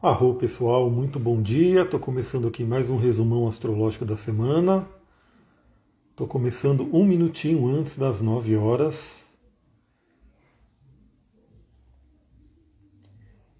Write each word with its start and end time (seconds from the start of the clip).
Arro 0.00 0.36
pessoal, 0.36 0.88
muito 0.88 1.18
bom 1.18 1.42
dia. 1.42 1.82
Estou 1.82 1.98
começando 1.98 2.46
aqui 2.46 2.62
mais 2.62 2.88
um 2.88 2.96
resumão 2.96 3.48
astrológico 3.48 4.04
da 4.04 4.16
semana. 4.16 4.86
Estou 6.12 6.24
começando 6.24 6.88
um 6.92 7.04
minutinho 7.04 7.66
antes 7.66 7.98
das 7.98 8.20
9 8.20 8.54
horas. 8.54 9.24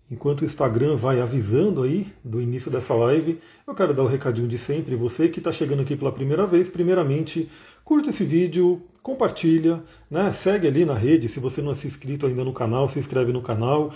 Enquanto 0.08 0.42
o 0.42 0.44
Instagram 0.44 0.94
vai 0.94 1.20
avisando 1.20 1.82
aí 1.82 2.06
do 2.22 2.40
início 2.40 2.70
dessa 2.70 2.94
live, 2.94 3.40
eu 3.66 3.74
quero 3.74 3.92
dar 3.92 4.04
o 4.04 4.06
recadinho 4.06 4.46
de 4.46 4.58
sempre. 4.58 4.94
Você 4.94 5.28
que 5.28 5.40
está 5.40 5.50
chegando 5.50 5.82
aqui 5.82 5.96
pela 5.96 6.12
primeira 6.12 6.46
vez, 6.46 6.68
primeiramente, 6.68 7.50
curta 7.84 8.10
esse 8.10 8.22
vídeo, 8.22 8.80
compartilha, 9.02 9.82
né? 10.08 10.32
segue 10.32 10.68
ali 10.68 10.84
na 10.84 10.94
rede. 10.94 11.28
Se 11.28 11.40
você 11.40 11.60
não 11.60 11.72
é 11.72 11.74
inscrito 11.74 12.26
ainda 12.26 12.44
no 12.44 12.52
canal, 12.52 12.88
se 12.88 12.96
inscreve 12.96 13.32
no 13.32 13.42
canal 13.42 13.90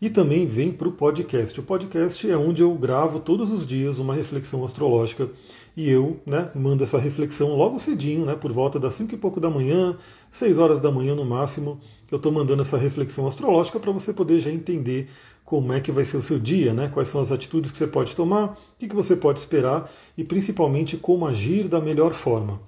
e 0.00 0.08
também 0.08 0.46
vem 0.46 0.72
para 0.72 0.88
o 0.88 0.92
podcast. 0.92 1.60
O 1.60 1.62
podcast 1.62 2.30
é 2.30 2.36
onde 2.36 2.62
eu 2.62 2.72
gravo 2.74 3.20
todos 3.20 3.52
os 3.52 3.66
dias 3.66 3.98
uma 3.98 4.14
reflexão 4.14 4.64
astrológica 4.64 5.28
e 5.76 5.88
eu 5.88 6.20
né, 6.24 6.50
mando 6.54 6.82
essa 6.82 6.98
reflexão 6.98 7.54
logo 7.54 7.78
cedinho, 7.78 8.24
né, 8.24 8.34
por 8.34 8.50
volta 8.50 8.80
das 8.80 8.94
5 8.94 9.14
e 9.14 9.18
pouco 9.18 9.38
da 9.38 9.50
manhã, 9.50 9.96
6 10.30 10.58
horas 10.58 10.80
da 10.80 10.90
manhã 10.90 11.14
no 11.14 11.24
máximo. 11.24 11.78
Eu 12.10 12.16
estou 12.16 12.32
mandando 12.32 12.62
essa 12.62 12.78
reflexão 12.78 13.26
astrológica 13.26 13.78
para 13.78 13.92
você 13.92 14.12
poder 14.12 14.40
já 14.40 14.50
entender 14.50 15.08
como 15.44 15.72
é 15.72 15.80
que 15.80 15.92
vai 15.92 16.04
ser 16.04 16.16
o 16.16 16.22
seu 16.22 16.38
dia, 16.38 16.72
né, 16.72 16.88
quais 16.88 17.08
são 17.08 17.20
as 17.20 17.30
atitudes 17.30 17.70
que 17.70 17.76
você 17.76 17.86
pode 17.86 18.14
tomar, 18.14 18.52
o 18.52 18.56
que, 18.78 18.88
que 18.88 18.96
você 18.96 19.14
pode 19.14 19.38
esperar 19.38 19.90
e 20.16 20.24
principalmente 20.24 20.96
como 20.96 21.26
agir 21.26 21.68
da 21.68 21.80
melhor 21.80 22.12
forma. 22.12 22.60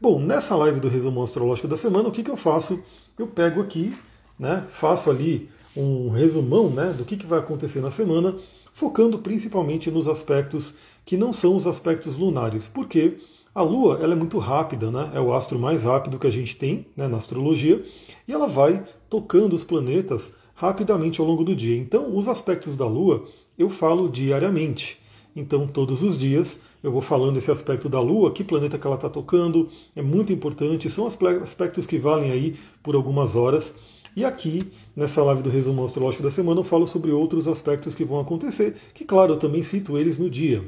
Bom, 0.00 0.18
nessa 0.18 0.56
live 0.56 0.80
do 0.80 0.88
resumo 0.88 1.22
astrológico 1.22 1.68
da 1.68 1.76
semana, 1.76 2.08
o 2.08 2.12
que, 2.12 2.22
que 2.22 2.30
eu 2.30 2.36
faço? 2.36 2.80
Eu 3.18 3.26
pego 3.26 3.60
aqui, 3.60 3.92
né, 4.38 4.64
faço 4.72 5.10
ali 5.10 5.48
um 5.76 6.10
resumão 6.10 6.68
né, 6.68 6.94
do 6.96 7.04
que, 7.04 7.16
que 7.16 7.26
vai 7.26 7.38
acontecer 7.38 7.80
na 7.80 7.90
semana, 7.90 8.36
focando 8.72 9.18
principalmente 9.18 9.90
nos 9.90 10.06
aspectos 10.06 10.74
que 11.04 11.16
não 11.16 11.32
são 11.32 11.56
os 11.56 11.66
aspectos 11.66 12.16
lunares, 12.16 12.66
porque 12.66 13.18
a 13.54 13.62
Lua 13.62 13.98
ela 14.02 14.12
é 14.12 14.16
muito 14.16 14.38
rápida, 14.38 14.90
né, 14.90 15.10
é 15.14 15.20
o 15.20 15.32
astro 15.32 15.58
mais 15.58 15.84
rápido 15.84 16.18
que 16.18 16.26
a 16.26 16.30
gente 16.30 16.56
tem 16.56 16.86
né, 16.96 17.08
na 17.08 17.18
astrologia, 17.18 17.82
e 18.26 18.32
ela 18.32 18.46
vai 18.46 18.82
tocando 19.10 19.54
os 19.54 19.64
planetas 19.64 20.32
rapidamente 20.54 21.20
ao 21.20 21.26
longo 21.26 21.42
do 21.42 21.56
dia. 21.56 21.76
Então, 21.76 22.16
os 22.16 22.28
aspectos 22.28 22.76
da 22.76 22.86
Lua 22.86 23.24
eu 23.58 23.68
falo 23.68 24.08
diariamente. 24.08 24.98
Então, 25.34 25.66
todos 25.66 26.02
os 26.02 26.16
dias 26.16 26.58
eu 26.82 26.92
vou 26.92 27.00
falando 27.00 27.36
esse 27.36 27.50
aspecto 27.50 27.88
da 27.88 28.00
Lua, 28.00 28.32
que 28.32 28.44
planeta 28.44 28.78
que 28.78 28.86
ela 28.86 28.96
está 28.96 29.08
tocando, 29.08 29.68
é 29.94 30.02
muito 30.02 30.32
importante, 30.32 30.90
são 30.90 31.06
aspectos 31.06 31.86
que 31.86 31.98
valem 31.98 32.30
aí 32.30 32.56
por 32.82 32.94
algumas 32.94 33.36
horas. 33.36 33.74
E 34.14 34.26
aqui, 34.26 34.70
nessa 34.94 35.22
live 35.22 35.42
do 35.42 35.48
resumo 35.48 35.82
astrológico 35.84 36.22
da 36.22 36.30
semana, 36.30 36.60
eu 36.60 36.64
falo 36.64 36.86
sobre 36.86 37.10
outros 37.10 37.48
aspectos 37.48 37.94
que 37.94 38.04
vão 38.04 38.20
acontecer, 38.20 38.76
que, 38.92 39.06
claro, 39.06 39.32
eu 39.32 39.38
também 39.38 39.62
cito 39.62 39.96
eles 39.96 40.18
no 40.18 40.28
dia. 40.28 40.62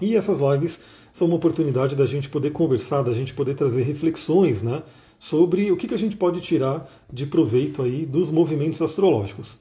E 0.00 0.16
essas 0.16 0.38
lives 0.40 0.80
são 1.12 1.28
uma 1.28 1.36
oportunidade 1.36 1.94
da 1.94 2.04
gente 2.04 2.28
poder 2.28 2.50
conversar, 2.50 3.02
da 3.02 3.14
gente 3.14 3.32
poder 3.32 3.54
trazer 3.54 3.82
reflexões 3.82 4.60
né, 4.60 4.82
sobre 5.20 5.70
o 5.70 5.76
que, 5.76 5.86
que 5.86 5.94
a 5.94 5.98
gente 5.98 6.16
pode 6.16 6.40
tirar 6.40 6.90
de 7.12 7.26
proveito 7.26 7.80
aí 7.80 8.04
dos 8.04 8.32
movimentos 8.32 8.82
astrológicos. 8.82 9.56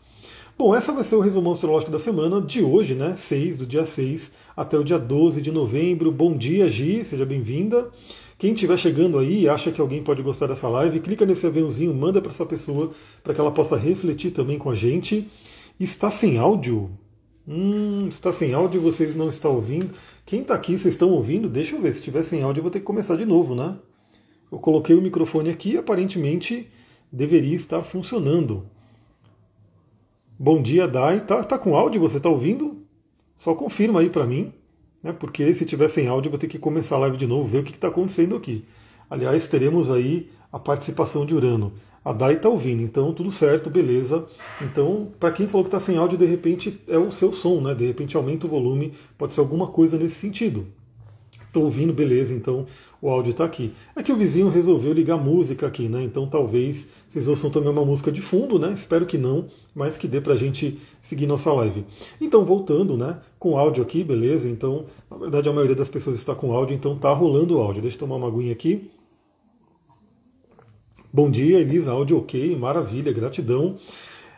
Bom, 0.58 0.76
essa 0.76 0.92
vai 0.92 1.04
ser 1.04 1.16
o 1.16 1.20
resumo 1.20 1.52
astrológico 1.52 1.92
da 1.92 2.00
semana 2.00 2.42
de 2.42 2.64
hoje, 2.64 2.94
né? 2.96 3.16
6, 3.16 3.58
do 3.58 3.66
dia 3.66 3.86
6 3.86 4.32
até 4.56 4.78
o 4.78 4.84
dia 4.84 5.00
12 5.00 5.42
de 5.42 5.52
novembro. 5.52 6.12
Bom 6.12 6.36
dia, 6.36 6.70
Gi, 6.70 7.04
seja 7.04 7.26
bem-vinda. 7.26 7.90
Quem 8.44 8.52
estiver 8.52 8.76
chegando 8.76 9.18
aí 9.20 9.44
e 9.44 9.48
acha 9.48 9.72
que 9.72 9.80
alguém 9.80 10.04
pode 10.04 10.22
gostar 10.22 10.48
dessa 10.48 10.68
live, 10.68 11.00
clica 11.00 11.26
nesse 11.26 11.48
aviãozinho, 11.48 11.94
manda 11.94 12.22
para 12.22 12.30
essa 12.30 12.46
pessoa 12.46 12.92
para 13.24 13.34
que 13.34 13.40
ela 13.40 13.54
possa 13.54 13.78
refletir 13.78 14.32
também 14.32 14.58
com 14.58 14.70
a 14.70 14.76
gente. 14.76 15.30
Está 15.80 16.12
sem 16.12 16.38
áudio? 16.38 16.92
Hum, 17.48 18.06
está 18.10 18.34
sem 18.34 18.54
áudio 18.54 18.82
vocês 18.82 19.16
não 19.16 19.30
estão 19.30 19.56
ouvindo. 19.56 19.92
Quem 20.26 20.42
está 20.42 20.56
aqui, 20.56 20.78
vocês 20.78 20.94
estão 20.94 21.12
ouvindo? 21.12 21.48
Deixa 21.48 21.78
eu 21.78 21.82
ver. 21.82 21.94
Se 21.94 22.00
estiver 22.00 22.22
sem 22.22 22.44
áudio, 22.44 22.60
eu 22.60 22.64
vou 22.64 22.70
ter 22.70 22.80
que 22.80 22.86
começar 22.86 23.16
de 23.16 23.26
novo, 23.26 23.56
né? 23.56 23.78
Eu 24.52 24.60
coloquei 24.60 24.94
o 24.94 25.02
microfone 25.02 25.50
aqui 25.50 25.78
aparentemente 25.78 26.68
deveria 27.10 27.56
estar 27.56 27.82
funcionando. 27.82 28.66
Bom 30.38 30.62
dia, 30.62 30.86
Dai. 30.86 31.22
Tá, 31.22 31.42
tá 31.46 31.58
com 31.58 31.78
áudio? 31.78 32.02
Você 32.02 32.18
está 32.18 32.28
ouvindo? 32.28 32.86
Só 33.38 33.56
confirma 33.56 34.02
aí 34.02 34.10
para 34.10 34.28
mim 34.28 34.52
né? 35.04 35.12
porque 35.12 35.54
se 35.54 35.66
tiver 35.66 35.90
sem 35.90 36.08
áudio 36.08 36.32
vou 36.32 36.40
ter 36.40 36.48
que 36.48 36.58
começar 36.58 36.96
a 36.96 37.00
live 37.00 37.18
de 37.18 37.28
novo, 37.28 37.48
ver 37.48 37.60
o 37.60 37.64
que 37.64 37.72
está 37.72 37.90
acontecendo 37.90 38.36
aqui. 38.36 38.64
Aliás, 39.10 39.46
teremos 39.48 39.92
aí 39.92 40.30
a 40.52 40.58
participação 40.58 41.26
de 41.26 41.36
Urano. 41.36 41.74
A 42.06 42.12
Dai 42.12 42.34
está 42.34 42.50
ouvindo, 42.50 42.82
então 42.82 43.14
tudo 43.14 43.32
certo, 43.32 43.70
beleza. 43.70 44.26
Então, 44.62 45.12
para 45.20 45.32
quem 45.32 45.48
falou 45.48 45.64
que 45.64 45.70
está 45.70 45.80
sem 45.80 45.98
áudio, 45.98 46.18
de 46.18 46.26
repente 46.26 46.82
é 46.88 46.98
o 46.98 47.12
seu 47.12 47.32
som, 47.32 47.62
né? 47.62 47.74
De 47.74 47.86
repente 47.86 48.18
aumenta 48.18 48.46
o 48.46 48.50
volume, 48.50 48.94
pode 49.18 49.34
ser 49.34 49.40
alguma 49.40 49.68
coisa 49.68 49.98
nesse 49.98 50.16
sentido. 50.16 50.68
Estou 51.48 51.64
ouvindo, 51.64 51.94
beleza, 51.94 52.34
então 52.34 52.66
o 53.02 53.10
áudio 53.10 53.32
está 53.32 53.46
aqui. 53.46 53.74
É 53.96 54.04
que 54.04 54.12
o 54.12 54.18
vizinho 54.18 54.50
resolveu 54.50 54.92
ligar 54.92 55.18
música 55.18 55.68
aqui, 55.68 55.88
né? 55.88 56.04
Então 56.04 56.28
talvez 56.28 56.88
vocês 57.08 57.28
ouçam 57.28 57.50
também 57.50 57.70
uma 57.70 57.86
música 57.86 58.12
de 58.12 58.22
fundo, 58.22 58.60
né? 58.60 58.74
Espero 58.74 59.06
que 59.06 59.18
não, 59.18 59.46
mas 59.76 59.98
que 59.98 60.08
dê 60.08 60.22
para 60.22 60.34
a 60.34 60.38
gente 60.38 60.80
seguir 61.02 61.26
nossa 61.26 61.52
live. 61.54 61.86
Então, 62.22 62.46
voltando, 62.46 62.96
né? 62.96 63.20
Com 63.40 63.58
áudio 63.58 63.84
aqui, 63.84 64.04
beleza? 64.04 64.48
Então, 64.48 64.86
na 65.10 65.18
verdade, 65.18 65.50
a 65.50 65.54
maioria 65.54 65.76
das 65.76 65.90
pessoas 65.90 66.16
está 66.16 66.36
com 66.36 66.54
áudio, 66.54 66.76
então 66.76 66.98
tá 66.98 67.12
rolando 67.12 67.58
o 67.58 67.62
áudio. 67.62 67.82
Deixa 67.82 67.96
eu 67.96 68.00
tomar 68.00 68.16
uma 68.16 68.28
aguinha 68.28 68.52
aqui. 68.52 68.92
Bom 71.12 71.30
dia, 71.30 71.60
Elisa, 71.60 71.92
áudio 71.92 72.18
ok, 72.18 72.56
maravilha, 72.56 73.12
gratidão. 73.12 73.78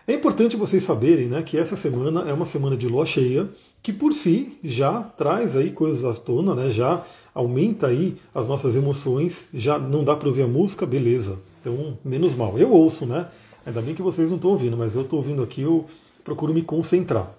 É 0.08 0.14
importante 0.14 0.56
vocês 0.56 0.84
saberem 0.84 1.28
né, 1.28 1.42
que 1.42 1.58
essa 1.58 1.76
semana 1.76 2.30
é 2.30 2.34
uma 2.34 2.46
semana 2.46 2.78
de 2.78 2.88
lua 2.88 3.06
cheia, 3.06 3.48
que 3.82 3.94
por 3.94 4.14
si 4.14 4.58
já 4.64 5.02
traz 5.02 5.56
aí 5.56 5.72
coisas 5.72 6.04
à 6.04 6.14
tona, 6.20 6.54
né? 6.54 6.70
Já 6.70 7.04
aumenta 7.34 7.88
aí 7.88 8.18
as 8.34 8.48
nossas 8.48 8.76
emoções, 8.76 9.48
já 9.54 9.80
não 9.80 10.04
dá 10.04 10.16
para 10.16 10.28
ouvir 10.28 10.44
a 10.44 10.48
música, 10.48 10.86
beleza. 10.86 11.38
Então, 11.62 11.98
menos 12.04 12.36
mal. 12.36 12.58
Eu 12.60 12.72
ouço, 12.72 13.06
né? 13.06 13.28
Ainda 13.66 13.82
bem 13.82 13.96
que 13.96 14.02
vocês 14.02 14.30
não 14.30 14.36
estão 14.36 14.52
ouvindo, 14.52 14.78
mas 14.78 14.96
eu 14.96 15.02
estou 15.02 15.20
ouvindo 15.20 15.42
aqui, 15.42 15.62
eu 15.62 15.86
procuro 16.24 16.54
me 16.54 16.62
concentrar. 16.62 17.32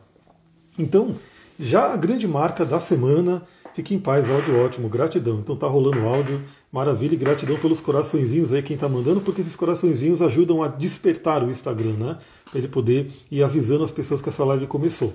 Então, 0.78 1.14
já 1.58 1.92
a 1.92 1.96
grande 1.96 2.26
marca 2.26 2.64
da 2.64 2.80
semana, 2.80 3.42
fique 3.74 3.94
em 3.94 3.98
paz, 3.98 4.28
áudio 4.28 4.58
ótimo, 4.58 4.88
gratidão. 4.88 5.38
Então 5.38 5.56
tá 5.56 5.66
rolando 5.66 6.00
áudio, 6.00 6.42
maravilha 6.72 7.14
e 7.14 7.16
gratidão 7.16 7.56
pelos 7.56 7.80
coraçõezinhos 7.80 8.52
aí 8.52 8.62
quem 8.62 8.76
tá 8.76 8.88
mandando, 8.88 9.20
porque 9.20 9.40
esses 9.40 9.56
coraçõezinhos 9.56 10.20
ajudam 10.20 10.62
a 10.62 10.68
despertar 10.68 11.42
o 11.42 11.50
Instagram, 11.50 11.92
né? 11.92 12.18
Para 12.50 12.58
ele 12.58 12.68
poder 12.68 13.10
ir 13.30 13.42
avisando 13.42 13.84
as 13.84 13.90
pessoas 13.90 14.20
que 14.20 14.28
essa 14.28 14.44
live 14.44 14.66
começou. 14.66 15.12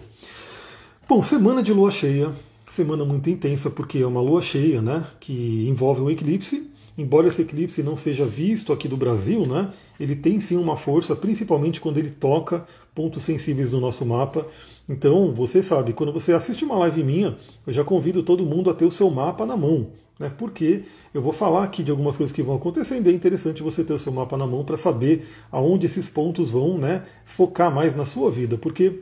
Bom, 1.07 1.21
semana 1.21 1.61
de 1.61 1.73
lua 1.73 1.91
cheia, 1.91 2.31
semana 2.69 3.03
muito 3.03 3.29
intensa 3.29 3.69
porque 3.69 3.99
é 3.99 4.07
uma 4.07 4.21
lua 4.21 4.41
cheia, 4.41 4.81
né, 4.81 5.05
que 5.19 5.67
envolve 5.67 5.99
um 6.01 6.09
eclipse. 6.09 6.70
Embora 7.01 7.27
esse 7.27 7.41
eclipse 7.41 7.81
não 7.81 7.97
seja 7.97 8.23
visto 8.23 8.71
aqui 8.71 8.87
do 8.87 8.95
Brasil, 8.95 9.43
né, 9.47 9.73
ele 9.99 10.15
tem 10.15 10.39
sim 10.39 10.55
uma 10.55 10.77
força, 10.77 11.15
principalmente 11.15 11.81
quando 11.81 11.97
ele 11.97 12.11
toca 12.11 12.63
pontos 12.93 13.23
sensíveis 13.23 13.71
no 13.71 13.79
nosso 13.79 14.05
mapa. 14.05 14.45
Então, 14.87 15.33
você 15.33 15.63
sabe, 15.63 15.93
quando 15.93 16.13
você 16.13 16.31
assiste 16.31 16.63
uma 16.63 16.75
live 16.75 17.03
minha, 17.03 17.35
eu 17.65 17.73
já 17.73 17.83
convido 17.83 18.21
todo 18.21 18.45
mundo 18.45 18.69
a 18.69 18.73
ter 18.75 18.85
o 18.85 18.91
seu 18.91 19.09
mapa 19.09 19.47
na 19.47 19.57
mão, 19.57 19.87
né? 20.19 20.31
Porque 20.37 20.83
eu 21.11 21.23
vou 21.23 21.33
falar 21.33 21.63
aqui 21.63 21.81
de 21.81 21.89
algumas 21.89 22.15
coisas 22.15 22.35
que 22.35 22.43
vão 22.43 22.55
acontecendo, 22.55 23.07
e 23.07 23.09
é 23.09 23.13
interessante 23.13 23.63
você 23.63 23.83
ter 23.83 23.93
o 23.93 23.99
seu 23.99 24.11
mapa 24.11 24.37
na 24.37 24.45
mão 24.45 24.63
para 24.63 24.77
saber 24.77 25.27
aonde 25.51 25.87
esses 25.87 26.07
pontos 26.07 26.51
vão, 26.51 26.77
né, 26.77 27.03
focar 27.25 27.73
mais 27.73 27.95
na 27.95 28.05
sua 28.05 28.29
vida, 28.29 28.59
porque 28.59 28.99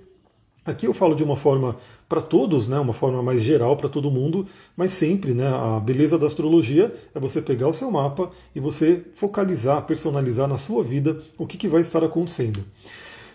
Aqui 0.66 0.86
eu 0.86 0.94
falo 0.94 1.16
de 1.16 1.24
uma 1.24 1.36
forma 1.36 1.76
para 2.08 2.22
todos, 2.22 2.68
né, 2.68 2.80
uma 2.80 2.94
forma 2.94 3.24
mais 3.24 3.42
geral 3.42 3.78
para 3.78 3.90
todo 3.90 4.12
mundo, 4.12 4.46
mas 4.76 4.92
sempre 4.92 5.34
né, 5.34 5.48
a 5.48 5.80
beleza 5.80 6.18
da 6.18 6.28
astrologia 6.28 6.94
é 7.14 7.20
você 7.20 7.42
pegar 7.42 7.68
o 7.68 7.74
seu 7.74 7.90
mapa 7.90 8.30
e 8.54 8.60
você 8.60 9.04
focalizar, 9.14 9.82
personalizar 9.84 10.48
na 10.48 10.58
sua 10.58 10.84
vida 10.84 11.22
o 11.38 11.48
que, 11.48 11.58
que 11.58 11.68
vai 11.68 11.82
estar 11.82 12.04
acontecendo. 12.04 12.64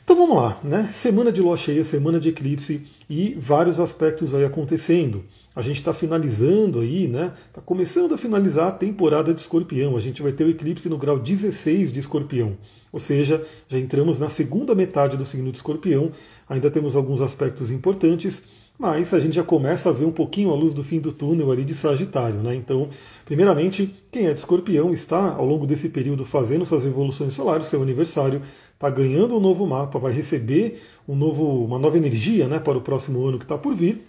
Então 0.04 0.14
vamos 0.16 0.36
lá, 0.36 0.58
né? 0.62 0.90
Semana 0.92 1.32
de 1.32 1.40
lua 1.40 1.56
cheia, 1.56 1.82
semana 1.82 2.20
de 2.20 2.28
eclipse 2.28 2.82
e 3.08 3.34
vários 3.38 3.80
aspectos 3.80 4.34
aí 4.34 4.44
acontecendo. 4.44 5.24
A 5.56 5.62
gente 5.62 5.76
está 5.76 5.94
finalizando 5.94 6.80
aí, 6.80 7.08
né? 7.08 7.32
Está 7.48 7.62
começando 7.62 8.14
a 8.14 8.18
finalizar 8.18 8.68
a 8.68 8.72
temporada 8.72 9.32
de 9.32 9.40
escorpião. 9.40 9.96
A 9.96 10.00
gente 10.00 10.20
vai 10.20 10.30
ter 10.30 10.44
o 10.44 10.50
eclipse 10.50 10.90
no 10.90 10.98
grau 10.98 11.18
16 11.18 11.90
de 11.90 12.00
escorpião. 12.00 12.54
Ou 12.94 13.00
seja, 13.00 13.44
já 13.66 13.76
entramos 13.76 14.20
na 14.20 14.28
segunda 14.28 14.72
metade 14.72 15.16
do 15.16 15.26
signo 15.26 15.50
de 15.50 15.56
escorpião. 15.56 16.12
Ainda 16.48 16.70
temos 16.70 16.94
alguns 16.94 17.20
aspectos 17.20 17.68
importantes, 17.68 18.40
mas 18.78 19.12
a 19.12 19.18
gente 19.18 19.34
já 19.34 19.42
começa 19.42 19.88
a 19.88 19.92
ver 19.92 20.04
um 20.04 20.12
pouquinho 20.12 20.52
a 20.52 20.54
luz 20.54 20.72
do 20.72 20.84
fim 20.84 21.00
do 21.00 21.10
túnel 21.10 21.50
ali 21.50 21.64
de 21.64 21.74
Sagitário, 21.74 22.40
né? 22.40 22.54
Então, 22.54 22.88
primeiramente, 23.24 23.92
quem 24.12 24.28
é 24.28 24.32
de 24.32 24.38
escorpião 24.38 24.94
está 24.94 25.34
ao 25.34 25.44
longo 25.44 25.66
desse 25.66 25.88
período 25.88 26.24
fazendo 26.24 26.64
suas 26.64 26.84
revoluções 26.84 27.32
solares, 27.32 27.66
seu 27.66 27.82
aniversário, 27.82 28.40
está 28.74 28.88
ganhando 28.88 29.36
um 29.36 29.40
novo 29.40 29.66
mapa, 29.66 29.98
vai 29.98 30.12
receber 30.12 30.80
um 31.08 31.16
novo, 31.16 31.64
uma 31.64 31.80
nova 31.80 31.96
energia 31.96 32.46
né, 32.46 32.60
para 32.60 32.78
o 32.78 32.80
próximo 32.80 33.26
ano 33.26 33.38
que 33.38 33.44
está 33.44 33.58
por 33.58 33.74
vir. 33.74 34.06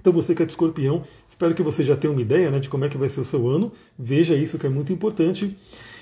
Então 0.00 0.12
você 0.12 0.34
que 0.34 0.42
é 0.42 0.46
de 0.46 0.50
escorpião, 0.50 1.04
espero 1.28 1.54
que 1.54 1.62
você 1.62 1.84
já 1.84 1.96
tenha 1.96 2.12
uma 2.12 2.22
ideia 2.22 2.50
né, 2.50 2.58
de 2.58 2.68
como 2.68 2.84
é 2.84 2.88
que 2.88 2.98
vai 2.98 3.08
ser 3.08 3.20
o 3.20 3.24
seu 3.24 3.46
ano. 3.48 3.70
Veja 3.96 4.34
isso 4.34 4.58
que 4.58 4.66
é 4.66 4.70
muito 4.70 4.92
importante. 4.92 5.56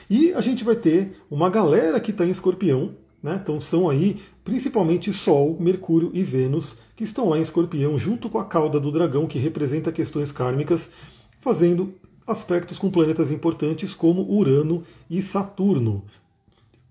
E 0.09 0.33
a 0.33 0.41
gente 0.41 0.65
vai 0.65 0.77
ter 0.77 1.21
uma 1.31 1.51
galera 1.51 1.99
que 2.01 2.11
está 2.11 2.25
em 2.25 2.31
escorpião, 2.31 2.95
Né? 3.23 3.41
Então 3.43 3.61
são 3.61 3.89
aí 3.89 4.19
principalmente 4.45 5.13
Sol, 5.13 5.57
Mercúrio 5.59 6.11
e 6.15 6.23
Vênus, 6.23 6.77
que 6.95 7.03
estão 7.03 7.29
lá 7.29 7.39
em 7.39 7.43
Escorpião, 7.43 7.99
junto 7.99 8.31
com 8.31 8.39
a 8.39 8.45
cauda 8.45 8.79
do 8.79 8.93
dragão, 8.93 9.27
que 9.27 9.39
representa 9.39 9.91
questões 9.91 10.31
kármicas, 10.31 10.89
fazendo 11.41 11.93
aspectos 12.25 12.79
com 12.79 12.91
planetas 12.91 13.33
importantes 13.33 13.95
como 13.95 14.23
Urano 14.23 14.85
e 15.11 15.21
Saturno. 15.23 16.05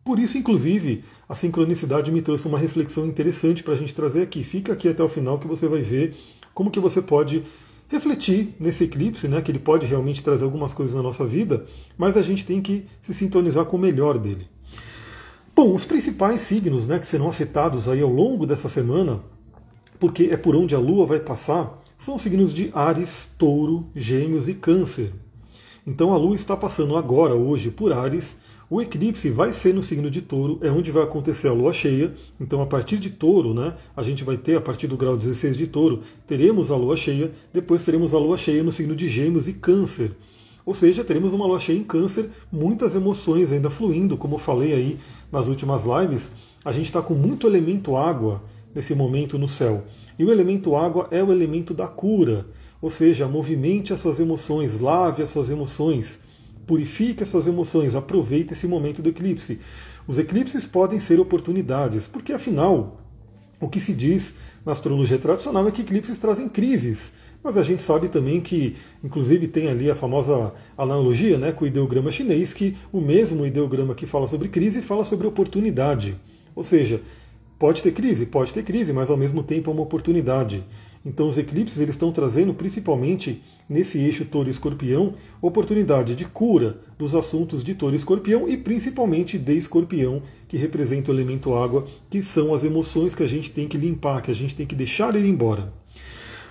Por 0.03 0.19
isso, 0.19 0.37
inclusive, 0.37 1.03
a 1.27 1.33
sincronicidade 1.33 2.11
me 2.11 2.21
trouxe 2.21 2.47
uma 2.47 2.59
reflexão 2.59 3.05
interessante 3.05 3.63
para 3.63 3.73
a 3.73 3.77
gente 3.77 3.95
trazer 3.95 4.21
aqui. 4.21 4.43
Fica 4.43 4.73
aqui 4.73 4.89
até 4.89 5.01
o 5.01 5.09
final 5.09 5.39
que 5.39 5.47
você 5.47 5.67
vai 5.67 5.81
ver 5.81 6.13
como 6.53 6.69
que 6.69 6.79
você 6.79 7.01
pode 7.01 7.43
refletir 7.87 8.55
nesse 8.59 8.83
eclipse, 8.83 9.27
né, 9.27 9.41
que 9.41 9.51
ele 9.51 9.59
pode 9.59 9.85
realmente 9.85 10.23
trazer 10.23 10.43
algumas 10.43 10.73
coisas 10.73 10.95
na 10.95 11.01
nossa 11.01 11.25
vida, 11.25 11.65
mas 11.97 12.17
a 12.17 12.21
gente 12.21 12.45
tem 12.45 12.61
que 12.61 12.85
se 13.01 13.13
sintonizar 13.13 13.65
com 13.65 13.77
o 13.77 13.79
melhor 13.79 14.17
dele. 14.17 14.47
Bom, 15.55 15.73
os 15.73 15.85
principais 15.85 16.41
signos 16.41 16.87
né, 16.87 16.99
que 16.99 17.07
serão 17.07 17.29
afetados 17.29 17.87
aí 17.87 18.01
ao 18.01 18.09
longo 18.09 18.45
dessa 18.45 18.67
semana, 18.67 19.19
porque 19.99 20.29
é 20.31 20.37
por 20.37 20.55
onde 20.55 20.75
a 20.75 20.79
Lua 20.79 21.05
vai 21.05 21.19
passar, 21.19 21.81
são 21.97 22.15
os 22.15 22.21
signos 22.21 22.53
de 22.53 22.69
Ares, 22.73 23.29
Touro, 23.37 23.85
Gêmeos 23.95 24.49
e 24.49 24.53
Câncer. 24.53 25.13
Então 25.87 26.13
a 26.13 26.17
Lua 26.17 26.35
está 26.35 26.57
passando 26.57 26.97
agora, 26.97 27.35
hoje, 27.35 27.71
por 27.71 27.93
Ares. 27.93 28.37
O 28.69 28.81
eclipse 28.81 29.29
vai 29.29 29.53
ser 29.53 29.73
no 29.73 29.83
signo 29.83 30.09
de 30.09 30.21
Touro, 30.21 30.59
é 30.61 30.71
onde 30.71 30.91
vai 30.91 31.03
acontecer 31.03 31.47
a 31.47 31.53
Lua 31.53 31.71
cheia. 31.71 32.13
Então, 32.39 32.61
a 32.61 32.65
partir 32.65 32.97
de 32.97 33.11
Touro, 33.11 33.53
né, 33.53 33.75
a 33.95 34.01
gente 34.01 34.23
vai 34.23 34.37
ter, 34.37 34.57
a 34.57 34.61
partir 34.61 34.87
do 34.87 34.97
grau 34.97 35.15
16 35.15 35.55
de 35.55 35.67
Touro, 35.67 36.01
teremos 36.25 36.71
a 36.71 36.75
Lua 36.75 36.97
cheia. 36.97 37.31
Depois 37.53 37.85
teremos 37.85 38.13
a 38.13 38.17
Lua 38.17 38.37
cheia 38.37 38.63
no 38.63 38.71
signo 38.71 38.95
de 38.95 39.07
Gêmeos 39.07 39.47
e 39.47 39.53
Câncer. 39.53 40.11
Ou 40.65 40.73
seja, 40.73 41.03
teremos 41.03 41.31
uma 41.31 41.45
lua 41.45 41.59
cheia 41.59 41.77
em 41.77 41.83
câncer, 41.83 42.29
muitas 42.51 42.95
emoções 42.95 43.51
ainda 43.51 43.69
fluindo, 43.69 44.17
como 44.17 44.35
eu 44.35 44.39
falei 44.39 44.73
aí 44.73 44.97
nas 45.31 45.47
últimas 45.47 45.83
lives. 45.85 46.31
A 46.63 46.71
gente 46.71 46.85
está 46.85 47.03
com 47.03 47.13
muito 47.13 47.45
elemento 47.45 47.95
água 47.95 48.41
nesse 48.73 48.95
momento 48.95 49.37
no 49.37 49.47
céu. 49.47 49.83
E 50.17 50.25
o 50.25 50.31
elemento 50.31 50.75
água 50.75 51.07
é 51.11 51.23
o 51.23 51.31
elemento 51.31 51.71
da 51.71 51.87
cura. 51.87 52.47
Ou 52.81 52.89
seja, 52.89 53.27
movimente 53.27 53.93
as 53.93 53.99
suas 53.99 54.19
emoções, 54.19 54.79
lave 54.79 55.21
as 55.21 55.29
suas 55.29 55.51
emoções, 55.51 56.19
purifique 56.65 57.23
as 57.23 57.29
suas 57.29 57.47
emoções, 57.47 57.95
aproveite 57.95 58.53
esse 58.53 58.67
momento 58.67 59.01
do 59.01 59.09
eclipse. 59.09 59.59
Os 60.07 60.17
eclipses 60.17 60.65
podem 60.65 60.99
ser 60.99 61.19
oportunidades, 61.19 62.07
porque 62.07 62.33
afinal, 62.33 62.99
o 63.59 63.67
que 63.67 63.79
se 63.79 63.93
diz 63.93 64.35
na 64.65 64.71
astrologia 64.71 65.17
tradicional 65.17 65.67
é 65.67 65.71
que 65.71 65.81
eclipses 65.81 66.17
trazem 66.17 66.49
crises. 66.49 67.11
Mas 67.43 67.57
a 67.57 67.63
gente 67.63 67.81
sabe 67.81 68.07
também 68.07 68.41
que, 68.41 68.75
inclusive, 69.03 69.47
tem 69.47 69.67
ali 69.67 69.89
a 69.89 69.95
famosa 69.95 70.51
analogia 70.75 71.37
né, 71.37 71.51
com 71.51 71.63
o 71.63 71.67
ideograma 71.67 72.09
chinês, 72.09 72.53
que 72.53 72.75
o 72.91 72.99
mesmo 72.99 73.45
ideograma 73.45 73.93
que 73.93 74.07
fala 74.07 74.27
sobre 74.27 74.49
crise 74.49 74.81
fala 74.81 75.05
sobre 75.05 75.27
oportunidade. 75.27 76.15
Ou 76.55 76.63
seja, 76.63 77.01
pode 77.59 77.83
ter 77.83 77.91
crise, 77.91 78.25
pode 78.25 78.51
ter 78.51 78.63
crise, 78.63 78.91
mas 78.91 79.11
ao 79.11 79.17
mesmo 79.17 79.43
tempo 79.43 79.69
é 79.69 79.73
uma 79.73 79.83
oportunidade. 79.83 80.63
Então 81.05 81.29
os 81.29 81.37
eclipses 81.37 81.79
eles 81.79 81.93
estão 81.93 82.11
trazendo 82.11 82.53
principalmente 82.53 83.43
nesse 83.69 83.97
eixo 83.97 84.25
touro 84.25 84.49
escorpião 84.49 85.13
oportunidade 85.41 86.15
de 86.15 86.25
cura 86.25 86.77
dos 86.97 87.13
assuntos 87.15 87.63
de 87.63 87.75
touro 87.75 87.95
escorpião 87.95 88.47
e 88.47 88.57
principalmente 88.57 89.37
de 89.37 89.53
escorpião, 89.53 90.21
que 90.47 90.57
representa 90.57 91.11
o 91.11 91.15
elemento 91.15 91.53
água, 91.53 91.87
que 92.09 92.21
são 92.23 92.53
as 92.53 92.63
emoções 92.63 93.13
que 93.13 93.23
a 93.23 93.27
gente 93.27 93.51
tem 93.51 93.67
que 93.67 93.77
limpar, 93.77 94.21
que 94.21 94.31
a 94.31 94.35
gente 94.35 94.55
tem 94.55 94.65
que 94.65 94.75
deixar 94.75 95.15
ir 95.15 95.25
embora. 95.25 95.71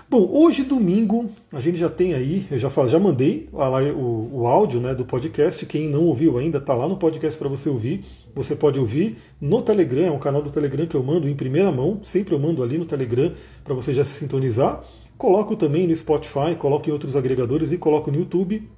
Bom, 0.09 0.29
hoje 0.31 0.63
domingo 0.63 1.31
a 1.51 1.61
gente 1.61 1.79
já 1.79 1.89
tem 1.89 2.13
aí, 2.15 2.47
eu 2.51 2.59
já, 2.59 2.71
já 2.87 2.99
mandei 3.01 3.49
o, 3.53 4.31
o 4.33 4.47
áudio 4.47 4.79
né, 4.79 4.95
do 4.95 5.05
podcast. 5.05 5.65
Quem 5.65 5.89
não 5.89 6.05
ouviu 6.05 6.39
ainda 6.39 6.59
está 6.59 6.75
lá 6.75 6.87
no 6.87 6.97
podcast 6.97 7.39
para 7.39 7.49
você 7.49 7.71
ouvir. 7.71 8.05
Você 8.35 8.55
pode 8.55 8.79
ouvir 8.79 9.17
no 9.41 9.63
Telegram, 9.63 10.07
é 10.07 10.11
um 10.11 10.19
canal 10.19 10.43
do 10.43 10.51
Telegram 10.51 10.87
que 10.87 10.95
eu 10.95 11.03
mando 11.03 11.29
em 11.29 11.35
primeira 11.35 11.73
mão, 11.73 12.01
sempre 12.05 12.35
eu 12.35 12.39
mando 12.39 12.63
ali 12.63 12.77
no 12.77 12.85
Telegram 12.85 13.33
para 13.65 13.75
você 13.75 13.95
já 13.95 14.05
se 14.05 14.13
sintonizar. 14.13 14.85
Coloco 15.17 15.57
também 15.57 15.87
no 15.87 15.95
Spotify, 15.95 16.55
coloco 16.59 16.89
em 16.89 16.93
outros 16.93 17.17
agregadores 17.17 17.73
e 17.73 17.79
coloco 17.79 18.11
no 18.11 18.19
YouTube. 18.19 18.69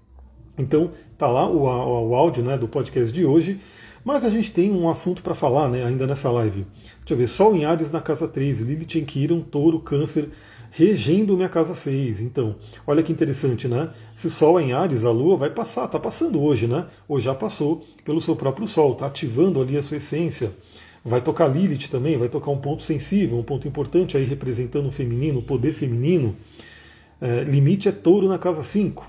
Então 0.59 0.91
tá 1.19 1.29
lá 1.29 1.49
o, 1.49 1.65
o, 1.65 2.09
o 2.11 2.15
áudio 2.15 2.43
né, 2.43 2.57
do 2.57 2.69
podcast 2.69 3.13
de 3.13 3.25
hoje. 3.25 3.61
Mas 4.07 4.25
a 4.25 4.31
gente 4.31 4.53
tem 4.53 4.71
um 4.71 4.89
assunto 4.89 5.21
para 5.21 5.35
falar 5.35 5.69
né, 5.69 5.85
ainda 5.85 6.07
nessa 6.07 6.31
live. 6.31 6.65
Deixa 7.01 7.15
eu 7.15 7.17
ver, 7.17 7.27
Sol 7.27 7.57
em 7.57 7.65
Ares 7.65 7.91
na 7.91 8.01
casa 8.01 8.29
13, 8.29 8.63
Lilith 8.63 8.97
em 8.99 9.05
Kiron, 9.05 9.41
Touro, 9.41 9.81
Câncer, 9.81 10.29
regendo 10.71 11.37
minha 11.37 11.49
casa 11.49 11.75
6. 11.75 12.21
Então, 12.21 12.55
olha 12.87 13.03
que 13.03 13.11
interessante, 13.11 13.67
né? 13.67 13.91
Se 14.15 14.29
o 14.29 14.31
Sol 14.31 14.61
é 14.61 14.63
em 14.63 14.73
Ares, 14.73 15.05
a 15.05 15.11
Lua 15.11 15.37
vai 15.37 15.51
passar, 15.51 15.87
está 15.87 15.99
passando 15.99 16.41
hoje, 16.41 16.69
né? 16.69 16.87
Ou 17.09 17.19
já 17.19 17.35
passou 17.35 17.85
pelo 18.05 18.21
seu 18.21 18.37
próprio 18.37 18.69
Sol, 18.69 18.93
está 18.93 19.07
ativando 19.07 19.61
ali 19.61 19.77
a 19.77 19.83
sua 19.83 19.97
essência. 19.97 20.53
Vai 21.07 21.21
tocar 21.21 21.47
Lilith 21.47 21.89
também, 21.89 22.17
vai 22.17 22.29
tocar 22.29 22.51
um 22.51 22.59
ponto 22.59 22.83
sensível, 22.83 23.39
um 23.39 23.43
ponto 23.45 23.69
importante 23.69 24.17
aí 24.17 24.25
representando 24.25 24.89
o 24.89 24.91
feminino, 24.91 25.39
o 25.39 25.43
poder 25.43 25.73
feminino. 25.73 26.35
É, 27.21 27.45
limite 27.45 27.89
é 27.89 27.93
touro 27.93 28.27
na 28.27 28.39
casa 28.39 28.65
5. 28.65 29.09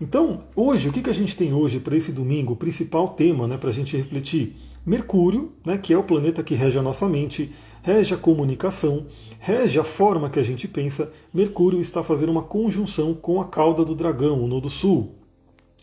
Então, 0.00 0.40
hoje, 0.56 0.88
o 0.88 0.92
que, 0.92 1.00
que 1.00 1.08
a 1.08 1.14
gente 1.14 1.36
tem 1.36 1.54
hoje 1.54 1.78
para 1.78 1.96
esse 1.96 2.10
domingo? 2.10 2.54
O 2.54 2.56
principal 2.56 3.10
tema 3.10 3.46
né, 3.46 3.56
para 3.56 3.70
a 3.70 3.72
gente 3.72 3.96
refletir? 3.96 4.56
Mercúrio, 4.84 5.52
né, 5.64 5.78
que 5.78 5.92
é 5.92 5.96
o 5.96 6.02
planeta 6.02 6.42
que 6.42 6.56
rege 6.56 6.80
a 6.80 6.82
nossa 6.82 7.08
mente, 7.08 7.52
rege 7.80 8.12
a 8.12 8.16
comunicação, 8.16 9.06
rege 9.38 9.78
a 9.78 9.84
forma 9.84 10.28
que 10.28 10.40
a 10.40 10.42
gente 10.42 10.66
pensa, 10.66 11.12
Mercúrio 11.32 11.80
está 11.80 12.02
fazendo 12.02 12.32
uma 12.32 12.42
conjunção 12.42 13.14
com 13.14 13.40
a 13.40 13.44
cauda 13.44 13.84
do 13.84 13.94
dragão, 13.94 14.42
o 14.42 14.48
nodo 14.48 14.68
sul. 14.68 15.14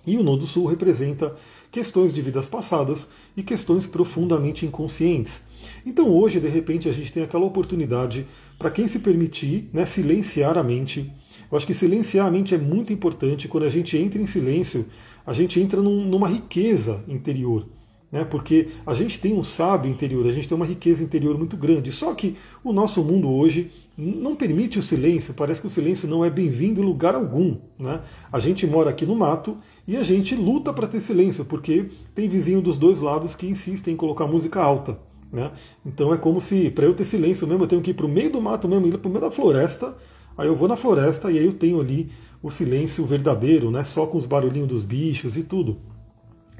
E 0.05 0.17
o 0.17 0.23
nodo 0.23 0.45
sul 0.45 0.65
representa 0.65 1.33
questões 1.71 2.13
de 2.13 2.21
vidas 2.21 2.47
passadas 2.47 3.07
e 3.35 3.43
questões 3.43 3.85
profundamente 3.85 4.65
inconscientes. 4.65 5.41
Então 5.85 6.09
hoje, 6.09 6.39
de 6.39 6.47
repente, 6.47 6.87
a 6.87 6.91
gente 6.91 7.11
tem 7.11 7.23
aquela 7.23 7.45
oportunidade 7.45 8.25
para 8.57 8.71
quem 8.71 8.87
se 8.87 8.99
permitir 8.99 9.69
né, 9.73 9.85
silenciar 9.85 10.57
a 10.57 10.63
mente. 10.63 11.11
Eu 11.51 11.57
acho 11.57 11.67
que 11.67 11.73
silenciar 11.73 12.27
a 12.27 12.31
mente 12.31 12.53
é 12.53 12.57
muito 12.57 12.91
importante. 12.91 13.47
Quando 13.47 13.63
a 13.65 13.69
gente 13.69 13.97
entra 13.97 14.21
em 14.21 14.27
silêncio, 14.27 14.85
a 15.25 15.33
gente 15.33 15.59
entra 15.59 15.81
num, 15.81 16.03
numa 16.05 16.27
riqueza 16.27 17.03
interior 17.07 17.65
né? 18.11 18.23
porque 18.23 18.69
a 18.85 18.93
gente 18.93 19.19
tem 19.19 19.33
um 19.33 19.43
sábio 19.43 19.91
interior, 19.91 20.25
a 20.25 20.31
gente 20.31 20.47
tem 20.47 20.55
uma 20.55 20.65
riqueza 20.65 21.03
interior 21.03 21.37
muito 21.37 21.57
grande. 21.57 21.91
Só 21.91 22.13
que 22.13 22.35
o 22.63 22.71
nosso 22.71 23.03
mundo 23.03 23.29
hoje 23.29 23.71
não 23.97 24.35
permite 24.35 24.77
o 24.77 24.83
silêncio, 24.83 25.33
parece 25.33 25.59
que 25.59 25.67
o 25.67 25.69
silêncio 25.71 26.07
não 26.07 26.23
é 26.23 26.29
bem-vindo 26.29 26.81
em 26.81 26.85
lugar 26.85 27.15
algum. 27.15 27.57
Né? 27.79 27.99
A 28.31 28.39
gente 28.39 28.65
mora 28.67 28.89
aqui 28.89 29.05
no 29.05 29.15
mato 29.15 29.57
e 29.87 29.95
a 29.95 30.03
gente 30.03 30.35
luta 30.35 30.73
para 30.73 30.87
ter 30.87 30.99
silêncio, 30.99 31.45
porque 31.45 31.85
tem 32.13 32.27
vizinho 32.27 32.61
dos 32.61 32.77
dois 32.77 32.99
lados 32.99 33.35
que 33.35 33.47
insistem 33.47 33.93
em 33.93 33.97
colocar 33.97 34.27
música 34.27 34.61
alta. 34.61 34.99
Né? 35.31 35.51
Então 35.85 36.13
é 36.13 36.17
como 36.17 36.41
se, 36.41 36.69
para 36.69 36.85
eu 36.85 36.93
ter 36.93 37.05
silêncio 37.05 37.47
mesmo, 37.47 37.63
eu 37.63 37.67
tenho 37.67 37.81
que 37.81 37.91
ir 37.91 37.93
para 37.93 38.05
o 38.05 38.09
meio 38.09 38.31
do 38.31 38.41
mato 38.41 38.67
mesmo, 38.67 38.87
ir 38.87 38.97
para 38.97 39.07
o 39.07 39.11
meio 39.11 39.21
da 39.21 39.31
floresta. 39.31 39.95
Aí 40.37 40.47
eu 40.47 40.55
vou 40.55 40.67
na 40.67 40.75
floresta 40.75 41.31
e 41.31 41.39
aí 41.39 41.45
eu 41.45 41.53
tenho 41.53 41.79
ali 41.79 42.11
o 42.43 42.49
silêncio 42.49 43.05
verdadeiro, 43.05 43.71
né? 43.71 43.83
só 43.83 44.05
com 44.05 44.17
os 44.17 44.25
barulhinhos 44.25 44.67
dos 44.67 44.83
bichos 44.83 45.37
e 45.37 45.43
tudo. 45.43 45.77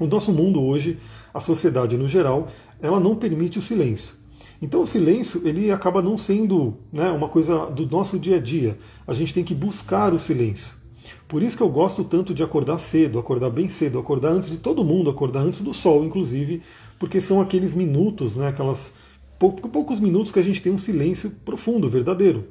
O 0.00 0.06
nosso 0.06 0.32
mundo 0.32 0.62
hoje 0.62 0.98
a 1.32 1.40
sociedade 1.40 1.96
no 1.96 2.08
geral, 2.08 2.48
ela 2.80 2.98
não 2.98 3.14
permite 3.14 3.58
o 3.58 3.62
silêncio. 3.62 4.14
Então 4.60 4.82
o 4.82 4.86
silêncio 4.86 5.40
ele 5.44 5.70
acaba 5.70 6.02
não 6.02 6.18
sendo 6.18 6.76
né, 6.92 7.10
uma 7.10 7.28
coisa 7.28 7.66
do 7.66 7.86
nosso 7.86 8.18
dia 8.18 8.36
a 8.36 8.40
dia. 8.40 8.76
A 9.06 9.14
gente 9.14 9.32
tem 9.32 9.44
que 9.44 9.54
buscar 9.54 10.12
o 10.12 10.18
silêncio. 10.18 10.74
Por 11.28 11.42
isso 11.42 11.56
que 11.56 11.62
eu 11.62 11.68
gosto 11.68 12.02
tanto 12.02 12.32
de 12.32 12.42
acordar 12.42 12.78
cedo, 12.78 13.18
acordar 13.18 13.50
bem 13.50 13.68
cedo, 13.68 13.98
acordar 13.98 14.30
antes 14.30 14.50
de 14.50 14.56
todo 14.56 14.82
mundo, 14.82 15.10
acordar 15.10 15.40
antes 15.40 15.60
do 15.60 15.74
sol, 15.74 16.02
inclusive, 16.02 16.62
porque 16.98 17.20
são 17.20 17.40
aqueles 17.40 17.74
minutos, 17.74 18.34
né, 18.34 18.48
aquelas 18.48 18.94
poucos 19.38 20.00
minutos 20.00 20.32
que 20.32 20.38
a 20.38 20.42
gente 20.42 20.62
tem 20.62 20.72
um 20.72 20.78
silêncio 20.78 21.30
profundo, 21.44 21.88
verdadeiro. 21.88 22.44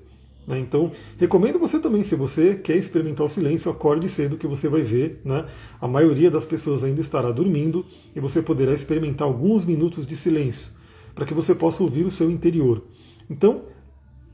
Né? 0.48 0.60
Então, 0.60 0.92
recomendo 1.20 1.60
você 1.60 1.80
também, 1.80 2.04
se 2.04 2.16
você 2.16 2.56
quer 2.56 2.78
experimentar 2.78 3.26
o 3.26 3.30
silêncio, 3.30 3.70
acorde 3.70 4.08
cedo 4.08 4.38
que 4.38 4.48
você 4.48 4.70
vai 4.70 4.82
ver. 4.82 5.22
Né? 5.26 5.46
A 5.82 5.88
maioria 5.88 6.32
das 6.32 6.46
pessoas 6.46 6.84
ainda 6.84 7.02
estará 7.02 7.32
dormindo 7.32 7.86
e 8.16 8.20
você 8.20 8.42
poderá 8.42 8.74
experimentar 8.74 9.28
alguns 9.28 9.66
minutos 9.66 10.08
de 10.08 10.16
silêncio 10.16 10.72
para 11.14 11.26
que 11.26 11.34
você 11.34 11.54
possa 11.54 11.84
ouvir 11.84 12.06
o 12.06 12.12
seu 12.12 12.32
interior. 12.32 12.82
Então, 13.30 13.64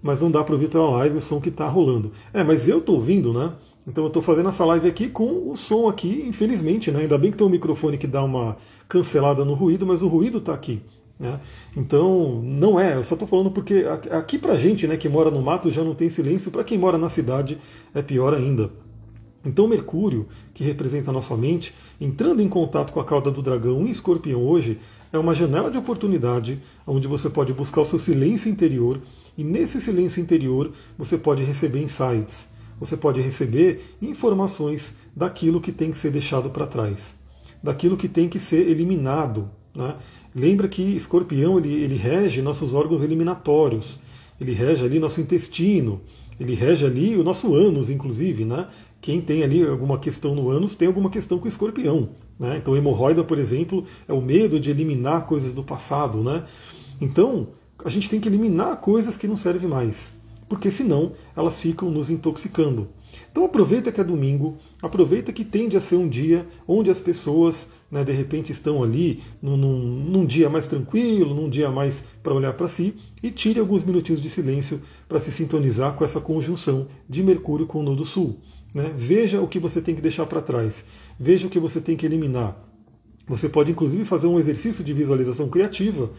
mas 0.03 0.21
não 0.21 0.29
dá 0.29 0.43
para 0.43 0.53
ouvir 0.53 0.69
pela 0.69 0.89
live 0.97 1.17
o 1.17 1.21
som 1.21 1.41
que 1.41 1.50
está 1.50 1.67
rolando. 1.67 2.12
É, 2.33 2.43
mas 2.43 2.67
eu 2.67 2.79
estou 2.79 2.95
ouvindo, 2.95 3.33
né? 3.33 3.53
Então 3.85 4.03
eu 4.03 4.07
estou 4.07 4.21
fazendo 4.21 4.49
essa 4.49 4.63
live 4.65 4.87
aqui 4.87 5.09
com 5.09 5.49
o 5.51 5.57
som 5.57 5.89
aqui, 5.89 6.23
infelizmente, 6.27 6.89
né? 6.89 7.01
Ainda 7.01 7.17
bem 7.17 7.31
que 7.31 7.37
tem 7.37 7.45
um 7.45 7.49
microfone 7.49 7.97
que 7.97 8.07
dá 8.07 8.23
uma 8.23 8.57
cancelada 8.87 9.43
no 9.43 9.53
ruído, 9.53 9.85
mas 9.85 10.01
o 10.01 10.07
ruído 10.07 10.37
está 10.37 10.53
aqui. 10.53 10.81
Né? 11.19 11.39
Então, 11.75 12.41
não 12.43 12.79
é, 12.79 12.95
eu 12.95 13.03
só 13.03 13.15
estou 13.15 13.27
falando 13.27 13.51
porque 13.51 13.85
aqui 14.09 14.37
pra 14.37 14.55
gente, 14.55 14.87
né, 14.87 14.97
que 14.97 15.07
mora 15.07 15.29
no 15.29 15.41
mato, 15.41 15.69
já 15.69 15.83
não 15.83 15.93
tem 15.93 16.09
silêncio, 16.09 16.51
para 16.51 16.63
quem 16.63 16.77
mora 16.77 16.97
na 16.97 17.09
cidade 17.09 17.57
é 17.93 18.01
pior 18.01 18.33
ainda. 18.33 18.71
Então, 19.45 19.67
Mercúrio, 19.67 20.27
que 20.53 20.63
representa 20.63 21.11
a 21.11 21.13
nossa 21.13 21.35
mente, 21.35 21.73
entrando 21.99 22.41
em 22.41 22.47
contato 22.47 22.93
com 22.93 22.99
a 22.99 23.03
cauda 23.03 23.29
do 23.29 23.41
dragão 23.41 23.85
em 23.85 23.89
escorpião 23.89 24.41
hoje, 24.41 24.79
é 25.11 25.17
uma 25.17 25.35
janela 25.35 25.69
de 25.69 25.77
oportunidade 25.77 26.59
onde 26.87 27.07
você 27.07 27.29
pode 27.29 27.53
buscar 27.53 27.81
o 27.81 27.85
seu 27.85 27.99
silêncio 27.99 28.49
interior 28.49 29.01
e 29.37 29.43
nesse 29.43 29.81
silêncio 29.81 30.21
interior 30.21 30.71
você 30.97 31.17
pode 31.17 31.43
receber 31.43 31.81
insights, 31.81 32.47
você 32.80 32.98
pode 32.98 33.22
receber 33.22 33.96
informações 34.01 34.94
daquilo 35.15 35.62
que 35.62 35.72
tem 35.72 35.92
que 35.92 35.98
ser 35.98 36.12
deixado 36.12 36.50
para 36.50 36.68
trás, 36.68 37.15
daquilo 37.62 37.98
que 37.98 38.08
tem 38.08 38.27
que 38.27 38.39
ser 38.39 38.68
eliminado. 38.68 39.50
Né? 39.75 39.96
Lembra 40.36 40.68
que 40.68 40.82
escorpião 40.82 41.58
ele, 41.58 41.74
ele 41.74 41.96
rege 41.96 42.42
nossos 42.42 42.74
órgãos 42.74 43.01
eliminatórios, 43.01 44.00
ele 44.39 44.51
rege 44.51 44.84
ali 44.84 45.00
nosso 45.00 45.22
intestino, 45.22 46.01
ele 46.39 46.53
rege 46.56 46.86
ali 46.86 47.15
o 47.15 47.24
nosso 47.24 47.53
ânus, 47.53 47.89
inclusive, 47.89 48.44
né? 48.44 48.68
Quem 49.00 49.22
tem 49.22 49.44
ali 49.44 49.63
alguma 49.63 50.00
questão 50.00 50.34
no 50.34 50.50
ânus 50.50 50.75
tem 50.75 50.88
alguma 50.88 51.10
questão 51.10 51.38
com 51.38 51.46
o 51.46 51.48
escorpião. 51.48 52.10
Né? 52.39 52.58
Então, 52.58 52.75
hemorroida, 52.75 53.24
por 53.24 53.38
exemplo, 53.38 53.86
é 54.08 54.13
o 54.13 54.22
medo 54.22 54.60
de 54.60 54.70
eliminar 54.72 55.25
coisas 55.27 55.53
do 55.53 55.62
passado. 55.62 56.20
Né? 56.20 56.44
Então, 57.01 57.50
a 57.84 57.89
gente 57.89 58.10
tem 58.10 58.20
que 58.20 58.30
eliminar 58.30 58.77
coisas 58.77 59.18
que 59.18 59.27
não 59.27 59.36
servem 59.36 59.70
mais, 59.70 60.13
porque 60.53 60.69
senão 60.69 61.13
elas 61.36 61.60
ficam 61.60 61.89
nos 61.89 62.12
intoxicando. 62.12 62.88
Então 63.31 63.43
aproveita 63.43 63.91
que 63.91 64.00
é 64.00 64.03
domingo, 64.03 64.55
aproveita 64.83 65.33
que 65.33 65.43
tende 65.43 65.75
a 65.75 65.81
ser 65.81 65.95
um 65.95 66.07
dia 66.07 66.45
onde 66.67 66.91
as 66.91 67.00
pessoas 67.00 67.67
né, 67.89 68.03
de 68.03 68.12
repente 68.12 68.51
estão 68.51 68.83
ali 68.83 69.24
num, 69.41 69.57
num, 69.57 69.79
num 69.79 70.25
dia 70.27 70.51
mais 70.51 70.67
tranquilo, 70.67 71.33
num 71.33 71.50
dia 71.50 71.72
mais 71.72 72.03
para 72.22 72.36
olhar 72.36 72.53
para 72.53 72.67
si, 72.67 72.93
e 73.24 73.31
tire 73.31 73.60
alguns 73.60 73.83
minutinhos 73.83 74.22
de 74.22 74.29
silêncio 74.29 74.79
para 75.10 75.19
se 75.19 75.31
sintonizar 75.31 75.93
com 75.93 76.05
essa 76.05 76.22
conjunção 76.22 76.86
de 77.10 77.24
Mercúrio 77.24 77.65
com 77.65 77.79
o 77.79 77.83
Nodo 77.83 78.05
Sul. 78.05 78.38
Né? 78.72 78.93
Veja 78.95 79.41
o 79.41 79.48
que 79.48 79.57
você 79.57 79.81
tem 79.81 79.95
que 79.95 80.01
deixar 80.01 80.27
para 80.27 80.39
trás, 80.39 80.86
veja 81.19 81.48
o 81.48 81.50
que 81.50 81.60
você 81.60 81.81
tem 81.81 81.98
que 81.98 82.05
eliminar. 82.05 82.55
Você 83.25 83.50
pode 83.50 83.72
inclusive 83.72 84.05
fazer 84.05 84.27
um 84.27 84.38
exercício 84.38 84.83
de 84.83 84.93
visualização 84.93 85.50
criativa, 85.50 86.12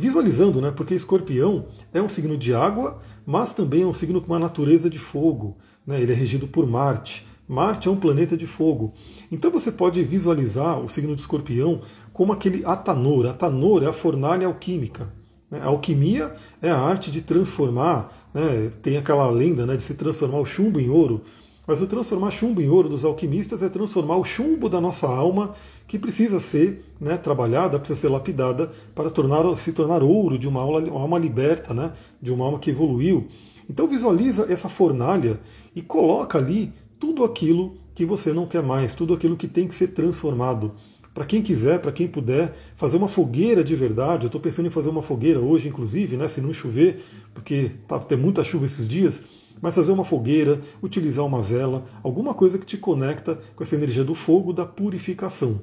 visualizando, 0.00 0.62
né? 0.62 0.70
porque 0.70 0.94
escorpião 0.94 1.66
é 1.92 2.00
um 2.00 2.08
signo 2.08 2.36
de 2.36 2.54
água, 2.54 2.98
mas 3.30 3.52
também 3.52 3.82
é 3.82 3.86
um 3.86 3.94
signo 3.94 4.20
com 4.20 4.32
uma 4.32 4.40
natureza 4.40 4.90
de 4.90 4.98
fogo. 4.98 5.56
Né? 5.86 6.00
Ele 6.00 6.10
é 6.10 6.14
regido 6.16 6.48
por 6.48 6.66
Marte. 6.66 7.24
Marte 7.46 7.86
é 7.86 7.90
um 7.90 7.96
planeta 7.96 8.36
de 8.36 8.44
fogo. 8.44 8.92
Então 9.30 9.52
você 9.52 9.70
pode 9.70 10.02
visualizar 10.02 10.80
o 10.80 10.88
signo 10.88 11.14
de 11.14 11.20
escorpião 11.20 11.80
como 12.12 12.32
aquele 12.32 12.64
Atanor. 12.64 13.26
Atanor 13.26 13.84
é 13.84 13.86
a 13.86 13.92
fornalha 13.92 14.48
alquímica. 14.48 15.08
Né? 15.48 15.60
A 15.62 15.66
alquimia 15.66 16.34
é 16.60 16.70
a 16.70 16.76
arte 16.76 17.08
de 17.08 17.20
transformar, 17.20 18.12
né? 18.34 18.68
tem 18.82 18.96
aquela 18.96 19.30
lenda 19.30 19.64
né, 19.64 19.76
de 19.76 19.84
se 19.84 19.94
transformar 19.94 20.40
o 20.40 20.44
chumbo 20.44 20.80
em 20.80 20.90
ouro. 20.90 21.22
Mas 21.70 21.80
o 21.80 21.86
transformar 21.86 22.32
chumbo 22.32 22.60
em 22.60 22.68
ouro 22.68 22.88
dos 22.88 23.04
alquimistas 23.04 23.62
é 23.62 23.68
transformar 23.68 24.16
o 24.16 24.24
chumbo 24.24 24.68
da 24.68 24.80
nossa 24.80 25.06
alma, 25.06 25.54
que 25.86 26.00
precisa 26.00 26.40
ser 26.40 26.84
né, 27.00 27.16
trabalhada, 27.16 27.78
precisa 27.78 28.00
ser 28.00 28.08
lapidada 28.08 28.72
para 28.92 29.08
tornar, 29.08 29.56
se 29.56 29.72
tornar 29.72 30.02
ouro 30.02 30.36
de 30.36 30.48
uma 30.48 30.60
alma, 30.60 30.80
uma 30.80 31.00
alma 31.02 31.16
liberta, 31.16 31.72
né, 31.72 31.92
de 32.20 32.32
uma 32.32 32.44
alma 32.44 32.58
que 32.58 32.70
evoluiu. 32.70 33.28
Então 33.68 33.86
visualiza 33.86 34.52
essa 34.52 34.68
fornalha 34.68 35.38
e 35.72 35.80
coloca 35.80 36.38
ali 36.38 36.72
tudo 36.98 37.22
aquilo 37.22 37.76
que 37.94 38.04
você 38.04 38.32
não 38.32 38.46
quer 38.46 38.64
mais, 38.64 38.92
tudo 38.92 39.14
aquilo 39.14 39.36
que 39.36 39.46
tem 39.46 39.68
que 39.68 39.74
ser 39.76 39.94
transformado. 39.94 40.72
Para 41.14 41.24
quem 41.24 41.40
quiser, 41.40 41.78
para 41.78 41.92
quem 41.92 42.08
puder, 42.08 42.52
fazer 42.74 42.96
uma 42.96 43.06
fogueira 43.06 43.62
de 43.62 43.76
verdade. 43.76 44.24
Eu 44.24 44.26
estou 44.26 44.40
pensando 44.40 44.66
em 44.66 44.72
fazer 44.72 44.88
uma 44.88 45.02
fogueira 45.02 45.38
hoje, 45.38 45.68
inclusive, 45.68 46.16
né, 46.16 46.26
se 46.26 46.40
não 46.40 46.52
chover, 46.52 47.00
porque 47.32 47.70
tá 47.86 47.96
tem 48.00 48.18
muita 48.18 48.42
chuva 48.42 48.66
esses 48.66 48.88
dias. 48.88 49.22
Mas 49.60 49.74
fazer 49.74 49.92
uma 49.92 50.04
fogueira, 50.04 50.60
utilizar 50.82 51.24
uma 51.24 51.42
vela, 51.42 51.84
alguma 52.02 52.34
coisa 52.34 52.58
que 52.58 52.66
te 52.66 52.76
conecta 52.76 53.38
com 53.54 53.62
essa 53.62 53.76
energia 53.76 54.04
do 54.04 54.14
fogo, 54.14 54.52
da 54.52 54.64
purificação. 54.64 55.60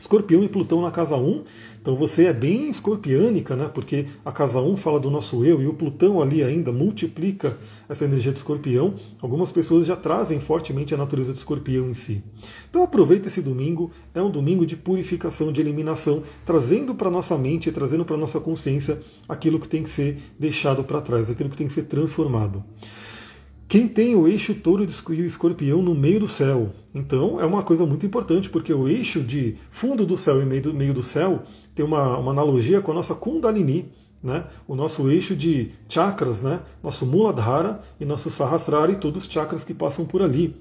Escorpião 0.00 0.42
e 0.42 0.48
Plutão 0.48 0.80
na 0.80 0.90
casa 0.90 1.14
1, 1.14 1.42
então 1.82 1.94
você 1.94 2.24
é 2.24 2.32
bem 2.32 2.70
escorpiânica, 2.70 3.54
né? 3.54 3.70
Porque 3.72 4.06
a 4.24 4.32
casa 4.32 4.58
1 4.58 4.78
fala 4.78 4.98
do 4.98 5.10
nosso 5.10 5.44
eu 5.44 5.60
e 5.60 5.66
o 5.66 5.74
Plutão 5.74 6.22
ali 6.22 6.42
ainda 6.42 6.72
multiplica 6.72 7.58
essa 7.86 8.06
energia 8.06 8.32
de 8.32 8.38
escorpião. 8.38 8.94
Algumas 9.20 9.50
pessoas 9.50 9.86
já 9.86 9.94
trazem 9.94 10.40
fortemente 10.40 10.94
a 10.94 10.96
natureza 10.96 11.34
de 11.34 11.38
escorpião 11.38 11.90
em 11.90 11.92
si. 11.92 12.24
Então 12.70 12.82
aproveita 12.82 13.28
esse 13.28 13.42
domingo, 13.42 13.90
é 14.14 14.22
um 14.22 14.30
domingo 14.30 14.64
de 14.64 14.74
purificação, 14.74 15.52
de 15.52 15.60
eliminação, 15.60 16.22
trazendo 16.46 16.94
para 16.94 17.10
nossa 17.10 17.36
mente, 17.36 17.70
trazendo 17.70 18.04
para 18.04 18.16
nossa 18.16 18.40
consciência 18.40 18.98
aquilo 19.28 19.60
que 19.60 19.68
tem 19.68 19.82
que 19.82 19.90
ser 19.90 20.18
deixado 20.38 20.82
para 20.82 21.02
trás, 21.02 21.28
aquilo 21.28 21.50
que 21.50 21.58
tem 21.58 21.66
que 21.66 21.74
ser 21.74 21.82
transformado. 21.82 22.64
Quem 23.70 23.86
tem 23.86 24.16
o 24.16 24.26
eixo 24.26 24.52
touro 24.52 24.82
e 24.82 25.24
escorpião 25.24 25.80
no 25.80 25.94
meio 25.94 26.18
do 26.18 26.26
céu? 26.26 26.70
Então 26.92 27.40
é 27.40 27.46
uma 27.46 27.62
coisa 27.62 27.86
muito 27.86 28.04
importante, 28.04 28.50
porque 28.50 28.74
o 28.74 28.88
eixo 28.88 29.22
de 29.22 29.54
fundo 29.70 30.04
do 30.04 30.16
céu 30.16 30.42
e 30.42 30.44
meio 30.44 30.60
do, 30.60 30.74
meio 30.74 30.92
do 30.92 31.04
céu 31.04 31.44
tem 31.72 31.84
uma, 31.84 32.18
uma 32.18 32.32
analogia 32.32 32.80
com 32.80 32.90
a 32.90 32.94
nossa 32.96 33.14
Kundalini, 33.14 33.92
né? 34.20 34.44
o 34.66 34.74
nosso 34.74 35.08
eixo 35.08 35.36
de 35.36 35.70
chakras, 35.88 36.42
né? 36.42 36.58
nosso 36.82 37.06
Muladhara 37.06 37.78
e 38.00 38.04
nosso 38.04 38.28
Sahasrara 38.28 38.90
e 38.90 38.96
todos 38.96 39.24
os 39.24 39.32
chakras 39.32 39.62
que 39.62 39.72
passam 39.72 40.04
por 40.04 40.20
ali. 40.20 40.56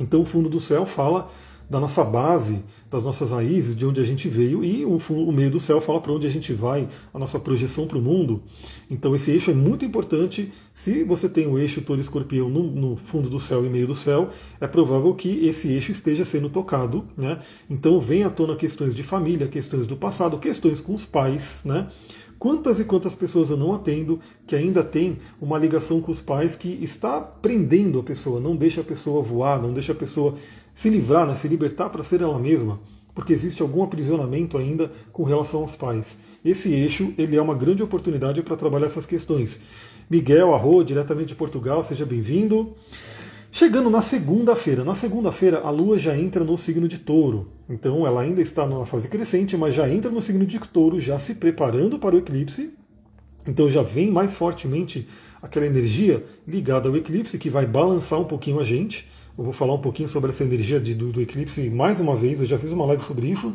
Então 0.00 0.22
o 0.22 0.24
fundo 0.24 0.48
do 0.48 0.58
céu 0.58 0.84
fala 0.84 1.30
da 1.68 1.80
nossa 1.80 2.04
base, 2.04 2.60
das 2.90 3.02
nossas 3.02 3.30
raízes, 3.30 3.74
de 3.74 3.86
onde 3.86 4.00
a 4.00 4.04
gente 4.04 4.28
veio, 4.28 4.64
e 4.64 4.84
o, 4.84 4.96
o 4.96 5.32
meio 5.32 5.50
do 5.50 5.58
céu 5.58 5.80
fala 5.80 6.00
para 6.00 6.12
onde 6.12 6.26
a 6.26 6.30
gente 6.30 6.52
vai, 6.52 6.88
a 7.12 7.18
nossa 7.18 7.38
projeção 7.38 7.86
para 7.86 7.98
o 7.98 8.02
mundo. 8.02 8.42
Então 8.90 9.14
esse 9.14 9.30
eixo 9.30 9.50
é 9.50 9.54
muito 9.54 9.84
importante. 9.84 10.52
Se 10.74 11.02
você 11.02 11.28
tem 11.28 11.46
o 11.46 11.58
eixo 11.58 11.80
touro 11.80 12.00
escorpião 12.00 12.48
no, 12.48 12.62
no, 12.62 12.96
fundo 12.96 13.30
do 13.30 13.40
céu 13.40 13.64
e 13.64 13.68
meio 13.70 13.86
do 13.86 13.94
céu, 13.94 14.28
é 14.60 14.66
provável 14.66 15.14
que 15.14 15.46
esse 15.46 15.68
eixo 15.68 15.92
esteja 15.92 16.24
sendo 16.24 16.50
tocado. 16.50 17.04
Né? 17.16 17.38
Então 17.70 17.98
vem 18.00 18.22
à 18.22 18.30
tona 18.30 18.54
questões 18.54 18.94
de 18.94 19.02
família, 19.02 19.48
questões 19.48 19.86
do 19.86 19.96
passado, 19.96 20.38
questões 20.38 20.80
com 20.80 20.92
os 20.92 21.06
pais. 21.06 21.62
Né? 21.64 21.88
Quantas 22.42 22.80
e 22.80 22.84
quantas 22.84 23.14
pessoas 23.14 23.50
eu 23.50 23.56
não 23.56 23.72
atendo 23.72 24.18
que 24.48 24.56
ainda 24.56 24.82
tem 24.82 25.18
uma 25.40 25.56
ligação 25.56 26.00
com 26.00 26.10
os 26.10 26.20
pais 26.20 26.56
que 26.56 26.76
está 26.82 27.20
prendendo 27.20 28.00
a 28.00 28.02
pessoa, 28.02 28.40
não 28.40 28.56
deixa 28.56 28.80
a 28.80 28.84
pessoa 28.84 29.22
voar, 29.22 29.62
não 29.62 29.72
deixa 29.72 29.92
a 29.92 29.94
pessoa 29.94 30.34
se 30.74 30.88
livrar, 30.88 31.26
né, 31.26 31.34
se 31.34 31.48
libertar 31.48 31.90
para 31.90 32.02
ser 32.02 32.20
ela 32.20 32.38
mesma, 32.38 32.78
porque 33.14 33.32
existe 33.32 33.62
algum 33.62 33.82
aprisionamento 33.82 34.56
ainda 34.56 34.90
com 35.12 35.22
relação 35.22 35.60
aos 35.60 35.76
pais. 35.76 36.16
Esse 36.44 36.72
eixo 36.72 37.12
ele 37.16 37.36
é 37.36 37.42
uma 37.42 37.54
grande 37.54 37.82
oportunidade 37.82 38.42
para 38.42 38.56
trabalhar 38.56 38.86
essas 38.86 39.06
questões. 39.06 39.60
Miguel 40.10 40.54
Arro, 40.54 40.82
diretamente 40.82 41.28
de 41.28 41.34
Portugal, 41.34 41.82
seja 41.82 42.04
bem-vindo. 42.04 42.74
Chegando 43.54 43.90
na 43.90 44.00
segunda-feira. 44.00 44.82
Na 44.82 44.94
segunda-feira, 44.94 45.60
a 45.60 45.70
Lua 45.70 45.98
já 45.98 46.16
entra 46.16 46.42
no 46.42 46.56
signo 46.56 46.88
de 46.88 46.98
touro. 46.98 47.48
Então, 47.68 48.06
ela 48.06 48.22
ainda 48.22 48.40
está 48.40 48.66
numa 48.66 48.86
fase 48.86 49.08
crescente, 49.08 49.58
mas 49.58 49.74
já 49.74 49.88
entra 49.88 50.10
no 50.10 50.22
signo 50.22 50.46
de 50.46 50.58
touro, 50.58 50.98
já 50.98 51.18
se 51.18 51.34
preparando 51.34 51.98
para 51.98 52.14
o 52.16 52.18
eclipse. 52.18 52.70
Então, 53.46 53.70
já 53.70 53.82
vem 53.82 54.10
mais 54.10 54.34
fortemente 54.34 55.06
aquela 55.42 55.66
energia 55.66 56.24
ligada 56.48 56.88
ao 56.88 56.96
eclipse, 56.96 57.38
que 57.38 57.50
vai 57.50 57.66
balançar 57.66 58.18
um 58.18 58.24
pouquinho 58.24 58.58
a 58.58 58.64
gente. 58.64 59.06
Eu 59.36 59.44
vou 59.44 59.52
falar 59.52 59.72
um 59.72 59.78
pouquinho 59.78 60.08
sobre 60.08 60.30
essa 60.30 60.44
energia 60.44 60.78
de, 60.78 60.94
do, 60.94 61.10
do, 61.10 61.20
eclipse 61.20 61.70
mais 61.70 61.98
uma 61.98 62.14
vez, 62.14 62.40
eu 62.40 62.46
já 62.46 62.58
fiz 62.58 62.70
uma 62.70 62.84
live 62.84 63.02
sobre 63.02 63.28
isso. 63.28 63.54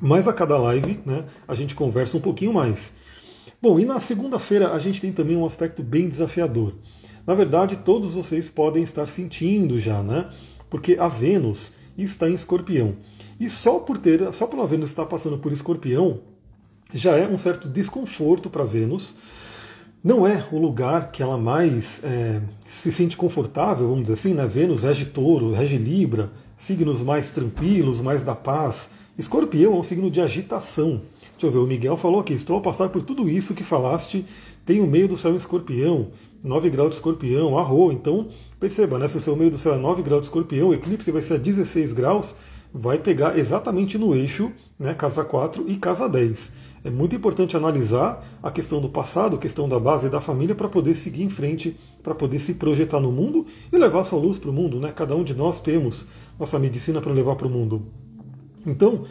Mas 0.00 0.28
a 0.28 0.32
cada 0.32 0.56
live 0.56 1.00
né, 1.04 1.24
a 1.48 1.54
gente 1.54 1.74
conversa 1.74 2.16
um 2.16 2.20
pouquinho 2.20 2.52
mais. 2.52 2.92
Bom, 3.60 3.80
e 3.80 3.84
na 3.84 3.98
segunda-feira 3.98 4.72
a 4.72 4.78
gente 4.78 5.00
tem 5.00 5.12
também 5.12 5.36
um 5.36 5.44
aspecto 5.44 5.82
bem 5.82 6.08
desafiador. 6.08 6.74
Na 7.26 7.34
verdade, 7.34 7.76
todos 7.84 8.12
vocês 8.12 8.48
podem 8.48 8.84
estar 8.84 9.08
sentindo 9.08 9.80
já, 9.80 10.00
né? 10.00 10.30
Porque 10.70 10.96
a 10.98 11.08
Vênus 11.08 11.72
está 11.96 12.30
em 12.30 12.34
escorpião. 12.34 12.94
E 13.40 13.48
só 13.48 13.80
por 13.80 13.98
ter, 13.98 14.32
só 14.32 14.46
pela 14.46 14.66
Vênus 14.66 14.90
estar 14.90 15.06
passando 15.06 15.38
por 15.38 15.50
escorpião, 15.50 16.20
já 16.94 17.16
é 17.16 17.26
um 17.26 17.36
certo 17.36 17.68
desconforto 17.68 18.48
para 18.48 18.64
Vênus 18.64 19.16
não 20.02 20.26
é 20.26 20.44
o 20.52 20.58
lugar 20.58 21.10
que 21.10 21.22
ela 21.22 21.36
mais 21.36 22.00
é, 22.04 22.40
se 22.68 22.92
sente 22.92 23.16
confortável, 23.16 23.88
vamos 23.88 24.02
dizer 24.02 24.14
assim, 24.14 24.34
né? 24.34 24.46
Vênus 24.46 24.82
rege 24.82 25.06
touro, 25.06 25.52
rege 25.52 25.76
Libra, 25.76 26.30
signos 26.56 27.02
mais 27.02 27.30
tranquilos, 27.30 28.00
mais 28.00 28.22
da 28.22 28.34
paz. 28.34 28.88
Escorpião 29.18 29.74
é 29.74 29.76
um 29.76 29.82
signo 29.82 30.10
de 30.10 30.20
agitação. 30.20 31.00
Deixa 31.32 31.46
eu 31.46 31.50
ver, 31.50 31.58
o 31.58 31.66
Miguel 31.66 31.96
falou 31.96 32.20
aqui, 32.20 32.32
estou 32.32 32.58
a 32.58 32.60
passar 32.60 32.88
por 32.88 33.02
tudo 33.02 33.28
isso 33.28 33.54
que 33.54 33.62
falaste, 33.62 34.24
tem 34.64 34.80
o 34.80 34.86
meio 34.86 35.08
do 35.08 35.16
céu 35.16 35.32
em 35.32 35.36
escorpião, 35.36 36.08
9 36.42 36.70
graus 36.70 36.90
de 36.90 36.96
escorpião, 36.96 37.58
arro, 37.58 37.92
então 37.92 38.26
perceba, 38.58 38.98
né, 38.98 39.06
se 39.06 39.16
o 39.16 39.20
seu 39.20 39.36
meio 39.36 39.50
do 39.50 39.58
céu 39.58 39.74
é 39.74 39.78
9 39.78 40.02
graus 40.02 40.22
de 40.22 40.26
escorpião, 40.28 40.68
o 40.68 40.74
eclipse 40.74 41.12
vai 41.12 41.22
ser 41.22 41.34
a 41.34 41.38
16 41.38 41.92
graus, 41.92 42.34
vai 42.72 42.98
pegar 42.98 43.38
exatamente 43.38 43.96
no 43.96 44.14
eixo, 44.14 44.50
né, 44.78 44.94
casa 44.94 45.24
4 45.24 45.64
e 45.68 45.76
casa 45.76 46.08
10. 46.08 46.52
É 46.84 46.90
muito 46.90 47.14
importante 47.14 47.56
analisar 47.56 48.24
a 48.42 48.50
questão 48.50 48.80
do 48.80 48.88
passado, 48.88 49.36
a 49.36 49.38
questão 49.38 49.68
da 49.68 49.78
base 49.78 50.08
da 50.08 50.20
família, 50.20 50.54
para 50.54 50.68
poder 50.68 50.94
seguir 50.94 51.22
em 51.22 51.30
frente, 51.30 51.76
para 52.02 52.14
poder 52.14 52.40
se 52.40 52.54
projetar 52.54 53.00
no 53.00 53.10
mundo 53.10 53.46
e 53.72 53.76
levar 53.76 54.04
sua 54.04 54.18
luz 54.18 54.38
para 54.38 54.50
o 54.50 54.52
mundo. 54.52 54.78
Né? 54.78 54.92
Cada 54.94 55.16
um 55.16 55.24
de 55.24 55.34
nós 55.34 55.60
temos 55.60 56.06
nossa 56.38 56.58
medicina 56.58 57.00
para 57.00 57.12
levar 57.12 57.36
para 57.36 57.46
o 57.46 57.50
mundo. 57.50 57.82
Então, 58.66 59.04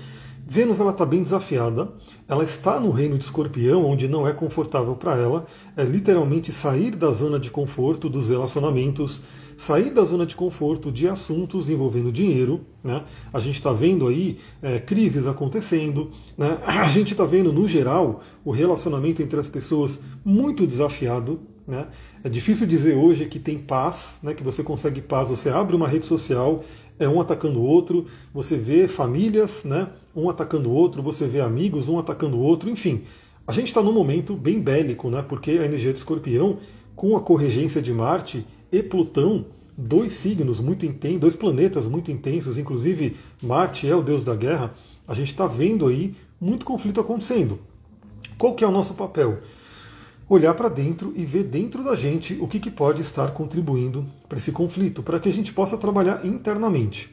Vênus 0.50 0.79
ela 0.79 0.91
está 0.91 1.05
bem 1.05 1.21
desafiada, 1.21 1.89
ela 2.25 2.41
está 2.41 2.79
no 2.79 2.89
reino 2.89 3.17
de 3.17 3.25
escorpião, 3.25 3.83
onde 3.83 4.07
não 4.07 4.25
é 4.25 4.31
confortável 4.31 4.95
para 4.95 5.17
ela, 5.17 5.45
é 5.75 5.83
literalmente 5.83 6.53
sair 6.53 6.95
da 6.95 7.12
zona 7.12 7.38
de 7.38 7.51
conforto 7.51 8.07
dos 8.07 8.29
relacionamentos, 8.29 9.21
sair 9.57 9.89
da 9.89 10.03
zona 10.05 10.25
de 10.25 10.35
conforto 10.35 10.91
de 10.91 11.07
assuntos 11.07 11.67
envolvendo 11.67 12.11
dinheiro. 12.11 12.61
Né? 12.83 13.03
A 13.33 13.39
gente 13.39 13.55
está 13.55 13.73
vendo 13.73 14.07
aí 14.07 14.37
é, 14.61 14.79
crises 14.79 15.25
acontecendo, 15.25 16.11
né? 16.37 16.59
a 16.63 16.87
gente 16.89 17.13
está 17.13 17.25
vendo, 17.25 17.51
no 17.51 17.67
geral, 17.67 18.23
o 18.45 18.51
relacionamento 18.51 19.21
entre 19.21 19.39
as 19.39 19.47
pessoas 19.47 19.99
muito 20.23 20.67
desafiado. 20.67 21.39
Né? 21.67 21.87
É 22.23 22.29
difícil 22.29 22.67
dizer 22.67 22.95
hoje 22.95 23.25
que 23.25 23.39
tem 23.39 23.57
paz, 23.57 24.19
né? 24.21 24.33
que 24.33 24.43
você 24.43 24.63
consegue 24.63 25.01
paz. 25.01 25.29
Você 25.29 25.49
abre 25.49 25.75
uma 25.75 25.87
rede 25.87 26.05
social, 26.05 26.63
é 26.99 27.07
um 27.07 27.21
atacando 27.21 27.59
o 27.59 27.63
outro, 27.63 28.05
você 28.33 28.55
vê 28.55 28.87
famílias, 28.87 29.63
né, 29.63 29.87
um 30.15 30.29
atacando 30.29 30.69
o 30.69 30.73
outro, 30.73 31.01
você 31.01 31.27
vê 31.27 31.39
amigos, 31.41 31.89
um 31.89 31.99
atacando 31.99 32.37
o 32.37 32.41
outro, 32.41 32.69
enfim. 32.69 33.03
A 33.45 33.51
gente 33.51 33.67
está 33.67 33.81
num 33.81 33.91
momento 33.91 34.33
bem 34.33 34.59
bélico, 34.59 35.09
né, 35.09 35.23
porque 35.27 35.51
a 35.51 35.65
energia 35.65 35.93
de 35.93 35.99
escorpião, 35.99 36.57
com 36.95 37.15
a 37.15 37.21
corregência 37.21 37.81
de 37.81 37.93
Marte 37.93 38.43
e 38.71 38.83
Plutão, 38.83 39.45
dois 39.77 40.13
signos 40.13 40.59
muito 40.59 40.86
intensos, 40.86 41.19
dois 41.19 41.36
planetas 41.36 41.86
muito 41.86 42.12
intensos, 42.12 42.57
inclusive 42.57 43.15
Marte 43.41 43.88
é 43.88 43.95
o 43.95 44.01
deus 44.01 44.24
da 44.24 44.36
guerra, 44.36 44.74
a 45.07 45.13
gente 45.13 45.31
está 45.31 45.47
vendo 45.47 45.88
aí 45.88 46.15
muito 46.39 46.65
conflito 46.65 47.00
acontecendo. 47.00 47.59
Qual 48.38 48.55
que 48.55 48.63
é 48.63 48.67
o 48.67 48.71
nosso 48.71 48.93
papel? 48.93 49.39
Olhar 50.29 50.53
para 50.53 50.67
dentro 50.67 51.13
e 51.15 51.25
ver 51.25 51.43
dentro 51.43 51.83
da 51.83 51.95
gente 51.95 52.38
o 52.41 52.47
que, 52.47 52.59
que 52.59 52.69
pode 52.69 53.01
estar 53.01 53.31
contribuindo 53.31 54.05
para 54.27 54.38
esse 54.38 54.51
conflito, 54.51 55.01
para 55.01 55.19
que 55.19 55.29
a 55.29 55.31
gente 55.31 55.53
possa 55.53 55.77
trabalhar 55.77 56.25
internamente. 56.25 57.09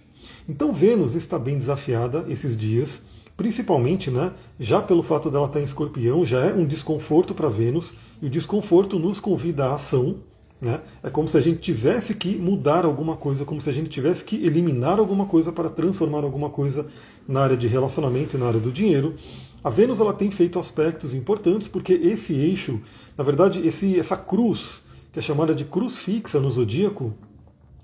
Então 0.49 0.73
Vênus 0.73 1.15
está 1.15 1.39
bem 1.39 1.57
desafiada 1.57 2.25
esses 2.29 2.57
dias, 2.57 3.03
principalmente, 3.37 4.11
né, 4.11 4.33
já 4.59 4.81
pelo 4.83 5.03
fato 5.03 5.31
dela 5.31 5.47
estar 5.47 5.61
em 5.61 5.65
escorpião, 5.65 6.25
já 6.25 6.41
é 6.41 6.53
um 6.53 6.67
desconforto 6.67 7.35
para 7.35 7.49
Vênus, 7.49 7.95
e 8.21 8.27
o 8.27 8.31
desconforto 8.31 8.99
nos 8.99 9.21
convida 9.21 9.67
à 9.67 9.75
ação, 9.75 10.17
né? 10.61 10.81
É 11.03 11.11
como 11.11 11.29
se 11.29 11.37
a 11.37 11.41
gente 11.41 11.59
tivesse 11.59 12.15
que 12.15 12.37
mudar 12.37 12.85
alguma 12.85 13.17
coisa, 13.17 13.45
como 13.45 13.61
se 13.61 13.69
a 13.69 13.73
gente 13.73 13.91
tivesse 13.91 14.25
que 14.25 14.37
eliminar 14.37 14.99
alguma 14.99 15.27
coisa 15.27 15.53
para 15.53 15.69
transformar 15.69 16.25
alguma 16.25 16.49
coisa 16.49 16.87
na 17.27 17.41
área 17.41 17.57
de 17.57 17.67
relacionamento 17.67 18.37
e 18.37 18.41
na 18.41 18.47
área 18.47 18.61
do 18.61 18.73
dinheiro. 18.73 19.15
A 19.63 19.71
Vênus 19.71 20.01
ela 20.01 20.13
tem 20.13 20.31
feito 20.31 20.59
aspectos 20.59 21.15
importantes 21.15 21.69
porque 21.69 21.93
esse 21.95 22.35
eixo, 22.35 22.81
na 23.17 23.25
verdade, 23.25 23.67
esse, 23.67 23.99
essa 23.99 24.17
cruz, 24.17 24.83
que 25.13 25.19
é 25.19 25.23
chamada 25.23 25.55
de 25.55 25.65
cruz 25.65 25.97
fixa 25.99 26.39
no 26.39 26.51
zodíaco, 26.51 27.15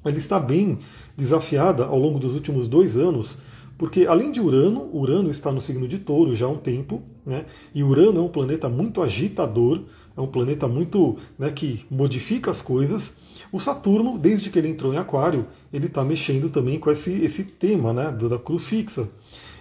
ela 0.05 0.17
está 0.17 0.39
bem 0.39 0.79
desafiada 1.17 1.85
ao 1.85 1.99
longo 1.99 2.19
dos 2.19 2.35
últimos 2.35 2.67
dois 2.67 2.97
anos, 2.97 3.37
porque 3.77 4.07
além 4.07 4.31
de 4.31 4.41
Urano, 4.41 4.91
Urano 4.93 5.31
está 5.31 5.51
no 5.51 5.61
signo 5.61 5.89
de 5.89 5.99
Touro 5.99 6.35
já 6.35 6.47
há 6.47 6.51
um 6.51 6.57
tempo, 6.57 7.03
né? 7.25 7.47
e 7.75 7.83
Urano 7.83 8.21
é 8.21 8.23
um 8.23 8.29
planeta 8.29 8.69
muito 8.69 9.01
agitador, 9.01 9.81
é 10.17 10.21
um 10.21 10.27
planeta 10.27 10.69
muito 10.69 11.17
né, 11.39 11.51
que 11.51 11.85
modifica 11.91 12.51
as 12.51 12.63
coisas. 12.63 13.13
O 13.53 13.59
Saturno, 13.59 14.19
desde 14.19 14.51
que 14.51 14.59
ele 14.59 14.69
entrou 14.69 14.93
em 14.93 14.99
Aquário, 14.99 15.47
ele 15.73 15.87
está 15.87 16.05
mexendo 16.05 16.49
também 16.51 16.79
com 16.79 16.91
esse, 16.91 17.11
esse 17.11 17.45
tema 17.45 17.93
né, 17.93 18.13
da 18.13 18.39
cruz 18.39 18.67
fixa. 18.67 19.09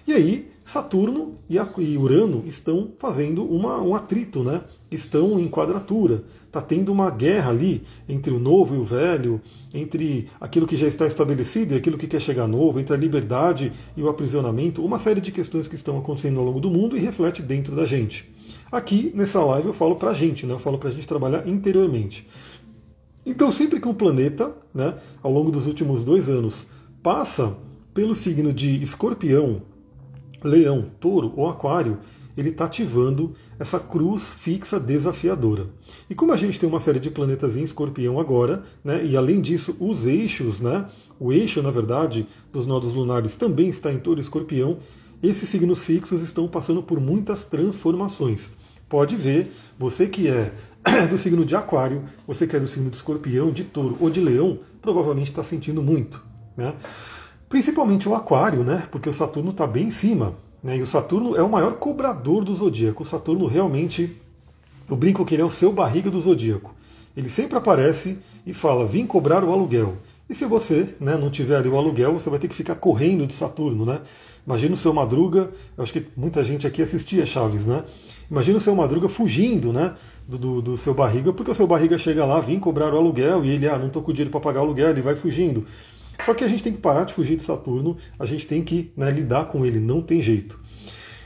E 0.08 0.14
aí, 0.14 0.52
Saturno 0.64 1.36
e 1.50 1.98
Urano 1.98 2.44
estão 2.46 2.92
fazendo 2.98 3.44
uma, 3.44 3.82
um 3.82 3.96
atrito, 3.96 4.44
né? 4.44 4.62
estão 4.92 5.40
em 5.40 5.48
quadratura. 5.48 6.24
Está 6.46 6.62
tendo 6.62 6.92
uma 6.92 7.10
guerra 7.12 7.52
ali 7.52 7.84
entre 8.08 8.34
o 8.34 8.40
novo 8.40 8.76
e 8.76 8.78
o 8.78 8.84
velho, 8.84 9.42
entre 9.74 10.28
aquilo 10.40 10.66
que 10.66 10.76
já 10.76 10.88
está 10.88 11.06
estabelecido 11.06 11.74
e 11.74 11.78
aquilo 11.78 11.98
que 11.98 12.08
quer 12.08 12.20
chegar 12.20 12.48
novo, 12.48 12.80
entre 12.80 12.94
a 12.94 12.98
liberdade 12.98 13.72
e 13.96 14.02
o 14.02 14.10
aprisionamento, 14.10 14.84
uma 14.84 15.00
série 15.00 15.22
de 15.22 15.32
questões 15.32 15.68
que 15.68 15.76
estão 15.76 15.98
acontecendo 15.98 16.40
ao 16.40 16.46
longo 16.46 16.60
do 16.60 16.72
mundo 16.72 16.98
e 16.98 17.00
reflete 17.00 17.42
dentro 17.42 17.76
da 17.76 17.86
gente. 17.86 18.28
Aqui 18.72 19.12
nessa 19.16 19.44
live 19.44 19.70
eu 19.70 19.74
falo 19.74 19.96
para 19.96 20.12
a 20.12 20.14
gente, 20.14 20.46
né? 20.46 20.54
eu 20.54 20.60
falo 20.60 20.78
para 20.78 20.90
a 20.90 20.92
gente 20.92 21.08
trabalhar 21.08 21.48
interiormente. 21.48 22.28
Então, 23.26 23.52
sempre 23.52 23.80
que 23.80 23.88
um 23.88 23.94
planeta, 23.94 24.56
né, 24.74 24.96
ao 25.22 25.32
longo 25.32 25.52
dos 25.52 25.68
últimos 25.68 26.04
dois 26.04 26.30
anos, 26.30 26.68
passa 27.02 27.56
pelo 27.94 28.14
signo 28.14 28.54
de 28.54 28.82
escorpião, 28.82 29.62
leão, 30.44 30.86
touro 31.00 31.34
ou 31.36 31.50
aquário, 31.50 31.98
ele 32.38 32.50
está 32.50 32.66
ativando 32.66 33.34
essa 33.58 33.80
cruz 33.80 34.34
fixa 34.34 34.80
desafiadora. 34.80 35.68
E 36.10 36.16
como 36.16 36.32
a 36.32 36.38
gente 36.38 36.60
tem 36.60 36.70
uma 36.70 36.80
série 36.80 37.00
de 37.00 37.10
planetas 37.10 37.58
em 37.58 37.64
escorpião 37.64 38.20
agora, 38.20 38.64
né, 38.84 39.04
e 39.04 39.18
além 39.18 39.42
disso, 39.42 39.76
os 39.80 40.06
eixos, 40.06 40.62
né, 40.62 40.88
o 41.20 41.34
eixo, 41.34 41.62
na 41.62 41.72
verdade, 41.72 42.28
dos 42.54 42.66
nodos 42.66 42.94
lunares 42.94 43.36
também 43.36 43.68
está 43.68 43.92
em 43.92 43.98
touro 43.98 44.20
e 44.20 44.24
escorpião, 44.24 44.78
esses 45.22 45.50
signos 45.50 45.84
fixos 45.84 46.22
estão 46.22 46.48
passando 46.48 46.82
por 46.82 47.00
muitas 47.00 47.46
transformações 47.46 48.52
pode 48.90 49.16
ver, 49.16 49.54
você 49.78 50.08
que 50.08 50.28
é 50.28 50.52
do 51.10 51.18
signo 51.18 51.46
de 51.46 51.56
Aquário, 51.56 52.04
você 52.28 52.48
que 52.48 52.56
é 52.56 52.60
do 52.60 52.68
signo 52.68 52.90
de 52.90 52.98
Escorpião, 52.98 53.52
de 53.52 53.64
Touro 53.64 53.96
ou 54.02 54.10
de 54.10 54.20
Leão, 54.20 54.60
provavelmente 54.82 55.30
está 55.30 55.44
sentindo 55.44 55.82
muito. 55.82 56.22
Né? 56.58 56.74
Principalmente 57.48 58.10
o 58.10 58.16
Aquário, 58.16 58.64
né? 58.64 58.84
porque 58.92 59.08
o 59.08 59.14
Saturno 59.14 59.52
está 59.52 59.68
bem 59.68 59.88
em 59.88 59.92
cima. 59.92 60.36
Né? 60.64 60.78
E 60.78 60.82
o 60.82 60.88
Saturno 60.88 61.36
é 61.36 61.44
o 61.44 61.50
maior 61.50 61.74
cobrador 61.74 62.44
do 62.44 62.54
zodíaco. 62.54 63.04
O 63.04 63.06
Saturno 63.06 63.46
realmente, 63.46 64.20
eu 64.90 64.98
brinco 64.98 65.24
que 65.24 65.36
ele 65.36 65.42
é 65.42 65.46
o 65.46 65.52
seu 65.52 65.72
barriga 65.72 66.10
do 66.10 66.20
zodíaco. 66.20 66.74
Ele 67.16 67.30
sempre 67.30 67.58
aparece 67.58 68.18
e 68.46 68.54
fala: 68.54 68.86
vim 68.86 69.06
cobrar 69.06 69.44
o 69.44 69.52
aluguel. 69.52 69.98
E 70.30 70.36
se 70.36 70.46
você 70.46 70.90
né, 71.00 71.18
não 71.18 71.32
tiver 71.32 71.58
ali 71.58 71.68
o 71.68 71.76
aluguel, 71.76 72.14
você 72.14 72.30
vai 72.30 72.38
ter 72.38 72.48
que 72.48 72.54
ficar 72.54 72.76
correndo 72.76 73.26
de 73.26 73.34
Saturno, 73.34 73.84
né? 73.84 74.00
Imagina 74.46 74.76
o 74.76 74.78
seu 74.78 74.94
Madruga, 74.94 75.50
eu 75.76 75.84
acho 75.84 75.92
que 75.92 76.06
muita 76.16 76.44
gente 76.44 76.68
aqui 76.68 76.84
assistia 76.84 77.26
Chaves, 77.26 77.66
né? 77.66 77.84
Imagina 78.30 78.60
o 78.60 78.62
seu 78.62 78.76
Madruga 78.76 79.10
fugindo, 79.10 79.74
né? 79.74 79.96
Do, 80.28 80.38
do, 80.38 80.62
do, 80.62 80.78
seu 80.78 80.94
barriga, 80.94 81.34
porque 81.34 81.50
o 81.50 81.56
seu 81.56 81.66
barriga 81.66 81.98
chega 81.98 82.26
lá, 82.26 82.40
vem 82.40 82.60
cobrar 82.60 82.94
o 82.94 82.98
aluguel 82.98 83.44
e 83.44 83.50
ele, 83.50 83.68
ah, 83.68 83.80
não 83.80 83.88
estou 83.88 84.04
com 84.04 84.14
dinheiro 84.14 84.30
para 84.30 84.40
pagar 84.40 84.60
o 84.60 84.66
aluguel, 84.66 84.92
ele 84.92 85.02
vai 85.02 85.16
fugindo. 85.16 85.66
Só 86.24 86.36
que 86.36 86.44
a 86.44 86.48
gente 86.48 86.62
tem 86.62 86.74
que 86.74 86.80
parar 86.80 87.06
de 87.06 87.14
fugir 87.14 87.36
de 87.36 87.44
Saturno, 87.44 87.98
a 88.20 88.26
gente 88.26 88.46
tem 88.46 88.64
que 88.64 88.92
né, 88.96 89.10
lidar 89.10 89.46
com 89.46 89.66
ele, 89.66 89.80
não 89.80 90.00
tem 90.00 90.22
jeito. 90.22 90.60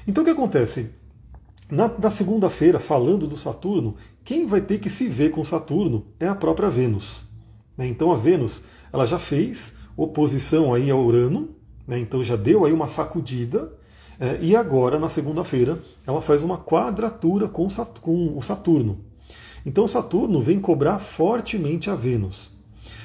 Então 0.08 0.22
o 0.22 0.26
que 0.26 0.32
acontece? 0.32 0.92
Na, 1.70 1.92
na 1.98 2.10
segunda-feira, 2.10 2.80
falando 2.80 3.28
do 3.28 3.36
Saturno, 3.36 3.96
quem 4.24 4.46
vai 4.46 4.62
ter 4.62 4.80
que 4.80 4.90
se 4.90 5.10
ver 5.10 5.32
com 5.32 5.44
Saturno 5.44 6.06
é 6.20 6.28
a 6.28 6.36
própria 6.36 6.70
Vênus. 6.70 7.33
Né? 7.78 7.88
Então 7.88 8.12
a 8.12 8.18
Vênus 8.18 8.62
ela 8.92 9.06
já 9.06 9.20
fez 9.20 9.74
oposição 9.96 10.74
aí 10.74 10.90
ao 10.90 11.04
Urano, 11.04 11.50
né? 11.88 12.00
então 12.00 12.24
já 12.24 12.36
deu 12.36 12.66
aí 12.66 12.74
uma 12.74 12.88
sacudida, 12.88 13.72
é, 14.20 14.38
e 14.42 14.56
agora, 14.56 15.00
na 15.00 15.10
segunda-feira, 15.10 15.80
ela 16.06 16.22
faz 16.22 16.44
uma 16.44 16.58
quadratura 16.58 17.48
com 17.48 17.68
o 17.68 18.42
Saturno. 18.42 19.00
Então 19.66 19.88
Saturno 19.88 20.42
vem 20.42 20.60
cobrar 20.60 21.00
fortemente 21.00 21.90
a 21.90 21.96
Vênus. 21.96 22.52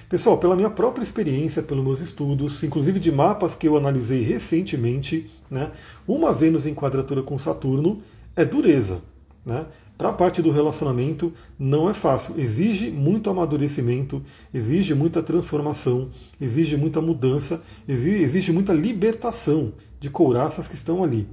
Pessoal, 0.09 0.39
pela 0.39 0.57
minha 0.57 0.71
própria 0.71 1.03
experiência, 1.03 1.63
pelos 1.63 1.85
meus 1.85 2.01
estudos, 2.01 2.63
inclusive 2.63 2.99
de 2.99 3.13
mapas 3.13 3.55
que 3.55 3.69
eu 3.69 3.77
analisei 3.77 4.23
recentemente, 4.23 5.31
né, 5.51 5.71
uma 6.07 6.33
Vênus 6.33 6.67
em 6.67 6.75
quadratura 6.75 7.23
com 7.23 7.39
Saturno 7.39 8.01
é 8.35 8.45
dureza. 8.45 9.03
Né? 9.45 9.67
Para 9.99 10.11
a 10.11 10.13
parte 10.13 10.41
do 10.41 10.53
relacionamento 10.53 11.33
não 11.59 11.91
é 11.91 11.93
fácil, 11.93 12.37
exige 12.39 12.89
muito 12.89 13.29
amadurecimento, 13.29 14.23
exige 14.55 14.95
muita 14.95 15.21
transformação, 15.25 16.11
exige 16.41 16.77
muita 16.77 17.03
mudança, 17.03 17.61
exige 17.89 18.53
muita 18.53 18.73
libertação 18.73 19.73
de 19.99 20.09
couraças 20.09 20.69
que 20.69 20.77
estão 20.77 21.03
ali. 21.03 21.27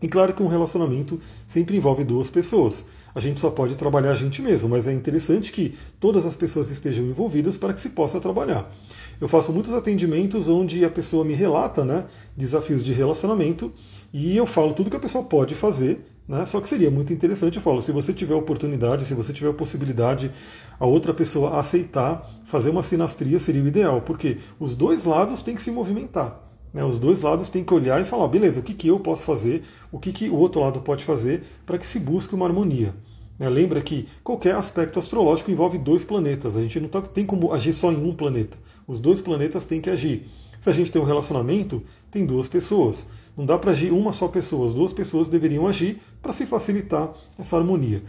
E 0.00 0.06
claro 0.06 0.32
que 0.32 0.40
um 0.40 0.46
relacionamento 0.46 1.18
sempre 1.44 1.76
envolve 1.76 2.04
duas 2.04 2.30
pessoas. 2.30 2.84
A 3.12 3.18
gente 3.18 3.40
só 3.40 3.50
pode 3.50 3.74
trabalhar 3.74 4.12
a 4.12 4.14
gente 4.14 4.40
mesmo, 4.40 4.68
mas 4.68 4.86
é 4.86 4.92
interessante 4.92 5.50
que 5.50 5.74
todas 5.98 6.24
as 6.24 6.36
pessoas 6.36 6.70
estejam 6.70 7.04
envolvidas 7.04 7.56
para 7.56 7.72
que 7.72 7.80
se 7.80 7.88
possa 7.88 8.20
trabalhar. 8.20 8.72
Eu 9.20 9.26
faço 9.26 9.52
muitos 9.52 9.72
atendimentos 9.74 10.48
onde 10.48 10.84
a 10.84 10.90
pessoa 10.90 11.24
me 11.24 11.34
relata 11.34 11.84
né, 11.84 12.06
desafios 12.36 12.84
de 12.84 12.92
relacionamento 12.92 13.72
e 14.12 14.36
eu 14.36 14.46
falo 14.46 14.72
tudo 14.72 14.88
que 14.88 14.96
a 14.96 15.00
pessoa 15.00 15.24
pode 15.24 15.56
fazer 15.56 16.06
né? 16.28 16.44
Só 16.44 16.60
que 16.60 16.68
seria 16.68 16.90
muito 16.90 17.12
interessante, 17.12 17.56
eu 17.56 17.62
falo, 17.62 17.80
se 17.80 17.90
você 17.90 18.12
tiver 18.12 18.34
oportunidade, 18.34 19.06
se 19.06 19.14
você 19.14 19.32
tiver 19.32 19.50
a 19.50 19.54
possibilidade, 19.54 20.30
a 20.78 20.84
outra 20.84 21.14
pessoa 21.14 21.58
aceitar 21.58 22.28
fazer 22.44 22.68
uma 22.68 22.82
sinastria 22.82 23.40
seria 23.40 23.62
o 23.62 23.66
ideal, 23.66 24.02
porque 24.02 24.36
os 24.60 24.74
dois 24.74 25.04
lados 25.04 25.40
têm 25.40 25.54
que 25.54 25.62
se 25.62 25.70
movimentar. 25.70 26.44
Né? 26.72 26.84
Os 26.84 26.98
dois 26.98 27.22
lados 27.22 27.48
têm 27.48 27.64
que 27.64 27.72
olhar 27.72 28.00
e 28.00 28.04
falar, 28.04 28.28
beleza, 28.28 28.60
o 28.60 28.62
que, 28.62 28.74
que 28.74 28.88
eu 28.88 29.00
posso 29.00 29.24
fazer, 29.24 29.64
o 29.90 29.98
que, 29.98 30.12
que 30.12 30.28
o 30.28 30.36
outro 30.36 30.60
lado 30.60 30.80
pode 30.82 31.02
fazer 31.02 31.42
para 31.64 31.78
que 31.78 31.86
se 31.86 31.98
busque 31.98 32.34
uma 32.34 32.44
harmonia. 32.44 32.94
Né? 33.38 33.48
Lembra 33.48 33.80
que 33.80 34.06
qualquer 34.22 34.54
aspecto 34.54 34.98
astrológico 34.98 35.50
envolve 35.50 35.78
dois 35.78 36.04
planetas, 36.04 36.58
a 36.58 36.60
gente 36.60 36.78
não 36.78 36.88
tá, 36.88 37.00
tem 37.00 37.24
como 37.24 37.54
agir 37.54 37.72
só 37.72 37.90
em 37.90 37.96
um 37.96 38.12
planeta. 38.14 38.58
Os 38.86 39.00
dois 39.00 39.20
planetas 39.20 39.64
têm 39.64 39.80
que 39.80 39.88
agir. 39.88 40.28
Se 40.60 40.68
a 40.68 40.72
gente 40.72 40.90
tem 40.90 41.00
um 41.00 41.04
relacionamento, 41.04 41.82
tem 42.10 42.26
duas 42.26 42.48
pessoas. 42.48 43.06
Não 43.38 43.46
dá 43.46 43.56
para 43.56 43.70
agir 43.70 43.92
uma 43.92 44.12
só 44.12 44.26
pessoa, 44.26 44.66
as 44.66 44.74
duas 44.74 44.92
pessoas 44.92 45.28
deveriam 45.28 45.68
agir 45.68 46.00
para 46.20 46.32
se 46.32 46.44
facilitar 46.44 47.14
essa 47.38 47.56
harmonia. 47.56 48.02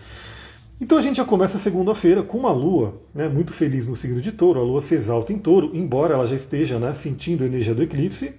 Então 0.82 0.98
a 0.98 1.04
gente 1.04 1.18
já 1.18 1.26
começa 1.26 1.60
segunda-feira 1.60 2.24
com 2.24 2.40
uma 2.40 2.52
lua 2.52 3.00
né, 3.14 3.30
muito 3.30 3.54
feliz 3.54 3.86
no 3.86 3.96
signo 3.96 4.20
de 4.20 4.32
touro, 4.32 4.60
a 4.60 4.64
lua 4.64 4.82
se 4.82 4.96
exalta 4.96 5.32
em 5.32 5.38
touro, 5.38 5.70
embora 5.76 6.16
ela 6.16 6.26
já 6.26 6.36
esteja 6.36 6.80
né, 6.80 6.96
sentindo 6.96 7.44
a 7.44 7.48
energia 7.48 7.76
do 7.76 7.84
eclipse, 7.84 8.34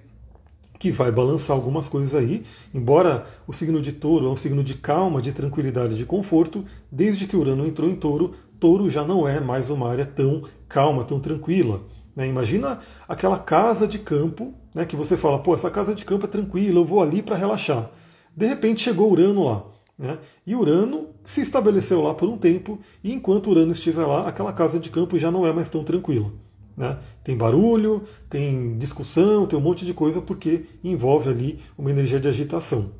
que 0.77 0.91
vai 0.91 1.13
balançar 1.13 1.55
algumas 1.55 1.87
coisas 1.87 2.13
aí, 2.13 2.43
embora 2.73 3.25
o 3.47 3.53
signo 3.53 3.79
de 3.79 3.93
touro 3.93 4.27
é 4.27 4.29
um 4.29 4.35
signo 4.35 4.61
de 4.61 4.73
calma, 4.73 5.21
de 5.21 5.31
tranquilidade, 5.31 5.95
de 5.95 6.03
conforto, 6.03 6.65
desde 6.91 7.25
que 7.25 7.37
Urano 7.37 7.65
entrou 7.65 7.89
em 7.89 7.95
touro, 7.95 8.33
touro 8.59 8.89
já 8.89 9.05
não 9.05 9.25
é 9.25 9.39
mais 9.39 9.69
uma 9.69 9.89
área 9.89 10.05
tão 10.05 10.43
calma, 10.67 11.05
tão 11.05 11.21
tranquila. 11.21 11.83
Né? 12.13 12.27
Imagina 12.27 12.79
aquela 13.07 13.39
casa 13.39 13.87
de 13.87 13.97
campo 13.97 14.53
né, 14.73 14.85
que 14.85 14.95
você 14.95 15.17
fala, 15.17 15.39
pô, 15.39 15.53
essa 15.53 15.69
casa 15.69 15.93
de 15.93 16.05
campo 16.05 16.25
é 16.25 16.29
tranquila, 16.29 16.79
eu 16.79 16.85
vou 16.85 17.01
ali 17.01 17.21
para 17.21 17.35
relaxar. 17.35 17.91
De 18.35 18.45
repente 18.45 18.81
chegou 18.81 19.11
Urano 19.11 19.43
lá. 19.43 19.65
Né? 19.97 20.17
E 20.47 20.55
Urano 20.55 21.09
se 21.23 21.41
estabeleceu 21.41 22.01
lá 22.01 22.13
por 22.13 22.27
um 22.27 22.37
tempo, 22.37 22.79
e 23.03 23.11
enquanto 23.13 23.49
Urano 23.49 23.71
estiver 23.71 24.05
lá, 24.05 24.27
aquela 24.27 24.51
casa 24.51 24.79
de 24.79 24.89
campo 24.89 25.17
já 25.19 25.29
não 25.29 25.45
é 25.45 25.53
mais 25.53 25.69
tão 25.69 25.83
tranquila. 25.83 26.31
Né? 26.75 26.97
Tem 27.23 27.37
barulho, 27.37 28.01
tem 28.29 28.77
discussão, 28.77 29.45
tem 29.45 29.59
um 29.59 29.61
monte 29.61 29.85
de 29.85 29.93
coisa 29.93 30.21
porque 30.21 30.65
envolve 30.83 31.29
ali 31.29 31.59
uma 31.77 31.91
energia 31.91 32.19
de 32.19 32.27
agitação. 32.27 32.91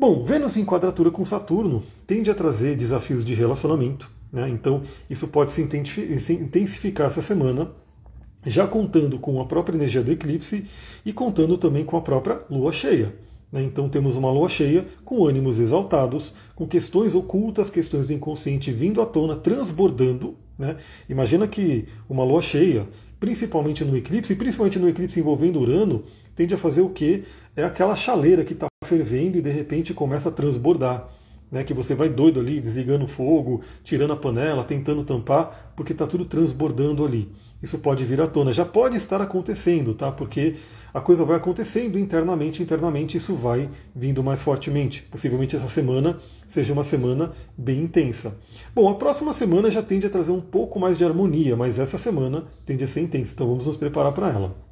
Bom, 0.00 0.24
Vênus 0.24 0.56
em 0.56 0.64
quadratura 0.64 1.10
com 1.10 1.24
Saturno 1.24 1.82
tende 2.06 2.30
a 2.30 2.34
trazer 2.34 2.76
desafios 2.76 3.24
de 3.24 3.34
relacionamento, 3.34 4.10
né? 4.32 4.48
então 4.48 4.82
isso 5.10 5.26
pode 5.28 5.52
se 5.52 5.60
intensificar 5.60 7.08
essa 7.08 7.20
semana, 7.20 7.70
já 8.48 8.66
contando 8.66 9.18
com 9.18 9.40
a 9.40 9.44
própria 9.44 9.76
energia 9.76 10.02
do 10.02 10.12
eclipse 10.12 10.64
e 11.04 11.12
contando 11.12 11.58
também 11.58 11.84
com 11.84 11.96
a 11.96 12.00
própria 12.00 12.40
lua 12.50 12.72
cheia. 12.72 13.12
Né? 13.52 13.62
Então 13.62 13.88
temos 13.88 14.16
uma 14.16 14.30
lua 14.30 14.48
cheia 14.48 14.84
com 15.04 15.26
ânimos 15.26 15.58
exaltados, 15.58 16.34
com 16.54 16.66
questões 16.66 17.14
ocultas, 17.14 17.70
questões 17.70 18.06
do 18.06 18.12
inconsciente 18.12 18.70
vindo 18.70 19.00
à 19.00 19.06
tona, 19.06 19.36
transbordando. 19.36 20.36
Né? 20.58 20.76
Imagina 21.08 21.46
que 21.46 21.86
uma 22.08 22.24
lua 22.24 22.42
cheia, 22.42 22.86
principalmente 23.18 23.84
no 23.84 23.96
eclipse, 23.96 24.34
principalmente 24.34 24.78
no 24.78 24.88
eclipse 24.88 25.18
envolvendo 25.18 25.60
Urano, 25.60 26.04
tende 26.34 26.54
a 26.54 26.58
fazer 26.58 26.82
o 26.82 26.90
quê? 26.90 27.24
É 27.56 27.64
aquela 27.64 27.96
chaleira 27.96 28.44
que 28.44 28.52
está 28.52 28.66
fervendo 28.84 29.38
e 29.38 29.42
de 29.42 29.50
repente 29.50 29.94
começa 29.94 30.28
a 30.28 30.32
transbordar. 30.32 31.08
Né, 31.50 31.64
que 31.64 31.72
você 31.72 31.94
vai 31.94 32.10
doido 32.10 32.40
ali, 32.40 32.60
desligando 32.60 33.06
o 33.06 33.08
fogo, 33.08 33.62
tirando 33.82 34.12
a 34.12 34.16
panela, 34.16 34.62
tentando 34.62 35.02
tampar, 35.02 35.72
porque 35.74 35.92
está 35.92 36.06
tudo 36.06 36.26
transbordando 36.26 37.02
ali 37.02 37.32
isso 37.62 37.78
pode 37.78 38.04
vir 38.04 38.20
à 38.20 38.26
tona. 38.26 38.52
Já 38.52 38.64
pode 38.64 38.96
estar 38.96 39.20
acontecendo, 39.20 39.94
tá? 39.94 40.12
Porque 40.12 40.56
a 40.92 41.00
coisa 41.00 41.24
vai 41.24 41.36
acontecendo 41.36 41.98
internamente, 41.98 42.62
internamente 42.62 43.16
isso 43.16 43.34
vai 43.34 43.68
vindo 43.94 44.22
mais 44.22 44.42
fortemente. 44.42 45.02
Possivelmente 45.02 45.56
essa 45.56 45.68
semana 45.68 46.18
seja 46.46 46.72
uma 46.72 46.84
semana 46.84 47.32
bem 47.56 47.82
intensa. 47.82 48.36
Bom, 48.74 48.88
a 48.88 48.94
próxima 48.94 49.32
semana 49.32 49.70
já 49.70 49.82
tende 49.82 50.06
a 50.06 50.10
trazer 50.10 50.32
um 50.32 50.40
pouco 50.40 50.78
mais 50.78 50.96
de 50.96 51.04
harmonia, 51.04 51.56
mas 51.56 51.78
essa 51.78 51.98
semana 51.98 52.44
tende 52.64 52.84
a 52.84 52.88
ser 52.88 53.00
intensa, 53.00 53.32
então 53.34 53.48
vamos 53.48 53.66
nos 53.66 53.76
preparar 53.76 54.12
para 54.12 54.28
ela 54.30 54.67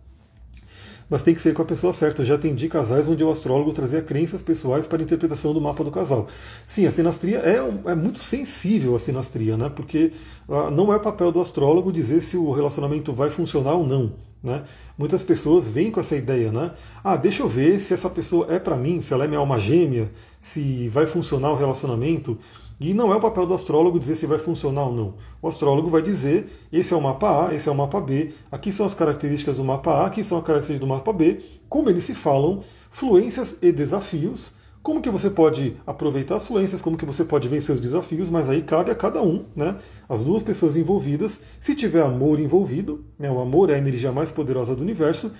mas 1.08 1.22
tem 1.22 1.34
que 1.34 1.40
ser 1.40 1.54
com 1.54 1.62
a 1.62 1.64
pessoa 1.64 1.92
certa. 1.92 2.22
Eu 2.22 2.26
já 2.26 2.34
atendi 2.34 2.68
casais 2.68 3.08
onde 3.08 3.22
o 3.22 3.30
astrólogo 3.30 3.72
trazia 3.72 4.02
crenças 4.02 4.42
pessoais 4.42 4.86
para 4.86 4.98
a 4.98 5.02
interpretação 5.02 5.52
do 5.52 5.60
mapa 5.60 5.84
do 5.84 5.90
casal. 5.90 6.26
Sim, 6.66 6.86
a 6.86 6.90
sinastria 6.90 7.38
é, 7.38 7.56
é 7.90 7.94
muito 7.94 8.18
sensível 8.18 8.96
a 8.96 8.98
sinastria, 8.98 9.56
né? 9.56 9.70
Porque 9.74 10.12
ah, 10.48 10.70
não 10.70 10.92
é 10.92 10.98
papel 10.98 11.30
do 11.30 11.40
astrólogo 11.40 11.92
dizer 11.92 12.22
se 12.22 12.36
o 12.36 12.50
relacionamento 12.50 13.12
vai 13.12 13.30
funcionar 13.30 13.74
ou 13.74 13.86
não. 13.86 14.12
Né? 14.42 14.62
Muitas 14.96 15.24
pessoas 15.24 15.68
vêm 15.68 15.90
com 15.90 15.98
essa 15.98 16.14
ideia, 16.14 16.52
né? 16.52 16.70
Ah, 17.02 17.16
deixa 17.16 17.42
eu 17.42 17.48
ver 17.48 17.80
se 17.80 17.92
essa 17.92 18.08
pessoa 18.08 18.46
é 18.48 18.58
para 18.58 18.76
mim, 18.76 19.00
se 19.00 19.12
ela 19.12 19.24
é 19.24 19.26
minha 19.26 19.40
alma 19.40 19.58
gêmea, 19.58 20.10
se 20.40 20.88
vai 20.88 21.06
funcionar 21.06 21.50
o 21.50 21.56
relacionamento. 21.56 22.38
E 22.78 22.92
não 22.92 23.10
é 23.12 23.16
o 23.16 23.20
papel 23.20 23.46
do 23.46 23.54
astrólogo 23.54 23.98
dizer 23.98 24.16
se 24.16 24.26
vai 24.26 24.38
funcionar 24.38 24.84
ou 24.84 24.94
não. 24.94 25.14
O 25.40 25.48
astrólogo 25.48 25.88
vai 25.88 26.02
dizer: 26.02 26.46
esse 26.70 26.92
é 26.92 26.96
o 26.96 27.00
mapa 27.00 27.48
A, 27.48 27.54
esse 27.54 27.68
é 27.68 27.72
o 27.72 27.74
mapa 27.74 28.00
B, 28.00 28.32
aqui 28.50 28.70
são 28.70 28.84
as 28.84 28.92
características 28.92 29.56
do 29.56 29.64
mapa 29.64 29.92
A, 29.92 30.06
aqui 30.06 30.22
são 30.22 30.38
as 30.38 30.44
características 30.44 30.86
do 30.86 30.86
mapa 30.86 31.12
B, 31.12 31.40
como 31.68 31.88
eles 31.88 32.04
se 32.04 32.14
falam, 32.14 32.60
fluências 32.90 33.56
e 33.62 33.72
desafios, 33.72 34.52
como 34.82 35.00
que 35.00 35.10
você 35.10 35.30
pode 35.30 35.76
aproveitar 35.86 36.36
as 36.36 36.46
fluências, 36.46 36.80
como 36.80 36.96
que 36.96 37.04
você 37.04 37.24
pode 37.24 37.48
vencer 37.48 37.74
os 37.74 37.80
desafios, 37.80 38.30
mas 38.30 38.48
aí 38.48 38.62
cabe 38.62 38.90
a 38.90 38.94
cada 38.94 39.20
um, 39.22 39.44
né? 39.56 39.76
As 40.08 40.22
duas 40.22 40.42
pessoas 40.42 40.76
envolvidas, 40.76 41.40
se 41.58 41.74
tiver 41.74 42.02
amor 42.02 42.38
envolvido, 42.38 43.04
né? 43.18 43.28
o 43.28 43.40
amor 43.40 43.70
é 43.70 43.74
a 43.74 43.78
energia 43.78 44.12
mais 44.12 44.30
poderosa 44.30 44.76
do 44.76 44.82
universo, 44.82 45.32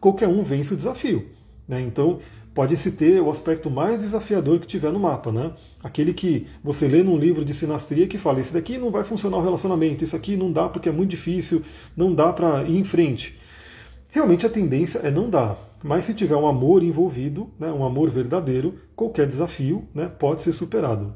qualquer 0.00 0.26
um 0.26 0.42
vence 0.42 0.74
o 0.74 0.76
desafio. 0.76 1.26
Né? 1.68 1.80
Então, 1.82 2.18
pode-se 2.58 2.90
ter 2.90 3.20
o 3.20 3.30
aspecto 3.30 3.70
mais 3.70 4.00
desafiador 4.00 4.58
que 4.58 4.66
tiver 4.66 4.90
no 4.90 4.98
mapa, 4.98 5.30
né? 5.30 5.52
Aquele 5.80 6.12
que 6.12 6.44
você 6.60 6.88
lê 6.88 7.04
num 7.04 7.16
livro 7.16 7.44
de 7.44 7.54
sinastria 7.54 8.08
que 8.08 8.18
fala: 8.18 8.40
esse 8.40 8.52
daqui 8.52 8.76
não 8.76 8.90
vai 8.90 9.04
funcionar 9.04 9.36
o 9.36 9.40
relacionamento, 9.40 10.02
isso 10.02 10.16
aqui 10.16 10.36
não 10.36 10.50
dá 10.50 10.68
porque 10.68 10.88
é 10.88 10.92
muito 10.92 11.10
difícil, 11.10 11.62
não 11.96 12.12
dá 12.12 12.32
para 12.32 12.64
ir 12.64 12.76
em 12.76 12.82
frente. 12.82 13.38
Realmente 14.10 14.44
a 14.44 14.50
tendência 14.50 14.98
é 15.04 15.08
não 15.08 15.30
dar, 15.30 15.56
mas 15.84 16.06
se 16.06 16.12
tiver 16.12 16.34
um 16.34 16.48
amor 16.48 16.82
envolvido, 16.82 17.48
né, 17.60 17.70
um 17.70 17.84
amor 17.84 18.10
verdadeiro, 18.10 18.74
qualquer 18.96 19.28
desafio 19.28 19.86
né, 19.94 20.10
pode 20.18 20.42
ser 20.42 20.52
superado. 20.52 21.14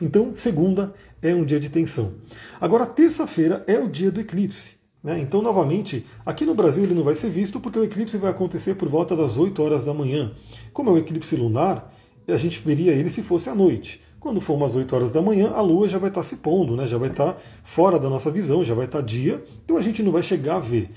Então, 0.00 0.34
segunda 0.34 0.94
é 1.20 1.34
um 1.34 1.44
dia 1.44 1.60
de 1.60 1.68
tensão. 1.68 2.14
Agora, 2.58 2.86
terça-feira 2.86 3.62
é 3.66 3.78
o 3.78 3.86
dia 3.86 4.10
do 4.10 4.18
eclipse. 4.18 4.82
Né? 5.04 5.20
Então, 5.20 5.42
novamente, 5.42 6.06
aqui 6.24 6.46
no 6.46 6.54
Brasil 6.54 6.82
ele 6.82 6.94
não 6.94 7.02
vai 7.02 7.14
ser 7.14 7.28
visto 7.28 7.60
porque 7.60 7.78
o 7.78 7.84
eclipse 7.84 8.16
vai 8.16 8.30
acontecer 8.30 8.74
por 8.74 8.88
volta 8.88 9.14
das 9.14 9.36
8 9.36 9.62
horas 9.62 9.84
da 9.84 9.92
manhã. 9.92 10.32
Como 10.72 10.88
é 10.88 10.94
um 10.94 10.96
eclipse 10.96 11.36
lunar, 11.36 11.92
a 12.26 12.36
gente 12.38 12.58
veria 12.60 12.92
ele 12.92 13.10
se 13.10 13.22
fosse 13.22 13.50
à 13.50 13.54
noite. 13.54 14.00
Quando 14.18 14.40
for 14.40 14.54
umas 14.54 14.74
8 14.74 14.96
horas 14.96 15.12
da 15.12 15.20
manhã, 15.20 15.50
a 15.54 15.60
Lua 15.60 15.86
já 15.86 15.98
vai 15.98 16.08
estar 16.08 16.22
se 16.22 16.36
pondo, 16.36 16.74
né? 16.74 16.86
já 16.86 16.96
vai 16.96 17.10
estar 17.10 17.38
fora 17.62 17.98
da 17.98 18.08
nossa 18.08 18.30
visão, 18.30 18.64
já 18.64 18.74
vai 18.74 18.86
estar 18.86 19.02
dia, 19.02 19.44
então 19.62 19.76
a 19.76 19.82
gente 19.82 20.02
não 20.02 20.10
vai 20.10 20.22
chegar 20.22 20.56
a 20.56 20.60
ver. 20.60 20.88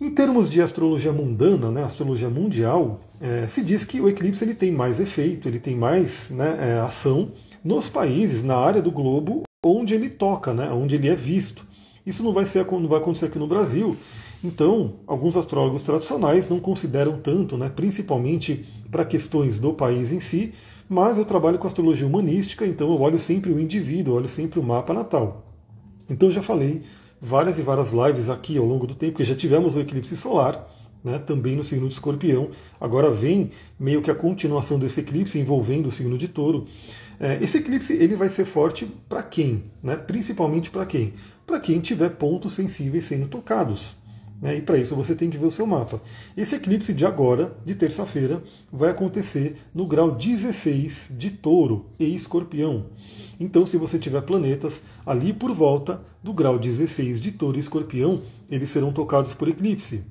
Em 0.00 0.10
termos 0.10 0.48
de 0.48 0.62
astrologia 0.62 1.12
mundana, 1.12 1.70
né, 1.70 1.82
astrologia 1.82 2.30
mundial, 2.30 3.00
é, 3.20 3.46
se 3.48 3.62
diz 3.62 3.84
que 3.84 4.00
o 4.00 4.08
eclipse 4.08 4.42
ele 4.42 4.54
tem 4.54 4.72
mais 4.72 4.98
efeito, 4.98 5.46
ele 5.46 5.58
tem 5.58 5.76
mais 5.76 6.30
né, 6.30 6.56
é, 6.58 6.80
ação 6.80 7.32
nos 7.62 7.86
países, 7.86 8.42
na 8.42 8.56
área 8.56 8.80
do 8.80 8.90
globo 8.90 9.42
onde 9.62 9.94
ele 9.94 10.08
toca, 10.08 10.54
né, 10.54 10.70
onde 10.70 10.94
ele 10.94 11.08
é 11.08 11.14
visto. 11.14 11.66
Isso 12.06 12.22
não 12.22 12.32
vai, 12.32 12.46
ser, 12.46 12.66
não 12.70 12.88
vai 12.88 12.98
acontecer 12.98 13.26
aqui 13.26 13.38
no 13.38 13.46
Brasil. 13.46 13.96
Então, 14.42 14.94
alguns 15.06 15.36
astrólogos 15.36 15.82
tradicionais 15.82 16.48
não 16.48 16.58
consideram 16.58 17.18
tanto, 17.18 17.58
né, 17.58 17.68
principalmente 17.68 18.66
para 18.90 19.04
questões 19.04 19.58
do 19.58 19.72
país 19.74 20.12
em 20.12 20.20
si, 20.20 20.54
mas 20.88 21.18
eu 21.18 21.24
trabalho 21.24 21.58
com 21.58 21.66
astrologia 21.66 22.06
humanística, 22.06 22.66
então 22.66 22.90
eu 22.90 23.00
olho 23.00 23.18
sempre 23.18 23.52
o 23.52 23.60
indivíduo, 23.60 24.14
olho 24.14 24.28
sempre 24.28 24.58
o 24.58 24.62
mapa 24.62 24.94
natal. 24.94 25.46
Então 26.08 26.30
já 26.30 26.42
falei 26.42 26.82
várias 27.20 27.58
e 27.58 27.62
várias 27.62 27.92
lives 27.92 28.30
aqui 28.30 28.56
ao 28.56 28.64
longo 28.64 28.86
do 28.86 28.94
tempo, 28.94 29.12
porque 29.12 29.24
já 29.24 29.34
tivemos 29.34 29.76
o 29.76 29.80
eclipse 29.80 30.16
solar, 30.16 30.68
né, 31.04 31.18
também 31.18 31.54
no 31.54 31.62
signo 31.62 31.86
de 31.86 31.94
escorpião. 31.94 32.48
Agora 32.80 33.10
vem 33.10 33.50
meio 33.78 34.00
que 34.00 34.10
a 34.10 34.14
continuação 34.14 34.78
desse 34.78 35.00
eclipse 35.00 35.38
envolvendo 35.38 35.88
o 35.88 35.92
signo 35.92 36.16
de 36.16 36.28
touro. 36.28 36.66
É, 37.20 37.38
esse 37.42 37.58
eclipse 37.58 37.92
ele 37.92 38.16
vai 38.16 38.30
ser 38.30 38.46
forte 38.46 38.86
para 39.06 39.22
quem? 39.22 39.64
Né? 39.82 39.94
Principalmente 39.94 40.70
para 40.70 40.86
quem? 40.86 41.12
Para 41.50 41.58
quem 41.58 41.80
tiver 41.80 42.10
pontos 42.10 42.52
sensíveis 42.52 43.06
sendo 43.06 43.26
tocados. 43.26 43.96
Né? 44.40 44.58
E 44.58 44.62
para 44.62 44.78
isso 44.78 44.94
você 44.94 45.16
tem 45.16 45.28
que 45.28 45.36
ver 45.36 45.46
o 45.46 45.50
seu 45.50 45.66
mapa. 45.66 46.00
Esse 46.36 46.54
eclipse 46.54 46.94
de 46.94 47.04
agora, 47.04 47.52
de 47.66 47.74
terça-feira, 47.74 48.40
vai 48.72 48.90
acontecer 48.90 49.56
no 49.74 49.84
grau 49.84 50.12
16 50.12 51.10
de 51.10 51.28
touro 51.28 51.86
e 51.98 52.14
escorpião. 52.14 52.86
Então, 53.40 53.66
se 53.66 53.76
você 53.76 53.98
tiver 53.98 54.20
planetas 54.20 54.82
ali 55.04 55.32
por 55.32 55.52
volta 55.52 56.00
do 56.22 56.32
grau 56.32 56.56
16 56.56 57.20
de 57.20 57.32
touro 57.32 57.56
e 57.56 57.60
escorpião, 57.60 58.22
eles 58.48 58.70
serão 58.70 58.92
tocados 58.92 59.34
por 59.34 59.48
eclipse. 59.48 60.02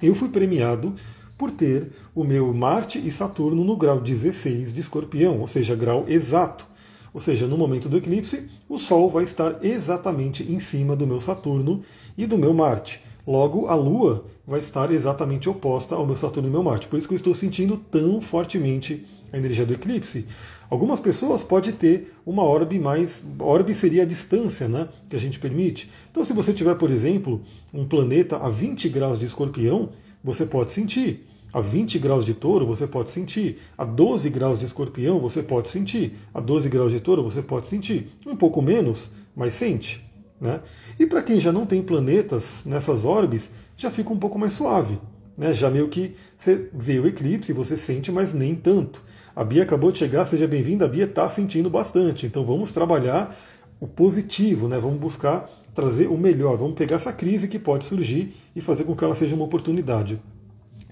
Eu 0.00 0.14
fui 0.14 0.30
premiado 0.30 0.94
por 1.36 1.50
ter 1.50 1.90
o 2.14 2.24
meu 2.24 2.54
Marte 2.54 2.98
e 2.98 3.12
Saturno 3.12 3.62
no 3.62 3.76
grau 3.76 4.00
16 4.00 4.72
de 4.72 4.80
Escorpião, 4.80 5.40
ou 5.40 5.46
seja, 5.46 5.76
grau 5.76 6.06
exato. 6.08 6.66
Ou 7.14 7.20
seja, 7.20 7.46
no 7.46 7.56
momento 7.56 7.88
do 7.88 7.96
eclipse, 7.96 8.48
o 8.68 8.76
Sol 8.76 9.08
vai 9.08 9.22
estar 9.22 9.64
exatamente 9.64 10.42
em 10.42 10.58
cima 10.58 10.96
do 10.96 11.06
meu 11.06 11.20
Saturno 11.20 11.80
e 12.18 12.26
do 12.26 12.36
meu 12.36 12.52
Marte. 12.52 13.00
Logo, 13.24 13.68
a 13.68 13.74
Lua 13.76 14.24
vai 14.44 14.58
estar 14.58 14.90
exatamente 14.90 15.48
oposta 15.48 15.94
ao 15.94 16.04
meu 16.04 16.16
Saturno 16.16 16.48
e 16.48 16.52
meu 16.52 16.64
Marte. 16.64 16.88
Por 16.88 16.98
isso 16.98 17.06
que 17.06 17.14
eu 17.14 17.16
estou 17.16 17.32
sentindo 17.32 17.76
tão 17.76 18.20
fortemente 18.20 19.06
a 19.32 19.38
energia 19.38 19.64
do 19.64 19.72
eclipse. 19.72 20.26
Algumas 20.68 20.98
pessoas 20.98 21.44
podem 21.44 21.72
ter 21.72 22.12
uma 22.26 22.42
orbe 22.42 22.80
mais. 22.80 23.24
Orbe 23.38 23.74
seria 23.74 24.02
a 24.02 24.06
distância 24.06 24.66
né, 24.66 24.88
que 25.08 25.14
a 25.14 25.20
gente 25.20 25.38
permite. 25.38 25.88
Então, 26.10 26.24
se 26.24 26.32
você 26.32 26.52
tiver, 26.52 26.74
por 26.74 26.90
exemplo, 26.90 27.40
um 27.72 27.84
planeta 27.84 28.38
a 28.38 28.48
20 28.48 28.88
graus 28.88 29.20
de 29.20 29.24
escorpião, 29.24 29.90
você 30.22 30.44
pode 30.44 30.72
sentir. 30.72 31.24
A 31.54 31.60
20 31.60 32.00
graus 32.00 32.24
de 32.24 32.34
touro 32.34 32.66
você 32.66 32.84
pode 32.84 33.12
sentir. 33.12 33.58
A 33.78 33.84
12 33.84 34.28
graus 34.28 34.58
de 34.58 34.64
escorpião 34.64 35.20
você 35.20 35.40
pode 35.40 35.68
sentir. 35.68 36.14
A 36.34 36.40
12 36.40 36.68
graus 36.68 36.90
de 36.90 36.98
touro 36.98 37.22
você 37.22 37.40
pode 37.40 37.68
sentir. 37.68 38.08
Um 38.26 38.34
pouco 38.34 38.60
menos, 38.60 39.12
mas 39.36 39.54
sente. 39.54 40.04
Né? 40.40 40.60
E 40.98 41.06
para 41.06 41.22
quem 41.22 41.38
já 41.38 41.52
não 41.52 41.64
tem 41.64 41.80
planetas 41.80 42.64
nessas 42.66 43.04
orbes, 43.04 43.52
já 43.76 43.88
fica 43.88 44.12
um 44.12 44.18
pouco 44.18 44.36
mais 44.36 44.52
suave. 44.52 44.98
Né? 45.38 45.54
Já 45.54 45.70
meio 45.70 45.86
que 45.86 46.16
você 46.36 46.68
vê 46.74 46.98
o 46.98 47.06
eclipse, 47.06 47.52
você 47.52 47.76
sente, 47.76 48.10
mas 48.10 48.32
nem 48.32 48.56
tanto. 48.56 49.00
A 49.36 49.44
Bia 49.44 49.62
acabou 49.62 49.92
de 49.92 49.98
chegar, 49.98 50.24
seja 50.26 50.48
bem-vinda. 50.48 50.86
A 50.86 50.88
Bia 50.88 51.04
está 51.04 51.28
sentindo 51.28 51.70
bastante. 51.70 52.26
Então 52.26 52.44
vamos 52.44 52.72
trabalhar 52.72 53.32
o 53.78 53.86
positivo, 53.86 54.66
né? 54.66 54.80
vamos 54.80 54.98
buscar 54.98 55.48
trazer 55.72 56.08
o 56.08 56.18
melhor. 56.18 56.56
Vamos 56.56 56.74
pegar 56.74 56.96
essa 56.96 57.12
crise 57.12 57.46
que 57.46 57.60
pode 57.60 57.84
surgir 57.84 58.34
e 58.56 58.60
fazer 58.60 58.82
com 58.82 58.96
que 58.96 59.04
ela 59.04 59.14
seja 59.14 59.36
uma 59.36 59.44
oportunidade. 59.44 60.20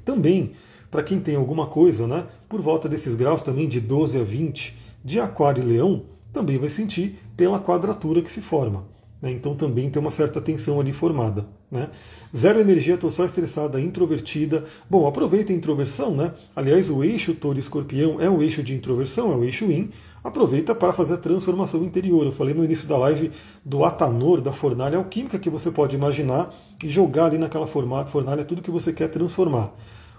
Também, 0.04 0.52
para 0.90 1.02
quem 1.02 1.20
tem 1.20 1.36
alguma 1.36 1.66
coisa, 1.66 2.06
né, 2.06 2.26
por 2.48 2.60
volta 2.60 2.88
desses 2.88 3.14
graus 3.14 3.42
também 3.42 3.68
de 3.68 3.80
12 3.80 4.18
a 4.18 4.24
20 4.24 4.76
de 5.04 5.20
Aquário 5.20 5.62
e 5.62 5.66
Leão, 5.66 6.04
também 6.32 6.58
vai 6.58 6.68
sentir 6.68 7.18
pela 7.36 7.60
quadratura 7.60 8.22
que 8.22 8.30
se 8.32 8.40
forma. 8.40 8.84
Né, 9.20 9.30
então 9.30 9.54
também 9.54 9.88
tem 9.88 10.00
uma 10.00 10.10
certa 10.10 10.40
tensão 10.40 10.80
ali 10.80 10.92
formada. 10.92 11.46
Né? 11.70 11.88
Zero 12.36 12.60
energia, 12.60 12.94
estou 12.94 13.10
só 13.10 13.24
estressada, 13.24 13.80
introvertida. 13.80 14.64
Bom, 14.90 15.06
aproveita 15.06 15.52
a 15.52 15.56
introversão, 15.56 16.14
né? 16.14 16.32
Aliás, 16.54 16.90
o 16.90 17.02
eixo 17.02 17.32
touro 17.32 17.58
escorpião 17.58 18.20
é 18.20 18.28
o 18.28 18.42
eixo 18.42 18.62
de 18.62 18.74
introversão, 18.74 19.32
é 19.32 19.36
o 19.36 19.42
eixo 19.42 19.64
yin. 19.64 19.88
Aproveita 20.24 20.74
para 20.74 20.92
fazer 20.92 21.14
a 21.14 21.18
transformação 21.18 21.82
interior. 21.82 22.24
Eu 22.24 22.32
falei 22.32 22.54
no 22.54 22.64
início 22.64 22.86
da 22.86 22.96
live 22.96 23.32
do 23.64 23.84
atanor, 23.84 24.40
da 24.40 24.52
fornalha 24.52 24.96
alquímica 24.96 25.38
que 25.38 25.50
você 25.50 25.70
pode 25.70 25.96
imaginar 25.96 26.54
e 26.82 26.88
jogar 26.88 27.26
ali 27.26 27.38
naquela 27.38 27.66
fornalha 27.66 28.44
tudo 28.44 28.62
que 28.62 28.70
você 28.70 28.92
quer 28.92 29.08
transformar. 29.08 29.74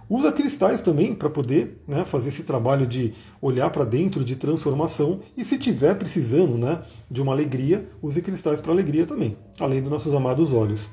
Usa 0.10 0.32
cristais 0.32 0.82
também 0.82 1.16
para 1.16 1.30
poder 1.30 1.82
né, 1.88 2.04
fazer 2.04 2.30
esse 2.30 2.44
trabalho 2.44 2.86
de 2.86 3.14
olhar 3.42 3.70
para 3.70 3.86
dentro, 3.86 4.26
de 4.26 4.36
transformação. 4.36 5.22
E 5.38 5.46
se 5.46 5.58
tiver 5.58 5.96
precisando 5.96 6.58
né, 6.58 6.82
de 7.10 7.22
uma 7.22 7.32
alegria, 7.32 7.90
use 8.02 8.22
cristais 8.22 8.60
para 8.60 8.74
alegria 8.74 9.06
também, 9.06 9.38
além 9.58 9.82
dos 9.82 9.90
nossos 9.90 10.14
amados 10.14 10.54
olhos. 10.54 10.90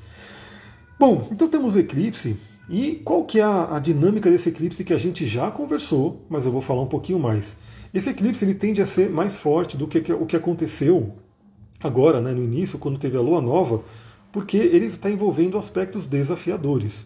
Bom, 0.97 1.27
então 1.31 1.49
temos 1.49 1.75
o 1.75 1.79
eclipse. 1.79 2.37
E 2.69 3.01
qual 3.03 3.25
que 3.25 3.39
é 3.39 3.43
a, 3.43 3.75
a 3.75 3.79
dinâmica 3.79 4.31
desse 4.31 4.47
eclipse 4.47 4.83
que 4.85 4.93
a 4.93 4.97
gente 4.97 5.25
já 5.25 5.51
conversou, 5.51 6.25
mas 6.29 6.45
eu 6.45 6.51
vou 6.51 6.61
falar 6.61 6.81
um 6.81 6.87
pouquinho 6.87 7.19
mais. 7.19 7.57
Esse 7.93 8.09
eclipse 8.09 8.45
ele 8.45 8.53
tende 8.53 8.81
a 8.81 8.85
ser 8.85 9.09
mais 9.09 9.35
forte 9.35 9.75
do 9.75 9.87
que, 9.87 10.11
o 10.13 10.25
que 10.25 10.35
aconteceu 10.35 11.15
agora, 11.83 12.21
né, 12.21 12.31
no 12.33 12.43
início, 12.43 12.79
quando 12.79 12.99
teve 12.99 13.17
a 13.17 13.21
lua 13.21 13.41
nova, 13.41 13.83
porque 14.31 14.57
ele 14.57 14.85
está 14.85 15.09
envolvendo 15.09 15.57
aspectos 15.57 16.05
desafiadores. 16.05 17.05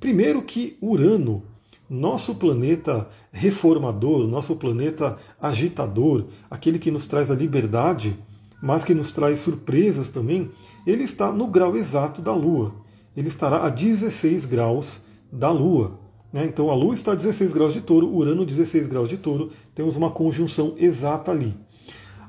Primeiro 0.00 0.42
que 0.42 0.76
Urano, 0.80 1.42
nosso 1.88 2.34
planeta 2.34 3.08
reformador, 3.30 4.26
nosso 4.26 4.56
planeta 4.56 5.18
agitador, 5.40 6.26
aquele 6.50 6.78
que 6.78 6.90
nos 6.90 7.06
traz 7.06 7.30
a 7.30 7.34
liberdade, 7.34 8.18
mas 8.62 8.84
que 8.84 8.94
nos 8.94 9.12
traz 9.12 9.40
surpresas 9.40 10.08
também, 10.08 10.50
ele 10.86 11.04
está 11.04 11.30
no 11.32 11.46
grau 11.46 11.76
exato 11.76 12.22
da 12.22 12.34
Lua 12.34 12.82
ele 13.16 13.28
estará 13.28 13.64
a 13.64 13.68
16 13.68 14.46
graus 14.46 15.02
da 15.30 15.50
Lua. 15.50 15.98
Né? 16.32 16.44
Então 16.46 16.70
a 16.70 16.74
Lua 16.74 16.94
está 16.94 17.12
a 17.12 17.14
16 17.14 17.52
graus 17.52 17.74
de 17.74 17.80
touro, 17.80 18.12
Urano 18.12 18.46
16 18.46 18.86
graus 18.86 19.08
de 19.08 19.16
touro, 19.16 19.50
temos 19.74 19.96
uma 19.96 20.10
conjunção 20.10 20.74
exata 20.78 21.30
ali. 21.30 21.54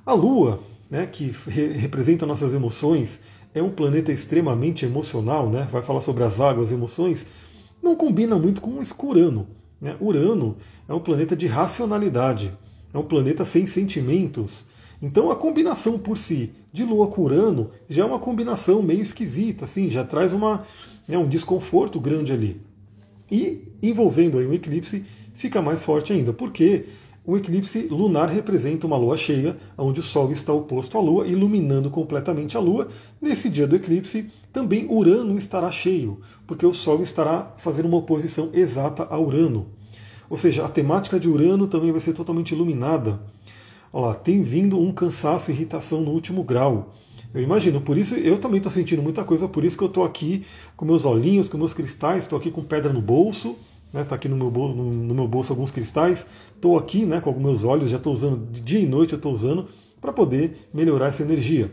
A 0.05 0.13
Lua, 0.13 0.59
né, 0.89 1.05
que 1.05 1.31
re 1.47 1.67
representa 1.67 2.25
nossas 2.25 2.53
emoções, 2.53 3.21
é 3.53 3.61
um 3.61 3.69
planeta 3.69 4.11
extremamente 4.11 4.85
emocional, 4.85 5.49
né? 5.49 5.67
vai 5.71 5.81
falar 5.81 6.01
sobre 6.01 6.23
as 6.23 6.39
águas, 6.39 6.71
emoções, 6.71 7.25
não 7.81 7.95
combina 7.95 8.37
muito 8.37 8.61
com 8.61 8.71
o 8.71 9.07
Urano. 9.07 9.47
Né? 9.79 9.95
Urano 10.01 10.57
é 10.87 10.93
um 10.93 10.99
planeta 10.99 11.35
de 11.35 11.47
racionalidade, 11.47 12.51
é 12.93 12.97
um 12.97 13.03
planeta 13.03 13.45
sem 13.45 13.67
sentimentos, 13.67 14.65
então 15.01 15.29
a 15.29 15.35
combinação 15.35 15.99
por 15.99 16.17
si 16.17 16.51
de 16.71 16.83
Lua 16.83 17.07
com 17.07 17.23
Urano 17.23 17.69
já 17.89 18.03
é 18.03 18.05
uma 18.05 18.19
combinação 18.19 18.81
meio 18.81 19.01
esquisita, 19.01 19.65
assim, 19.65 19.89
já 19.89 20.03
traz 20.03 20.31
uma, 20.31 20.63
né, 21.07 21.17
um 21.17 21.27
desconforto 21.27 21.99
grande 21.99 22.31
ali. 22.31 22.61
E 23.33 23.67
envolvendo 23.81 24.37
aí 24.37 24.45
um 24.45 24.53
eclipse 24.53 25.03
fica 25.33 25.59
mais 25.59 25.83
forte 25.83 26.13
ainda, 26.13 26.31
porque 26.31 26.85
o 27.25 27.35
eclipse 27.35 27.87
lunar 27.89 28.29
representa 28.29 28.85
uma 28.85 28.95
lua 28.95 29.17
cheia, 29.17 29.57
onde 29.75 29.99
o 29.99 30.03
Sol 30.03 30.31
está 30.31 30.53
oposto 30.53 30.99
à 30.99 31.01
Lua, 31.01 31.25
iluminando 31.25 31.89
completamente 31.89 32.55
a 32.55 32.59
Lua. 32.59 32.89
Nesse 33.19 33.49
dia 33.49 33.65
do 33.65 33.75
eclipse, 33.75 34.27
também 34.51 34.85
Urano 34.87 35.35
estará 35.35 35.71
cheio, 35.71 36.19
porque 36.45 36.63
o 36.63 36.73
Sol 36.73 37.01
estará 37.01 37.55
fazendo 37.57 37.87
uma 37.87 37.97
oposição 37.97 38.51
exata 38.53 39.07
a 39.09 39.19
Urano. 39.19 39.65
Ou 40.29 40.37
seja, 40.37 40.63
a 40.63 40.69
temática 40.69 41.19
de 41.19 41.27
Urano 41.27 41.65
também 41.65 41.91
vai 41.91 42.01
ser 42.01 42.13
totalmente 42.13 42.51
iluminada. 42.51 43.19
Olha 43.91 44.09
lá, 44.09 44.13
tem 44.13 44.43
vindo 44.43 44.79
um 44.79 44.91
cansaço 44.91 45.49
e 45.49 45.55
irritação 45.55 46.01
no 46.01 46.11
último 46.11 46.43
grau. 46.43 46.93
Eu 47.33 47.41
imagino, 47.41 47.81
por 47.81 47.97
isso 47.97 48.13
eu 48.15 48.37
também 48.37 48.57
estou 48.57 48.71
sentindo 48.71 49.01
muita 49.01 49.23
coisa, 49.23 49.47
por 49.47 49.63
isso 49.63 49.75
que 49.75 49.83
eu 49.83 49.87
estou 49.87 50.05
aqui 50.05 50.45
com 50.77 50.85
meus 50.85 51.03
olhinhos, 51.03 51.49
com 51.49 51.57
meus 51.57 51.73
cristais, 51.73 52.23
estou 52.23 52.37
aqui 52.37 52.51
com 52.51 52.63
pedra 52.63 52.93
no 52.93 53.01
bolso, 53.01 53.55
né, 53.91 54.03
tá 54.03 54.15
aqui 54.15 54.29
no 54.29 54.35
meu, 54.35 54.51
bolso, 54.51 54.75
no, 54.75 55.15
meu 55.15 55.27
bolso 55.27 55.51
alguns 55.51 55.71
cristais, 55.71 56.27
estou 56.55 56.77
aqui 56.77 57.05
né, 57.05 57.19
com 57.19 57.31
meus 57.33 57.63
olhos, 57.63 57.89
já 57.89 57.97
estou 57.97 58.13
usando, 58.13 58.45
dia 58.51 58.79
e 58.79 58.85
noite 58.85 59.13
eu 59.13 59.17
estou 59.17 59.33
usando, 59.33 59.67
para 59.99 60.13
poder 60.13 60.67
melhorar 60.73 61.07
essa 61.07 61.23
energia. 61.23 61.71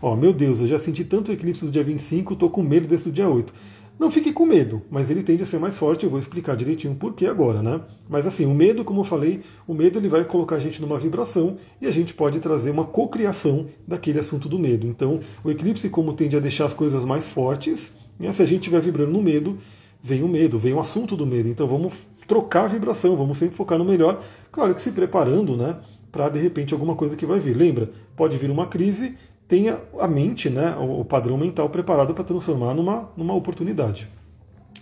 Ó, 0.00 0.16
meu 0.16 0.32
Deus, 0.32 0.60
eu 0.60 0.66
já 0.66 0.78
senti 0.78 1.04
tanto 1.04 1.30
o 1.30 1.34
eclipse 1.34 1.64
do 1.64 1.70
dia 1.70 1.84
25, 1.84 2.32
estou 2.32 2.50
com 2.50 2.62
medo 2.62 2.88
desse 2.88 3.04
do 3.04 3.12
dia 3.12 3.28
8. 3.28 3.52
Não 3.98 4.12
fique 4.12 4.32
com 4.32 4.46
medo, 4.46 4.80
mas 4.88 5.10
ele 5.10 5.24
tende 5.24 5.42
a 5.42 5.46
ser 5.46 5.58
mais 5.58 5.76
forte, 5.76 6.04
eu 6.04 6.10
vou 6.10 6.20
explicar 6.20 6.56
direitinho 6.56 6.94
por 6.94 7.14
que 7.14 7.26
agora, 7.26 7.62
né? 7.62 7.80
Mas 8.08 8.26
assim, 8.26 8.46
o 8.46 8.54
medo, 8.54 8.84
como 8.84 9.00
eu 9.00 9.04
falei, 9.04 9.40
o 9.66 9.74
medo 9.74 9.98
ele 9.98 10.08
vai 10.08 10.24
colocar 10.24 10.56
a 10.56 10.60
gente 10.60 10.80
numa 10.80 10.98
vibração 11.00 11.56
e 11.80 11.86
a 11.86 11.90
gente 11.90 12.14
pode 12.14 12.38
trazer 12.38 12.70
uma 12.70 12.84
cocriação 12.84 13.66
daquele 13.86 14.20
assunto 14.20 14.48
do 14.48 14.56
medo. 14.56 14.86
Então, 14.86 15.18
o 15.42 15.50
eclipse, 15.50 15.88
como 15.88 16.12
tende 16.12 16.36
a 16.36 16.40
deixar 16.40 16.66
as 16.66 16.72
coisas 16.72 17.04
mais 17.04 17.26
fortes, 17.26 17.92
né? 18.18 18.32
se 18.32 18.40
a 18.40 18.46
gente 18.46 18.60
estiver 18.60 18.80
vibrando 18.80 19.10
no 19.10 19.20
medo, 19.20 19.58
vem 20.02 20.22
o 20.22 20.28
medo, 20.28 20.58
vem 20.58 20.74
o 20.74 20.80
assunto 20.80 21.16
do 21.16 21.26
medo. 21.26 21.48
Então 21.48 21.66
vamos 21.66 21.92
trocar 22.26 22.64
a 22.64 22.68
vibração, 22.68 23.16
vamos 23.16 23.38
sempre 23.38 23.56
focar 23.56 23.78
no 23.78 23.84
melhor, 23.84 24.22
claro 24.52 24.74
que 24.74 24.80
se 24.80 24.92
preparando, 24.92 25.56
né? 25.56 25.76
Para 26.12 26.28
de 26.28 26.38
repente 26.38 26.72
alguma 26.72 26.94
coisa 26.94 27.16
que 27.16 27.26
vai 27.26 27.40
vir. 27.40 27.56
Lembra, 27.56 27.90
pode 28.16 28.36
vir 28.38 28.50
uma 28.50 28.66
crise 28.66 29.16
tenha 29.48 29.80
a 29.98 30.06
mente, 30.06 30.50
né, 30.50 30.76
o 30.78 31.02
padrão 31.04 31.38
mental 31.38 31.70
preparado 31.70 32.12
para 32.12 32.22
transformar 32.22 32.74
numa, 32.74 33.10
numa 33.16 33.34
oportunidade. 33.34 34.06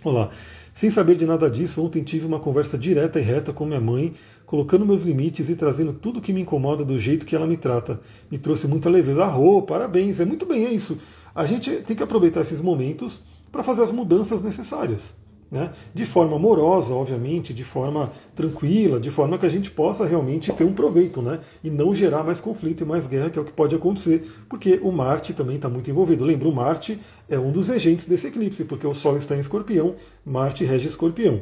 Olá. 0.03 0.29
Sem 0.73 0.91
saber 0.91 1.15
de 1.15 1.25
nada 1.25 1.49
disso, 1.49 1.83
ontem 1.83 2.03
tive 2.03 2.27
uma 2.27 2.39
conversa 2.39 2.77
direta 2.77 3.19
e 3.19 3.23
reta 3.23 3.51
com 3.51 3.65
minha 3.65 3.81
mãe, 3.81 4.13
colocando 4.45 4.85
meus 4.85 5.01
limites 5.01 5.49
e 5.49 5.55
trazendo 5.55 5.91
tudo 5.91 6.21
que 6.21 6.31
me 6.31 6.41
incomoda 6.41 6.85
do 6.85 6.99
jeito 6.99 7.25
que 7.25 7.35
ela 7.35 7.47
me 7.47 7.57
trata. 7.57 7.99
Me 8.29 8.37
trouxe 8.37 8.67
muita 8.67 8.87
leveza. 8.87 9.25
Ah, 9.25 9.35
oh, 9.35 9.63
parabéns, 9.63 10.19
é 10.19 10.25
muito 10.25 10.45
bem, 10.45 10.65
é 10.65 10.71
isso. 10.71 10.99
A 11.33 11.47
gente 11.47 11.71
tem 11.77 11.95
que 11.95 12.03
aproveitar 12.03 12.41
esses 12.41 12.61
momentos 12.61 13.23
para 13.51 13.63
fazer 13.63 13.81
as 13.81 13.91
mudanças 13.91 14.39
necessárias. 14.39 15.15
Né? 15.49 15.71
De 15.93 16.05
forma 16.05 16.35
amorosa, 16.35 16.93
obviamente, 16.93 17.53
de 17.53 17.63
forma 17.63 18.11
tranquila, 18.35 18.99
de 18.99 19.09
forma 19.09 19.37
que 19.37 19.45
a 19.45 19.49
gente 19.49 19.71
possa 19.71 20.05
realmente 20.05 20.51
ter 20.51 20.65
um 20.65 20.73
proveito, 20.73 21.21
né? 21.21 21.39
E 21.63 21.69
não 21.69 21.95
gerar 21.95 22.21
mais 22.21 22.41
conflito 22.41 22.83
e 22.83 22.85
mais 22.85 23.07
guerra, 23.07 23.29
que 23.29 23.39
é 23.39 23.41
o 23.41 23.45
que 23.45 23.53
pode 23.53 23.73
acontecer, 23.73 24.27
porque 24.49 24.77
o 24.83 24.91
Marte 24.91 25.33
também 25.33 25.55
está 25.55 25.69
muito 25.69 25.89
envolvido. 25.89 26.25
Lembra, 26.25 26.49
o 26.49 26.51
Marte 26.51 26.99
é 27.29 27.39
um 27.39 27.49
dos 27.49 27.69
regentes 27.69 28.05
desse 28.05 28.27
eclipse, 28.27 28.65
porque 28.65 28.85
o 28.85 28.93
Sol 28.93 29.15
está 29.15 29.37
em 29.37 29.39
escorpião, 29.39 29.95
Marte 30.25 30.65
rege 30.65 30.89
escorpião. 30.89 31.39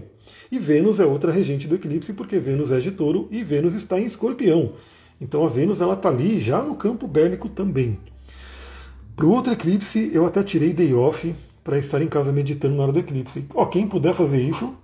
E 0.52 0.60
Vênus 0.60 1.00
é 1.00 1.06
outra 1.06 1.32
regente 1.32 1.68
do 1.68 1.74
eclipse, 1.74 2.14
porque 2.14 2.38
Vênus 2.38 2.70
de 2.84 2.92
touro 2.92 3.28
e 3.32 3.44
Vênus 3.44 3.74
está 3.74 4.00
em 4.00 4.06
escorpião. 4.06 4.74
Então 5.20 5.44
a 5.46 5.50
Vênus 5.50 5.82
ela 5.82 5.96
está 5.96 6.10
ali 6.10 6.40
já 6.40 6.62
no 6.62 6.76
campo 6.76 7.08
bélico 7.08 7.50
também. 7.50 7.98
Para 9.16 9.26
o 9.26 9.32
outro 9.32 9.54
eclipse, 9.54 10.12
eu 10.14 10.26
até 10.26 10.44
tirei 10.44 10.74
day 10.74 10.94
off, 10.94 11.34
para 11.66 11.80
estar 11.80 12.00
em 12.00 12.08
casa 12.08 12.32
meditando 12.32 12.76
na 12.76 12.84
hora 12.84 12.92
do 12.92 13.00
eclipse. 13.00 13.44
Ó, 13.56 13.66
quem 13.66 13.88
puder 13.88 14.14
fazer 14.14 14.40
isso 14.40 14.76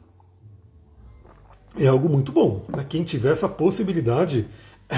é 1.80 1.86
algo 1.86 2.10
muito 2.10 2.32
bom. 2.32 2.66
Né? 2.76 2.84
Quem 2.90 3.04
tiver 3.04 3.32
essa 3.32 3.48
possibilidade 3.48 4.48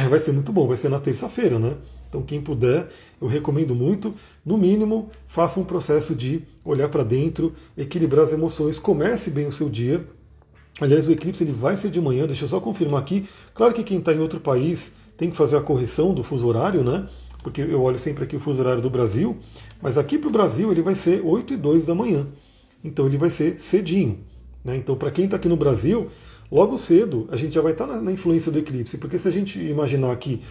vai 0.10 0.20
ser 0.22 0.32
muito 0.32 0.54
bom. 0.54 0.66
Vai 0.66 0.78
ser 0.78 0.88
na 0.88 0.98
terça-feira, 0.98 1.60
né? 1.60 1.76
Então, 2.08 2.22
quem 2.22 2.42
puder, 2.42 2.88
eu 3.22 3.28
recomendo 3.28 3.76
muito. 3.76 4.16
No 4.46 4.58
mínimo, 4.58 5.10
faça 5.28 5.60
um 5.60 5.66
processo 5.66 6.16
de 6.16 6.44
olhar 6.64 6.88
para 6.88 7.04
dentro, 7.04 7.54
equilibrar 7.78 8.24
as 8.24 8.32
emoções, 8.32 8.80
comece 8.80 9.30
bem 9.30 9.46
o 9.48 9.52
seu 9.52 9.70
dia. 9.70 10.08
Aliás, 10.80 11.06
o 11.06 11.12
eclipse 11.12 11.44
ele 11.44 11.52
vai 11.52 11.76
ser 11.76 11.90
de 11.90 12.00
manhã, 12.00 12.26
deixa 12.26 12.46
eu 12.46 12.50
só 12.50 12.62
confirmar 12.62 13.02
aqui. 13.02 13.28
Claro 13.54 13.74
que 13.74 13.84
quem 13.84 14.00
está 14.00 14.14
em 14.14 14.20
outro 14.20 14.40
país 14.40 14.94
tem 15.18 15.30
que 15.30 15.36
fazer 15.36 15.58
a 15.58 15.62
correção 15.62 16.14
do 16.14 16.24
fuso 16.24 16.48
horário, 16.48 16.82
né? 16.82 17.08
Porque 17.44 17.62
eu 17.62 17.82
olho 17.82 17.98
sempre 17.98 18.24
aqui 18.24 18.38
o 18.38 18.40
fuso 18.40 18.62
horário 18.62 18.82
do 18.82 18.90
Brasil. 18.90 19.38
Mas 19.84 19.98
aqui 19.98 20.18
para 20.18 20.30
o 20.30 20.32
Brasil 20.32 20.72
ele 20.72 20.82
vai 20.82 20.96
ser 20.96 21.22
8 21.22 21.56
e 21.56 21.58
2 21.58 21.84
da 21.84 21.94
manhã. 21.94 22.26
Então 22.82 23.06
ele 23.06 23.18
vai 23.18 23.30
ser 23.30 23.60
cedinho. 23.60 24.20
Né? 24.64 24.78
Então, 24.78 24.96
para 24.96 25.12
quem 25.12 25.26
está 25.26 25.36
aqui 25.36 25.50
no 25.50 25.58
Brasil, 25.58 26.08
logo 26.50 26.78
cedo 26.78 27.28
a 27.30 27.36
gente 27.36 27.54
já 27.54 27.62
vai 27.62 27.74
estar 27.74 27.86
tá 27.86 27.96
na, 27.96 28.02
na, 28.02 28.12
influência 28.14 28.50
do 28.50 28.58
eclipse. 28.58 28.98
Porque 28.98 29.20
se 29.20 29.28
a 29.28 29.32
gente 29.32 29.60
imaginar 29.60 30.16
que 30.16 30.42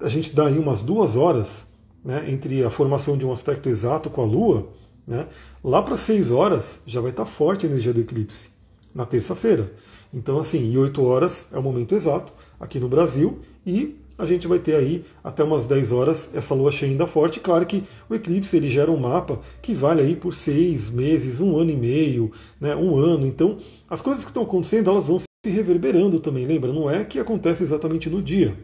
a 0.00 0.08
gente 0.08 0.32
dá 0.32 0.46
aí 0.46 0.56
umas 0.56 0.82
duas 0.82 1.16
horas 1.16 1.66
né, 2.04 2.26
entre 2.28 2.62
a 2.62 2.70
formação 2.70 3.18
de 3.18 3.26
um 3.26 3.32
aspecto 3.32 3.68
exato 3.68 4.08
com 4.08 4.22
a 4.22 4.24
Lua, 4.24 4.68
né, 5.04 5.26
lá 5.64 5.82
para 5.82 5.96
6 5.96 6.30
horas 6.30 6.78
já 6.86 7.00
vai 7.00 7.10
estar 7.10 7.24
tá 7.24 7.28
forte 7.28 7.66
a 7.66 7.68
energia 7.68 7.92
do 7.92 8.00
eclipse, 8.00 8.50
na 8.94 9.04
terça-feira. 9.04 9.72
Então, 10.14 10.38
assim, 10.38 10.70
e 10.70 10.78
8 10.78 11.02
horas 11.02 11.48
é 11.52 11.58
o 11.58 11.62
momento 11.62 11.92
exato 11.92 12.32
aqui 12.60 12.78
no 12.78 12.88
Brasil 12.88 13.40
e 13.66 13.96
a 14.18 14.24
gente 14.24 14.46
vai 14.46 14.58
ter 14.58 14.74
aí 14.74 15.04
até 15.22 15.44
umas 15.44 15.66
10 15.66 15.92
horas 15.92 16.30
essa 16.34 16.54
lua 16.54 16.72
cheia 16.72 16.90
ainda 16.90 17.06
forte. 17.06 17.40
Claro 17.40 17.66
que 17.66 17.84
o 18.08 18.14
eclipse 18.14 18.56
ele 18.56 18.68
gera 18.68 18.90
um 18.90 18.96
mapa 18.96 19.40
que 19.60 19.74
vale 19.74 20.00
aí 20.00 20.16
por 20.16 20.34
seis 20.34 20.88
meses, 20.88 21.40
um 21.40 21.56
ano 21.58 21.70
e 21.70 21.76
meio, 21.76 22.32
né, 22.60 22.74
um 22.74 22.96
ano. 22.96 23.26
Então, 23.26 23.58
as 23.88 24.00
coisas 24.00 24.24
que 24.24 24.30
estão 24.30 24.42
acontecendo 24.42 24.90
elas 24.90 25.06
vão 25.06 25.18
se 25.18 25.26
reverberando 25.46 26.18
também. 26.18 26.46
Lembra? 26.46 26.72
Não 26.72 26.90
é 26.90 27.04
que 27.04 27.18
acontece 27.18 27.62
exatamente 27.62 28.08
no 28.08 28.22
dia. 28.22 28.56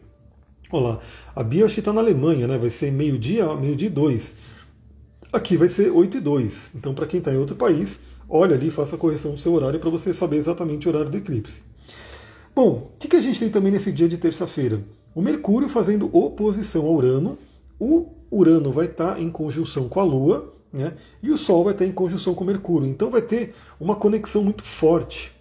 Olha 0.71 0.85
lá, 0.85 1.01
a 1.37 1.43
Bia 1.43 1.67
acho 1.67 1.75
que 1.75 1.81
está 1.81 1.93
na 1.93 2.01
Alemanha, 2.01 2.49
né? 2.49 2.57
Vai 2.57 2.71
ser 2.71 2.91
meio-dia, 2.91 3.55
meio-dia 3.55 3.89
e 3.89 3.91
dois. 3.91 4.35
Aqui 5.33 5.57
vai 5.57 5.69
ser 5.69 5.91
8 5.91 6.19
e 6.19 6.21
2. 6.21 6.73
Então, 6.75 6.93
para 6.93 7.07
quem 7.07 7.19
está 7.19 7.33
em 7.33 7.39
outro 7.39 7.57
país, 7.57 8.01
olha 8.29 8.55
ali, 8.55 8.71
faça 8.71 8.97
a 8.97 8.99
correção 8.99 9.31
do 9.31 9.39
seu 9.39 9.55
horário 9.55 9.81
para 9.81 9.89
você 9.89 10.13
saber 10.13 10.37
exatamente 10.37 10.87
o 10.87 10.91
horário 10.91 11.11
do 11.11 11.17
eclipse. 11.17 11.63
Bom, 12.55 12.93
o 12.95 12.99
que, 12.99 13.09
que 13.09 13.17
a 13.17 13.21
gente 13.21 13.41
tem 13.41 13.49
também 13.49 13.73
nesse 13.73 13.91
dia 13.91 14.07
de 14.07 14.19
terça-feira? 14.19 14.83
O 15.15 15.21
Mercúrio 15.21 15.69
fazendo 15.69 16.09
oposição 16.17 16.87
ao 16.87 16.95
Urano. 16.95 17.39
O 17.79 18.07
Urano 18.31 18.73
vai 18.73 18.87
estar 18.87 19.21
em 19.21 19.31
conjunção 19.31 19.89
com 19.89 20.01
a 20.01 20.05
Lua, 20.05 20.55
né? 20.73 20.95
e 21.23 21.31
o 21.31 21.37
Sol 21.37 21.65
vai 21.65 21.75
estar 21.75 21.85
em 21.85 21.93
conjunção 21.93 22.35
com 22.35 22.45
Mercúrio. 22.45 22.89
Então 22.89 23.11
vai 23.11 23.21
ter 23.21 23.55
uma 23.79 23.95
conexão 23.95 24.43
muito 24.43 24.63
forte. 24.63 25.33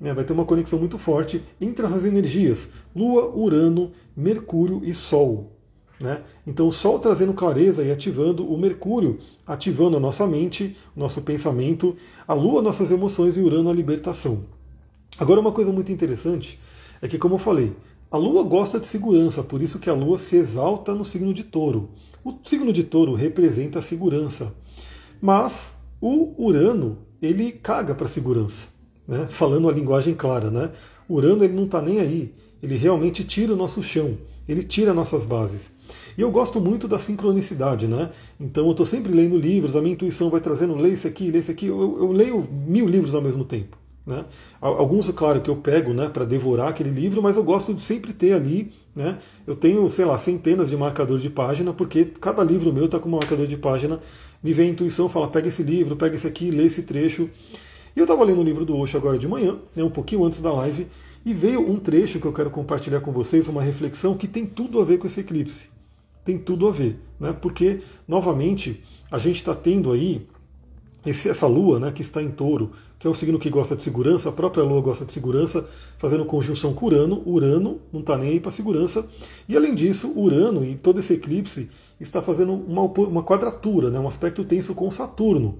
Né? 0.00 0.12
Vai 0.12 0.24
ter 0.24 0.32
uma 0.32 0.44
conexão 0.44 0.78
muito 0.78 0.98
forte 0.98 1.42
entre 1.60 1.86
essas 1.86 2.04
energias: 2.04 2.68
Lua, 2.94 3.30
Urano, 3.34 3.92
Mercúrio 4.16 4.80
e 4.84 4.92
Sol. 4.92 5.52
Né? 6.00 6.20
Então 6.44 6.66
o 6.66 6.72
Sol 6.72 6.98
trazendo 6.98 7.32
clareza 7.32 7.84
e 7.84 7.92
ativando 7.92 8.44
o 8.44 8.58
Mercúrio, 8.58 9.20
ativando 9.46 9.96
a 9.96 10.00
nossa 10.00 10.26
mente, 10.26 10.76
nosso 10.96 11.22
pensamento, 11.22 11.96
a 12.26 12.34
Lua, 12.34 12.60
nossas 12.60 12.90
emoções 12.90 13.36
e 13.36 13.40
Urano, 13.40 13.70
a 13.70 13.74
libertação. 13.74 14.44
Agora 15.16 15.40
uma 15.40 15.52
coisa 15.52 15.70
muito 15.70 15.92
interessante 15.92 16.58
é 17.00 17.06
que, 17.06 17.18
como 17.18 17.34
eu 17.34 17.38
falei, 17.38 17.72
a 18.12 18.18
Lua 18.18 18.42
gosta 18.42 18.78
de 18.78 18.86
segurança, 18.86 19.42
por 19.42 19.62
isso 19.62 19.78
que 19.78 19.88
a 19.88 19.94
Lua 19.94 20.18
se 20.18 20.36
exalta 20.36 20.94
no 20.94 21.02
signo 21.02 21.32
de 21.32 21.44
touro. 21.44 21.88
O 22.22 22.34
signo 22.44 22.70
de 22.70 22.84
touro 22.84 23.14
representa 23.14 23.78
a 23.78 23.82
segurança. 23.82 24.52
Mas 25.18 25.72
o 25.98 26.34
Urano, 26.36 26.98
ele 27.22 27.52
caga 27.52 27.94
para 27.94 28.04
a 28.04 28.10
segurança. 28.10 28.68
Né? 29.08 29.26
Falando 29.30 29.66
a 29.66 29.72
linguagem 29.72 30.14
clara, 30.14 30.50
né? 30.50 30.70
Urano 31.08 31.42
ele 31.42 31.54
não 31.54 31.64
está 31.64 31.80
nem 31.80 32.00
aí. 32.00 32.34
Ele 32.62 32.76
realmente 32.76 33.24
tira 33.24 33.54
o 33.54 33.56
nosso 33.56 33.82
chão. 33.82 34.18
Ele 34.46 34.62
tira 34.62 34.92
nossas 34.92 35.24
bases. 35.24 35.70
E 36.16 36.20
eu 36.20 36.30
gosto 36.30 36.60
muito 36.60 36.86
da 36.86 36.98
sincronicidade, 36.98 37.86
né? 37.86 38.10
Então 38.38 38.66
eu 38.66 38.72
estou 38.72 38.84
sempre 38.84 39.10
lendo 39.10 39.38
livros, 39.38 39.74
a 39.74 39.80
minha 39.80 39.94
intuição 39.94 40.28
vai 40.28 40.40
trazendo, 40.40 40.74
lê 40.74 40.90
isso 40.90 41.08
aqui, 41.08 41.30
lê 41.30 41.38
isso 41.38 41.50
aqui. 41.50 41.66
Eu, 41.66 41.98
eu 41.98 42.12
leio 42.12 42.46
mil 42.50 42.86
livros 42.86 43.14
ao 43.14 43.22
mesmo 43.22 43.42
tempo. 43.42 43.78
Né? 44.06 44.24
Alguns, 44.60 45.08
claro, 45.10 45.40
que 45.40 45.48
eu 45.48 45.56
pego 45.56 45.92
né, 45.92 46.08
para 46.08 46.24
devorar 46.24 46.68
aquele 46.68 46.90
livro, 46.90 47.22
mas 47.22 47.36
eu 47.36 47.44
gosto 47.44 47.72
de 47.72 47.80
sempre 47.80 48.12
ter 48.12 48.32
ali. 48.32 48.72
Né? 48.94 49.18
Eu 49.46 49.54
tenho, 49.54 49.88
sei 49.88 50.04
lá, 50.04 50.18
centenas 50.18 50.68
de 50.68 50.76
marcadores 50.76 51.22
de 51.22 51.30
página, 51.30 51.72
porque 51.72 52.04
cada 52.04 52.42
livro 52.42 52.72
meu 52.72 52.86
está 52.86 52.98
com 52.98 53.08
um 53.08 53.12
marcador 53.12 53.46
de 53.46 53.56
página. 53.56 54.00
Me 54.42 54.52
vem 54.52 54.70
a 54.70 54.72
intuição, 54.72 55.08
fala, 55.08 55.28
pega 55.28 55.48
esse 55.48 55.62
livro, 55.62 55.96
pega 55.96 56.16
esse 56.16 56.26
aqui, 56.26 56.50
lê 56.50 56.64
esse 56.64 56.82
trecho. 56.82 57.30
E 57.94 58.00
eu 58.00 58.04
estava 58.04 58.24
lendo 58.24 58.40
um 58.40 58.44
livro 58.44 58.64
do 58.64 58.76
Osho 58.76 58.96
agora 58.96 59.18
de 59.18 59.28
manhã, 59.28 59.56
né, 59.76 59.84
um 59.84 59.90
pouquinho 59.90 60.24
antes 60.24 60.40
da 60.40 60.52
live, 60.52 60.86
e 61.24 61.32
veio 61.32 61.60
um 61.60 61.78
trecho 61.78 62.18
que 62.18 62.26
eu 62.26 62.32
quero 62.32 62.50
compartilhar 62.50 63.00
com 63.00 63.12
vocês, 63.12 63.46
uma 63.48 63.62
reflexão 63.62 64.16
que 64.16 64.26
tem 64.26 64.46
tudo 64.46 64.80
a 64.80 64.84
ver 64.84 64.98
com 64.98 65.06
esse 65.06 65.20
eclipse. 65.20 65.68
Tem 66.24 66.38
tudo 66.38 66.66
a 66.66 66.72
ver, 66.72 66.98
né? 67.20 67.36
porque, 67.38 67.80
novamente, 68.08 68.82
a 69.10 69.18
gente 69.18 69.36
está 69.36 69.54
tendo 69.54 69.92
aí 69.92 70.26
esse, 71.04 71.28
essa 71.28 71.46
lua 71.46 71.78
né, 71.78 71.90
que 71.90 72.02
está 72.02 72.22
em 72.22 72.30
touro, 72.30 72.70
que 72.98 73.06
é 73.06 73.10
o 73.10 73.14
signo 73.14 73.38
que 73.38 73.50
gosta 73.50 73.74
de 73.74 73.82
segurança, 73.82 74.28
a 74.28 74.32
própria 74.32 74.62
lua 74.62 74.80
gosta 74.80 75.04
de 75.04 75.12
segurança, 75.12 75.64
fazendo 75.98 76.24
conjunção 76.24 76.72
com 76.72 76.86
Urano. 76.86 77.22
Urano 77.26 77.80
não 77.92 78.00
está 78.00 78.16
nem 78.16 78.30
aí 78.30 78.40
para 78.40 78.50
segurança. 78.50 79.04
E 79.48 79.56
além 79.56 79.74
disso, 79.74 80.12
Urano 80.16 80.64
e 80.64 80.76
todo 80.76 81.00
esse 81.00 81.14
eclipse 81.14 81.68
está 82.00 82.22
fazendo 82.22 82.52
uma, 82.52 82.82
uma 82.82 83.22
quadratura, 83.22 83.90
né, 83.90 83.98
um 83.98 84.06
aspecto 84.06 84.44
tenso 84.44 84.74
com 84.74 84.90
Saturno. 84.90 85.58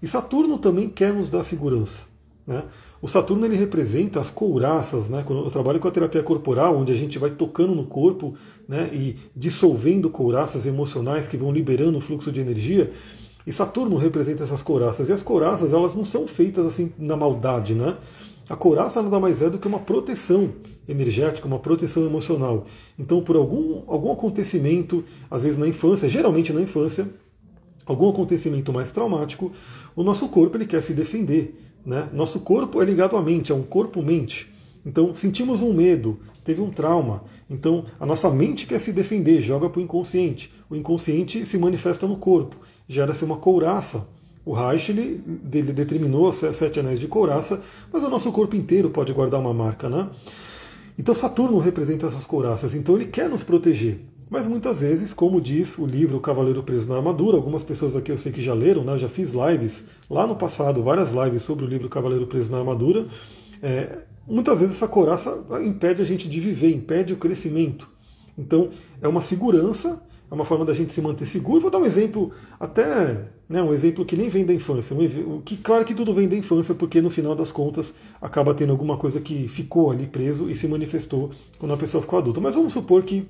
E 0.00 0.06
Saturno 0.06 0.58
também 0.58 0.88
quer 0.88 1.12
nos 1.12 1.28
dar 1.28 1.42
segurança. 1.42 2.04
Né? 2.46 2.62
O 3.00 3.08
Saturno 3.08 3.44
ele 3.46 3.56
representa 3.56 4.20
as 4.20 4.30
couraças, 4.30 5.08
né? 5.08 5.22
Quando 5.26 5.44
eu 5.44 5.50
trabalho 5.50 5.80
com 5.80 5.88
a 5.88 5.90
terapia 5.90 6.22
corporal, 6.22 6.76
onde 6.76 6.92
a 6.92 6.96
gente 6.96 7.18
vai 7.18 7.30
tocando 7.30 7.74
no 7.74 7.84
corpo 7.84 8.34
né? 8.68 8.88
e 8.92 9.16
dissolvendo 9.34 10.10
couraças 10.10 10.66
emocionais 10.66 11.26
que 11.26 11.36
vão 11.36 11.52
liberando 11.52 11.98
o 11.98 12.00
fluxo 12.00 12.30
de 12.30 12.40
energia. 12.40 12.90
E 13.46 13.52
Saturno 13.52 13.96
representa 13.96 14.42
essas 14.42 14.62
couraças. 14.62 15.08
E 15.08 15.12
as 15.12 15.22
couraças, 15.22 15.72
elas 15.72 15.94
não 15.94 16.04
são 16.04 16.26
feitas 16.26 16.64
assim 16.64 16.92
na 16.98 17.16
maldade, 17.16 17.74
né? 17.74 17.96
A 18.48 18.56
couraça 18.56 19.02
nada 19.02 19.18
mais 19.18 19.40
é 19.40 19.48
do 19.48 19.58
que 19.58 19.66
uma 19.66 19.78
proteção 19.78 20.50
energética, 20.86 21.46
uma 21.46 21.58
proteção 21.58 22.04
emocional. 22.04 22.66
Então, 22.98 23.22
por 23.22 23.36
algum, 23.36 23.82
algum 23.86 24.12
acontecimento, 24.12 25.02
às 25.30 25.42
vezes 25.42 25.58
na 25.58 25.66
infância, 25.66 26.08
geralmente 26.08 26.52
na 26.52 26.60
infância, 26.60 27.08
algum 27.86 28.08
acontecimento 28.08 28.70
mais 28.70 28.92
traumático, 28.92 29.50
o 29.96 30.02
nosso 30.02 30.28
corpo 30.28 30.58
ele 30.58 30.66
quer 30.66 30.82
se 30.82 30.92
defender. 30.92 31.58
Né? 31.84 32.08
Nosso 32.12 32.40
corpo 32.40 32.82
é 32.82 32.84
ligado 32.84 33.16
à 33.16 33.22
mente, 33.22 33.50
é 33.50 33.54
um 33.54 33.62
corpo-mente. 33.62 34.52
Então, 34.84 35.14
sentimos 35.14 35.62
um 35.62 35.72
medo, 35.72 36.18
teve 36.44 36.60
um 36.60 36.70
trauma. 36.70 37.24
Então, 37.48 37.86
a 37.98 38.04
nossa 38.04 38.28
mente 38.28 38.66
quer 38.66 38.78
se 38.78 38.92
defender, 38.92 39.40
joga 39.40 39.70
para 39.70 39.80
o 39.80 39.82
inconsciente. 39.82 40.52
O 40.68 40.76
inconsciente 40.76 41.46
se 41.46 41.56
manifesta 41.56 42.06
no 42.06 42.16
corpo 42.16 42.56
gera-se 42.88 43.24
uma 43.24 43.36
couraça. 43.36 44.06
O 44.44 44.52
Reich 44.52 44.90
ele, 44.90 45.22
ele 45.52 45.72
determinou 45.72 46.30
sete 46.32 46.78
anéis 46.78 47.00
de 47.00 47.08
couraça, 47.08 47.60
mas 47.92 48.02
o 48.02 48.10
nosso 48.10 48.30
corpo 48.30 48.54
inteiro 48.54 48.90
pode 48.90 49.12
guardar 49.12 49.40
uma 49.40 49.54
marca, 49.54 49.88
né? 49.88 50.08
Então 50.98 51.14
Saturno 51.14 51.58
representa 51.58 52.06
essas 52.06 52.26
couraças, 52.26 52.74
então 52.74 52.94
ele 52.94 53.06
quer 53.06 53.28
nos 53.28 53.42
proteger. 53.42 54.00
Mas 54.30 54.46
muitas 54.46 54.80
vezes, 54.80 55.12
como 55.12 55.40
diz 55.40 55.78
o 55.78 55.86
livro 55.86 56.18
Cavaleiro 56.20 56.62
Preso 56.62 56.88
na 56.88 56.96
Armadura, 56.96 57.36
algumas 57.36 57.62
pessoas 57.62 57.94
aqui 57.94 58.10
eu 58.10 58.18
sei 58.18 58.32
que 58.32 58.42
já 58.42 58.54
leram, 58.54 58.84
né? 58.84 58.92
Eu 58.92 58.98
já 58.98 59.08
fiz 59.08 59.32
lives 59.32 59.84
lá 60.08 60.26
no 60.26 60.36
passado, 60.36 60.82
várias 60.82 61.10
lives 61.12 61.42
sobre 61.42 61.64
o 61.64 61.68
livro 61.68 61.88
Cavaleiro 61.88 62.26
Preso 62.26 62.50
na 62.50 62.58
Armadura. 62.58 63.06
É, 63.62 63.98
muitas 64.26 64.60
vezes 64.60 64.76
essa 64.76 64.88
couraça 64.88 65.44
impede 65.64 66.02
a 66.02 66.04
gente 66.04 66.28
de 66.28 66.40
viver, 66.40 66.74
impede 66.74 67.12
o 67.12 67.16
crescimento. 67.16 67.88
Então 68.36 68.70
é 69.00 69.08
uma 69.08 69.20
segurança 69.20 70.02
é 70.34 70.36
uma 70.36 70.44
forma 70.44 70.64
da 70.64 70.74
gente 70.74 70.92
se 70.92 71.00
manter 71.00 71.26
seguro. 71.26 71.60
Vou 71.60 71.70
dar 71.70 71.78
um 71.78 71.86
exemplo, 71.86 72.32
até 72.58 73.28
né, 73.48 73.62
um 73.62 73.72
exemplo 73.72 74.04
que 74.04 74.16
nem 74.16 74.28
vem 74.28 74.44
da 74.44 74.52
infância. 74.52 74.94
Um, 74.94 75.40
que, 75.40 75.56
claro 75.56 75.84
que 75.84 75.94
tudo 75.94 76.12
vem 76.12 76.28
da 76.28 76.36
infância, 76.36 76.74
porque 76.74 77.00
no 77.00 77.08
final 77.08 77.34
das 77.36 77.52
contas 77.52 77.94
acaba 78.20 78.52
tendo 78.52 78.72
alguma 78.72 78.96
coisa 78.96 79.20
que 79.20 79.46
ficou 79.48 79.90
ali 79.90 80.06
preso 80.06 80.50
e 80.50 80.56
se 80.56 80.66
manifestou 80.66 81.30
quando 81.58 81.72
a 81.72 81.76
pessoa 81.76 82.02
ficou 82.02 82.18
adulta. 82.18 82.40
Mas 82.40 82.56
vamos 82.56 82.72
supor 82.72 83.04
que 83.04 83.28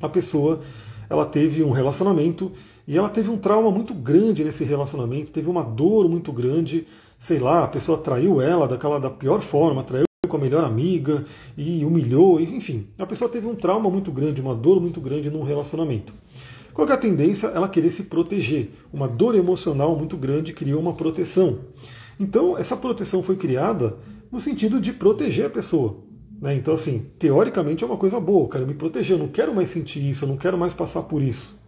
a 0.00 0.08
pessoa 0.08 0.60
ela 1.08 1.24
teve 1.24 1.62
um 1.62 1.70
relacionamento 1.70 2.52
e 2.86 2.98
ela 2.98 3.08
teve 3.08 3.30
um 3.30 3.38
trauma 3.38 3.70
muito 3.70 3.94
grande 3.94 4.44
nesse 4.44 4.62
relacionamento, 4.62 5.30
teve 5.30 5.48
uma 5.48 5.62
dor 5.62 6.08
muito 6.08 6.32
grande, 6.32 6.86
sei 7.18 7.38
lá, 7.38 7.64
a 7.64 7.68
pessoa 7.68 7.98
traiu 7.98 8.40
ela 8.40 8.68
daquela 8.68 9.00
da 9.00 9.10
pior 9.10 9.40
forma, 9.40 9.82
traiu 9.82 10.06
com 10.28 10.36
a 10.36 10.40
melhor 10.40 10.64
amiga 10.64 11.24
e 11.56 11.84
humilhou, 11.84 12.40
enfim, 12.40 12.86
a 12.98 13.06
pessoa 13.06 13.30
teve 13.30 13.46
um 13.46 13.54
trauma 13.54 13.88
muito 13.88 14.10
grande, 14.10 14.40
uma 14.40 14.54
dor 14.54 14.80
muito 14.80 15.00
grande 15.00 15.30
num 15.30 15.42
relacionamento. 15.42 16.12
Qual 16.76 16.86
é 16.86 16.92
a 16.92 16.98
tendência? 16.98 17.46
Ela 17.46 17.70
querer 17.70 17.90
se 17.90 18.02
proteger. 18.02 18.68
Uma 18.92 19.08
dor 19.08 19.34
emocional 19.34 19.96
muito 19.96 20.14
grande 20.14 20.52
criou 20.52 20.78
uma 20.78 20.92
proteção. 20.92 21.60
Então, 22.20 22.58
essa 22.58 22.76
proteção 22.76 23.22
foi 23.22 23.34
criada 23.34 23.96
no 24.30 24.38
sentido 24.38 24.78
de 24.78 24.92
proteger 24.92 25.46
a 25.46 25.50
pessoa. 25.50 25.96
Né? 26.38 26.54
Então, 26.54 26.74
assim, 26.74 27.06
teoricamente 27.18 27.82
é 27.82 27.86
uma 27.86 27.96
coisa 27.96 28.20
boa, 28.20 28.44
eu 28.44 28.48
quero 28.48 28.66
me 28.66 28.74
proteger, 28.74 29.16
eu 29.16 29.18
não 29.18 29.28
quero 29.28 29.54
mais 29.54 29.70
sentir 29.70 30.06
isso, 30.06 30.26
eu 30.26 30.28
não 30.28 30.36
quero 30.36 30.58
mais 30.58 30.74
passar 30.74 31.04
por 31.04 31.22
isso. 31.22 31.58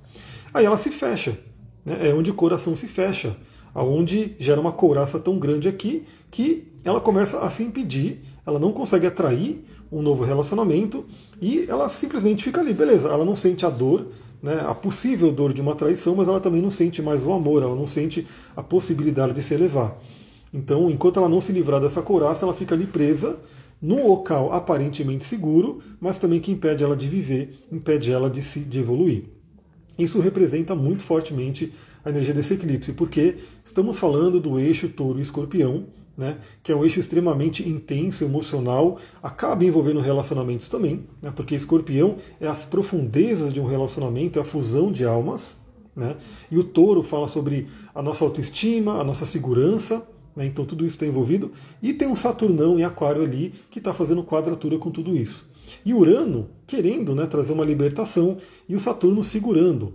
Aí 0.52 0.66
ela 0.66 0.76
se 0.76 0.90
fecha, 0.90 1.38
né? 1.86 2.10
é 2.10 2.12
onde 2.12 2.30
o 2.30 2.34
coração 2.34 2.76
se 2.76 2.86
fecha, 2.86 3.34
aonde 3.74 4.36
gera 4.38 4.60
uma 4.60 4.72
couraça 4.72 5.18
tão 5.18 5.38
grande 5.38 5.68
aqui 5.68 6.04
que 6.30 6.70
ela 6.84 7.00
começa 7.00 7.40
a 7.40 7.48
se 7.48 7.62
impedir, 7.62 8.20
ela 8.46 8.58
não 8.58 8.72
consegue 8.72 9.06
atrair 9.06 9.64
um 9.90 10.02
novo 10.02 10.22
relacionamento 10.22 11.06
e 11.40 11.64
ela 11.66 11.88
simplesmente 11.88 12.44
fica 12.44 12.60
ali, 12.60 12.74
beleza, 12.74 13.08
ela 13.08 13.24
não 13.24 13.34
sente 13.34 13.64
a 13.64 13.70
dor, 13.70 14.08
né, 14.42 14.64
a 14.66 14.74
possível 14.74 15.32
dor 15.32 15.52
de 15.52 15.60
uma 15.60 15.74
traição, 15.74 16.14
mas 16.14 16.28
ela 16.28 16.40
também 16.40 16.62
não 16.62 16.70
sente 16.70 17.02
mais 17.02 17.24
o 17.24 17.32
amor, 17.32 17.62
ela 17.62 17.74
não 17.74 17.86
sente 17.86 18.26
a 18.56 18.62
possibilidade 18.62 19.32
de 19.32 19.42
se 19.42 19.54
elevar. 19.54 19.96
Então, 20.52 20.90
enquanto 20.90 21.18
ela 21.18 21.28
não 21.28 21.40
se 21.40 21.52
livrar 21.52 21.80
dessa 21.80 22.00
couraça, 22.00 22.44
ela 22.44 22.54
fica 22.54 22.74
ali 22.74 22.86
presa 22.86 23.38
num 23.80 24.06
local 24.08 24.52
aparentemente 24.52 25.24
seguro, 25.24 25.80
mas 26.00 26.18
também 26.18 26.40
que 26.40 26.50
impede 26.50 26.82
ela 26.82 26.96
de 26.96 27.06
viver, 27.08 27.58
impede 27.70 28.10
ela 28.10 28.28
de 28.28 28.42
se 28.42 28.60
de 28.60 28.78
evoluir. 28.78 29.24
Isso 29.98 30.20
representa 30.20 30.74
muito 30.74 31.02
fortemente 31.02 31.72
a 32.04 32.10
energia 32.10 32.34
desse 32.34 32.54
eclipse, 32.54 32.92
porque 32.92 33.36
estamos 33.64 33.98
falando 33.98 34.40
do 34.40 34.58
eixo 34.58 34.88
touro 34.88 35.18
e 35.18 35.22
escorpião, 35.22 35.84
né, 36.18 36.38
que 36.64 36.72
é 36.72 36.76
um 36.76 36.82
eixo 36.82 36.98
extremamente 36.98 37.66
intenso, 37.66 38.24
emocional, 38.24 38.98
acaba 39.22 39.64
envolvendo 39.64 40.00
relacionamentos 40.00 40.68
também, 40.68 41.06
né, 41.22 41.32
porque 41.34 41.54
escorpião 41.54 42.16
é 42.40 42.48
as 42.48 42.64
profundezas 42.64 43.52
de 43.52 43.60
um 43.60 43.66
relacionamento, 43.66 44.40
é 44.40 44.42
a 44.42 44.44
fusão 44.44 44.90
de 44.90 45.04
almas. 45.04 45.56
Né, 45.94 46.16
e 46.50 46.58
o 46.58 46.62
touro 46.62 47.02
fala 47.02 47.26
sobre 47.26 47.66
a 47.94 48.02
nossa 48.02 48.24
autoestima, 48.24 49.00
a 49.00 49.04
nossa 49.04 49.24
segurança, 49.24 50.06
né, 50.34 50.44
então 50.44 50.64
tudo 50.64 50.84
isso 50.84 50.96
está 50.96 51.06
envolvido. 51.06 51.52
E 51.80 51.92
tem 51.92 52.08
um 52.08 52.16
Saturnão 52.16 52.78
em 52.78 52.84
Aquário 52.84 53.22
ali 53.22 53.52
que 53.70 53.78
está 53.78 53.92
fazendo 53.92 54.24
quadratura 54.24 54.76
com 54.76 54.90
tudo 54.90 55.16
isso. 55.16 55.48
E 55.84 55.94
Urano 55.94 56.50
querendo 56.66 57.14
né, 57.14 57.26
trazer 57.26 57.52
uma 57.52 57.64
libertação 57.64 58.38
e 58.68 58.74
o 58.74 58.80
Saturno 58.80 59.22
segurando. 59.22 59.94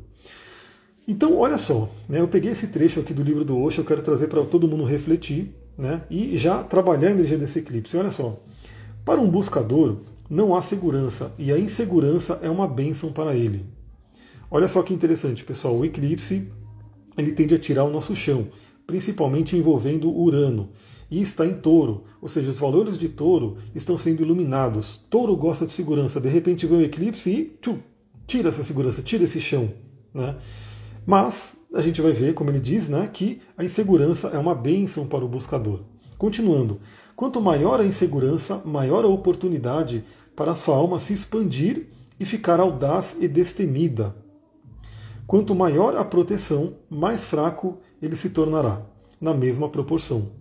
Então, 1.06 1.38
olha 1.38 1.58
só, 1.58 1.90
né, 2.08 2.22
eu 2.22 2.28
peguei 2.30 2.52
esse 2.52 2.68
trecho 2.68 3.02
aqui 3.02 3.14
do 3.14 3.24
livro 3.24 3.44
do 3.44 3.58
Osho, 3.58 3.82
eu 3.82 3.86
quero 3.86 4.02
trazer 4.02 4.28
para 4.28 4.42
todo 4.44 4.68
mundo 4.68 4.86
refletir 4.86 5.63
né, 5.78 6.04
e 6.10 6.38
já 6.38 6.64
trabalhar 6.64 7.10
a 7.10 7.12
energia 7.12 7.38
desse 7.38 7.60
eclipse. 7.60 7.98
Olha 7.98 8.12
só, 8.12 8.40
para 9.04 9.20
um 9.20 9.30
buscador 9.30 9.98
não 10.30 10.56
há 10.56 10.62
segurança 10.62 11.32
e 11.38 11.52
a 11.52 11.60
insegurança 11.60 12.40
é 12.42 12.50
uma 12.50 12.68
bênção 12.68 13.12
para 13.12 13.36
ele. 13.36 13.66
Olha 14.50 14.68
só 14.68 14.82
que 14.84 14.94
interessante, 14.94 15.44
pessoal. 15.44 15.76
O 15.76 15.86
eclipse 15.86 16.48
ele 17.18 17.32
tende 17.32 17.54
a 17.54 17.60
tirar 17.60 17.84
o 17.84 17.90
nosso 17.90 18.16
chão, 18.16 18.48
principalmente 18.86 19.56
envolvendo 19.56 20.12
Urano. 20.12 20.70
E 21.10 21.22
está 21.22 21.46
em 21.46 21.54
touro, 21.54 22.06
ou 22.22 22.28
seja, 22.28 22.50
os 22.50 22.58
valores 22.58 22.98
de 22.98 23.08
touro 23.08 23.58
estão 23.76 23.98
sendo 23.98 24.24
iluminados. 24.24 25.00
Touro 25.10 25.36
gosta 25.36 25.66
de 25.66 25.72
segurança, 25.72 26.20
de 26.20 26.30
repente 26.30 26.66
vem 26.66 26.80
um 26.80 26.82
eclipse 26.82 27.30
e 27.30 27.58
tchum, 27.62 27.78
tira 28.26 28.50
essa 28.50 28.64
segurança, 28.64 29.02
tira 29.02 29.24
esse 29.24 29.40
chão. 29.40 29.72
Né? 30.14 30.36
Mas 31.06 31.56
a 31.74 31.82
gente 31.82 32.02
vai 32.02 32.12
ver, 32.12 32.34
como 32.34 32.52
ele 32.52 32.60
diz, 32.60 32.88
né, 32.88 33.10
que 33.12 33.42
a 33.58 33.64
insegurança 33.64 34.28
é 34.28 34.38
uma 34.38 34.54
bênção 34.54 35.08
para 35.08 35.26
o 35.26 35.28
buscador. 35.28 35.82
Continuando, 36.18 36.80
quanto 37.16 37.42
maior 37.42 37.80
a 37.80 37.86
insegurança, 37.86 38.62
maior 38.64 39.04
a 39.04 39.08
oportunidade 39.08 40.04
para 40.36 40.52
a 40.52 40.56
sua 40.56 40.76
alma 40.76 41.00
se 41.00 41.14
expandir 41.14 41.88
e 42.20 42.26
ficar 42.26 42.60
audaz 42.60 43.18
e 43.20 43.28
destemida. 43.28 44.16
Quanto 45.26 45.56
maior 45.56 45.98
a 45.98 46.06
proteção, 46.06 46.76
mais 46.90 47.24
fraco 47.24 47.80
ele 48.02 48.16
se 48.16 48.30
tornará, 48.30 48.82
na 49.20 49.34
mesma 49.34 49.68
proporção. 49.68 50.32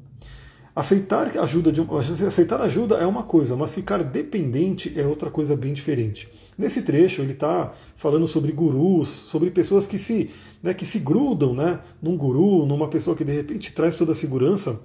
Aceitar 0.74 1.36
ajuda, 1.38 1.70
de, 1.70 1.80
aceitar 2.26 2.60
ajuda 2.60 2.96
é 2.96 3.06
uma 3.06 3.22
coisa, 3.22 3.56
mas 3.56 3.74
ficar 3.74 4.02
dependente 4.02 4.92
é 4.98 5.06
outra 5.06 5.30
coisa 5.30 5.54
bem 5.54 5.72
diferente. 5.72 6.28
Nesse 6.56 6.82
trecho 6.82 7.22
ele 7.22 7.32
está 7.32 7.72
falando 7.96 8.28
sobre 8.28 8.52
gurus, 8.52 9.08
sobre 9.08 9.50
pessoas 9.50 9.86
que 9.86 9.98
se, 9.98 10.30
né, 10.62 10.74
que 10.74 10.84
se 10.84 10.98
grudam 10.98 11.54
né, 11.54 11.80
num 12.00 12.16
guru, 12.16 12.66
numa 12.66 12.88
pessoa 12.88 13.16
que 13.16 13.24
de 13.24 13.32
repente 13.32 13.72
traz 13.72 13.96
toda 13.96 14.12
a 14.12 14.14
segurança. 14.14 14.80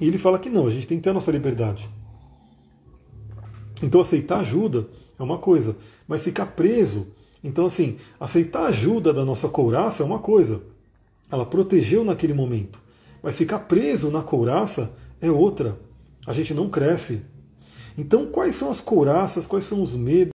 E 0.00 0.06
ele 0.06 0.18
fala 0.18 0.38
que 0.38 0.48
não, 0.48 0.66
a 0.66 0.70
gente 0.70 0.86
tem 0.86 0.98
que 0.98 1.04
ter 1.04 1.10
a 1.10 1.14
nossa 1.14 1.32
liberdade. 1.32 1.88
Então 3.82 4.00
aceitar 4.00 4.40
ajuda 4.40 4.88
é 5.18 5.22
uma 5.22 5.38
coisa, 5.38 5.76
mas 6.06 6.22
ficar 6.22 6.46
preso. 6.46 7.08
Então, 7.42 7.66
assim, 7.66 7.98
aceitar 8.18 8.64
ajuda 8.64 9.12
da 9.12 9.22
nossa 9.22 9.48
couraça 9.48 10.02
é 10.02 10.06
uma 10.06 10.18
coisa. 10.18 10.62
Ela 11.30 11.44
protegeu 11.44 12.02
naquele 12.02 12.32
momento. 12.32 12.80
Mas 13.22 13.36
ficar 13.36 13.60
preso 13.60 14.10
na 14.10 14.22
couraça 14.22 14.92
é 15.20 15.30
outra. 15.30 15.78
A 16.26 16.32
gente 16.32 16.54
não 16.54 16.70
cresce. 16.70 17.20
Então, 17.98 18.26
quais 18.26 18.54
são 18.54 18.70
as 18.70 18.80
couraças, 18.80 19.46
quais 19.46 19.66
são 19.66 19.82
os 19.82 19.94
medos, 19.94 20.33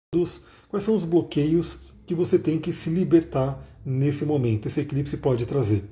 quais 0.70 0.86
são 0.86 0.96
os 0.96 1.04
bloqueios 1.04 1.80
que 2.06 2.16
você 2.16 2.40
tem 2.40 2.58
que 2.58 2.72
se 2.72 2.90
libertar 2.90 3.62
nesse 3.86 4.24
momento? 4.24 4.68
Esse 4.68 4.80
eclipse 4.80 5.18
pode 5.18 5.46
trazer. 5.46 5.84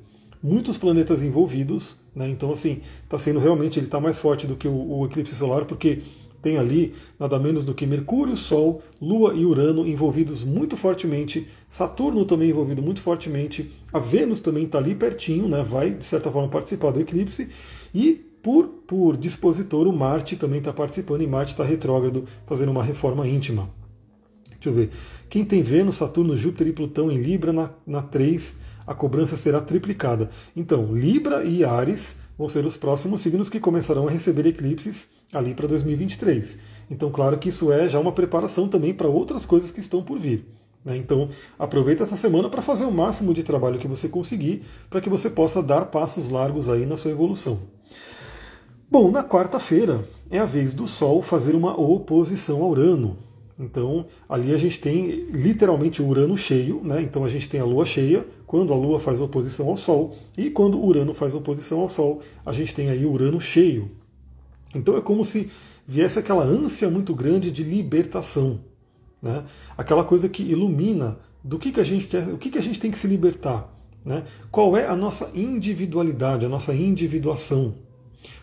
Muitos 0.42 0.78
planetas 0.78 1.22
envolvidos, 1.22 1.98
né? 2.16 2.30
então 2.30 2.54
assim, 2.54 2.80
está 3.04 3.20
sendo 3.20 3.40
realmente, 3.40 3.78
ele 3.78 3.88
está 3.88 4.00
mais 4.00 4.18
forte 4.18 4.48
do 4.48 4.56
que 4.56 4.70
o, 4.70 5.00
o 5.00 5.06
eclipse 5.06 5.36
solar, 5.36 5.66
porque 5.66 6.02
tem 6.42 6.58
ali 6.58 6.94
nada 7.20 7.38
menos 7.38 7.66
do 7.66 7.74
que 7.74 7.86
Mercúrio, 7.86 8.38
Sol, 8.38 8.82
Lua 9.02 9.34
e 9.34 9.46
Urano 9.46 9.86
envolvidos 9.86 10.46
muito 10.46 10.78
fortemente, 10.78 11.46
Saturno 11.68 12.24
também 12.24 12.52
envolvido 12.52 12.82
muito 12.82 13.02
fortemente, 13.02 13.70
a 13.92 14.00
Vênus 14.00 14.40
também 14.40 14.64
está 14.64 14.78
ali 14.78 14.96
pertinho, 14.96 15.50
né, 15.50 15.62
vai 15.62 15.94
de 15.94 16.06
certa 16.06 16.32
forma 16.32 16.48
participar 16.48 16.92
do 16.92 17.02
eclipse, 17.02 17.50
e 17.94 18.14
por, 18.42 18.68
por 18.88 19.18
dispositor 19.18 19.88
o 19.88 19.94
Marte 19.94 20.38
também 20.38 20.60
está 20.60 20.72
participando, 20.72 21.22
e 21.22 21.28
Marte 21.28 21.52
está 21.52 21.66
retrógrado, 21.66 22.24
fazendo 22.46 22.72
uma 22.72 22.84
reforma 22.84 23.28
íntima. 23.28 23.70
Deixa 24.66 24.70
eu 24.70 24.74
ver. 24.74 24.90
Quem 25.30 25.46
tem 25.46 25.62
Vênus, 25.62 25.98
Saturno, 25.98 26.36
Júpiter 26.36 26.68
e 26.68 26.74
Plutão 26.74 27.12
em 27.12 27.18
Libra 27.18 27.54
na, 27.54 27.70
na 27.86 28.02
3, 28.02 28.56
a 28.88 28.96
cobrança 28.96 29.38
será 29.38 29.62
triplicada. 29.62 30.30
Então, 30.56 30.96
Libra 30.96 31.44
e 31.44 31.64
Ares 31.64 32.16
vão 32.36 32.50
ser 32.50 32.66
os 32.66 32.76
próximos 32.76 33.22
signos 33.22 33.50
que 33.50 33.60
começarão 33.60 34.08
a 34.08 34.12
receber 34.12 34.48
eclipses 34.48 35.08
ali 35.32 35.54
para 35.54 35.68
2023. 35.68 36.58
Então, 36.90 37.12
claro 37.12 37.38
que 37.38 37.50
isso 37.50 37.72
é 37.72 37.88
já 37.88 38.00
uma 38.00 38.12
preparação 38.12 38.68
também 38.68 38.94
para 38.94 39.08
outras 39.08 39.46
coisas 39.46 39.70
que 39.70 39.80
estão 39.80 40.02
por 40.02 40.18
vir. 40.18 40.46
Né? 40.84 40.98
Então, 40.98 41.30
aproveita 41.60 42.04
essa 42.04 42.18
semana 42.18 42.50
para 42.50 42.62
fazer 42.62 42.86
o 42.86 42.92
máximo 42.92 43.36
de 43.36 43.44
trabalho 43.44 43.80
que 43.80 43.88
você 43.88 44.10
conseguir 44.10 44.64
para 44.90 45.02
que 45.02 45.10
você 45.10 45.30
possa 45.30 45.62
dar 45.62 45.86
passos 45.86 46.28
largos 46.28 46.70
aí 46.70 46.86
na 46.88 46.98
sua 46.98 47.12
evolução. 47.12 47.60
Bom, 48.90 49.12
na 49.12 49.24
quarta-feira 49.24 50.04
é 50.30 50.40
a 50.40 50.46
vez 50.46 50.74
do 50.74 50.88
Sol 50.88 51.22
fazer 51.22 51.56
uma 51.56 51.80
oposição 51.80 52.64
a 52.64 52.68
Urano. 52.68 53.25
Então, 53.58 54.06
ali 54.28 54.54
a 54.54 54.58
gente 54.58 54.80
tem 54.80 55.08
literalmente 55.32 56.02
Urano 56.02 56.38
cheio, 56.38 56.82
né? 56.84 57.02
Então 57.02 57.24
a 57.24 57.30
gente 57.30 57.48
tem 57.48 57.62
a 57.62 57.66
Lua 57.66 57.86
cheia, 57.86 58.26
quando 58.46 58.74
a 58.74 58.76
Lua 58.76 59.00
faz 59.00 59.22
oposição 59.22 59.70
ao 59.70 59.78
Sol, 59.78 60.14
e 60.38 60.50
quando 60.50 60.78
o 60.78 60.86
Urano 60.86 61.14
faz 61.14 61.34
oposição 61.34 61.80
ao 61.80 61.90
Sol, 61.90 62.22
a 62.46 62.52
gente 62.52 62.76
tem 62.76 62.90
aí 62.90 63.06
o 63.06 63.12
Urano 63.12 63.40
cheio. 63.40 63.92
Então 64.74 64.98
é 64.98 65.02
como 65.02 65.24
se 65.24 65.50
viesse 65.88 66.20
aquela 66.20 66.44
ânsia 66.44 66.90
muito 66.90 67.16
grande 67.16 67.50
de 67.50 67.64
libertação, 67.64 68.60
né? 69.22 69.46
Aquela 69.78 70.04
coisa 70.04 70.28
que 70.28 70.44
ilumina 70.44 71.18
do 71.42 71.58
que, 71.58 71.72
que 71.72 71.80
a 71.80 71.84
gente 71.84 72.08
quer, 72.08 72.28
o 72.28 72.38
que, 72.38 72.50
que 72.50 72.58
a 72.58 72.62
gente 72.62 72.80
tem 72.80 72.92
que 72.92 73.00
se 73.00 73.08
libertar, 73.08 73.74
né? 74.04 74.26
Qual 74.52 74.76
é 74.76 74.86
a 74.86 74.98
nossa 74.98 75.32
individualidade, 75.34 76.46
a 76.46 76.50
nossa 76.50 76.74
individuação? 76.74 77.76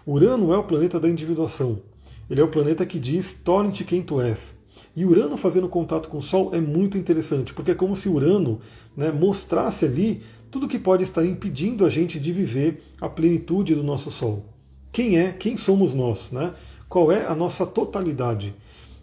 Urano 0.06 0.54
é 0.54 0.56
o 0.56 0.64
planeta 0.64 0.98
da 0.98 1.08
individuação. 1.08 1.82
Ele 2.30 2.40
é 2.40 2.44
o 2.44 2.48
planeta 2.48 2.86
que 2.86 2.98
diz 2.98 3.34
torne-te 3.34 3.84
quem 3.84 4.00
tu 4.00 4.18
és. 4.18 4.54
E 4.94 5.04
Urano 5.04 5.36
fazendo 5.36 5.68
contato 5.68 6.08
com 6.08 6.18
o 6.18 6.22
Sol 6.22 6.50
é 6.52 6.60
muito 6.60 6.98
interessante, 6.98 7.54
porque 7.54 7.70
é 7.70 7.74
como 7.74 7.96
se 7.96 8.08
Urano 8.08 8.60
né, 8.96 9.10
mostrasse 9.10 9.86
ali 9.86 10.20
tudo 10.50 10.68
que 10.68 10.78
pode 10.78 11.02
estar 11.02 11.24
impedindo 11.24 11.86
a 11.86 11.88
gente 11.88 12.20
de 12.20 12.32
viver 12.32 12.82
a 13.00 13.08
plenitude 13.08 13.74
do 13.74 13.82
nosso 13.82 14.10
Sol. 14.10 14.44
Quem 14.92 15.18
é, 15.18 15.32
quem 15.32 15.56
somos 15.56 15.94
nós, 15.94 16.30
né? 16.30 16.52
qual 16.92 17.10
é 17.10 17.26
a 17.26 17.34
nossa 17.34 17.64
totalidade. 17.64 18.54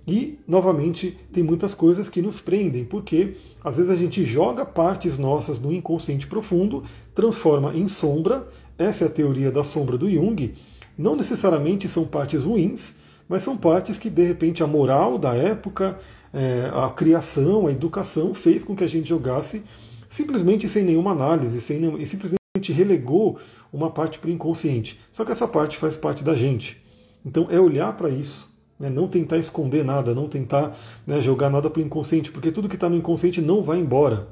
E, 0.07 0.37
novamente, 0.47 1.17
tem 1.33 1.43
muitas 1.43 1.73
coisas 1.73 2.07
que 2.07 2.21
nos 2.21 2.39
prendem, 2.39 2.85
porque 2.85 3.33
às 3.63 3.77
vezes 3.77 3.91
a 3.91 3.95
gente 3.95 4.23
joga 4.23 4.63
partes 4.63 5.17
nossas 5.17 5.59
no 5.59 5.73
inconsciente 5.73 6.27
profundo, 6.27 6.83
transforma 7.15 7.75
em 7.75 7.87
sombra, 7.87 8.47
essa 8.77 9.05
é 9.05 9.07
a 9.07 9.09
teoria 9.11 9.51
da 9.51 9.63
sombra 9.63 9.97
do 9.97 10.07
Jung, 10.07 10.53
não 10.95 11.15
necessariamente 11.15 11.89
são 11.89 12.05
partes 12.05 12.43
ruins, 12.43 12.93
mas 13.29 13.43
são 13.43 13.55
partes 13.55 13.99
que 13.99 14.09
de 14.09 14.23
repente 14.23 14.63
a 14.63 14.67
moral 14.67 15.19
da 15.19 15.35
época, 15.35 15.97
é, 16.33 16.71
a 16.73 16.89
criação, 16.89 17.67
a 17.67 17.71
educação 17.71 18.33
fez 18.33 18.63
com 18.63 18.75
que 18.75 18.83
a 18.83 18.87
gente 18.87 19.07
jogasse 19.07 19.61
simplesmente 20.09 20.67
sem 20.67 20.83
nenhuma 20.83 21.11
análise, 21.11 21.61
sem 21.61 21.79
nenhum, 21.79 21.99
e 21.99 22.07
simplesmente 22.07 22.39
relegou 22.73 23.37
uma 23.71 23.91
parte 23.91 24.17
para 24.17 24.29
o 24.29 24.33
inconsciente. 24.33 24.99
Só 25.13 25.23
que 25.23 25.31
essa 25.31 25.47
parte 25.47 25.77
faz 25.77 25.95
parte 25.95 26.23
da 26.23 26.33
gente. 26.33 26.83
Então 27.23 27.47
é 27.51 27.59
olhar 27.59 27.95
para 27.95 28.09
isso, 28.09 28.49
né, 28.79 28.89
não 28.89 29.07
tentar 29.07 29.37
esconder 29.37 29.85
nada, 29.85 30.15
não 30.15 30.27
tentar 30.27 30.75
né, 31.05 31.21
jogar 31.21 31.51
nada 31.51 31.69
para 31.69 31.81
o 31.81 31.85
inconsciente, 31.85 32.31
porque 32.31 32.51
tudo 32.51 32.67
que 32.67 32.75
está 32.75 32.89
no 32.89 32.97
inconsciente 32.97 33.39
não 33.39 33.61
vai 33.61 33.77
embora. 33.77 34.29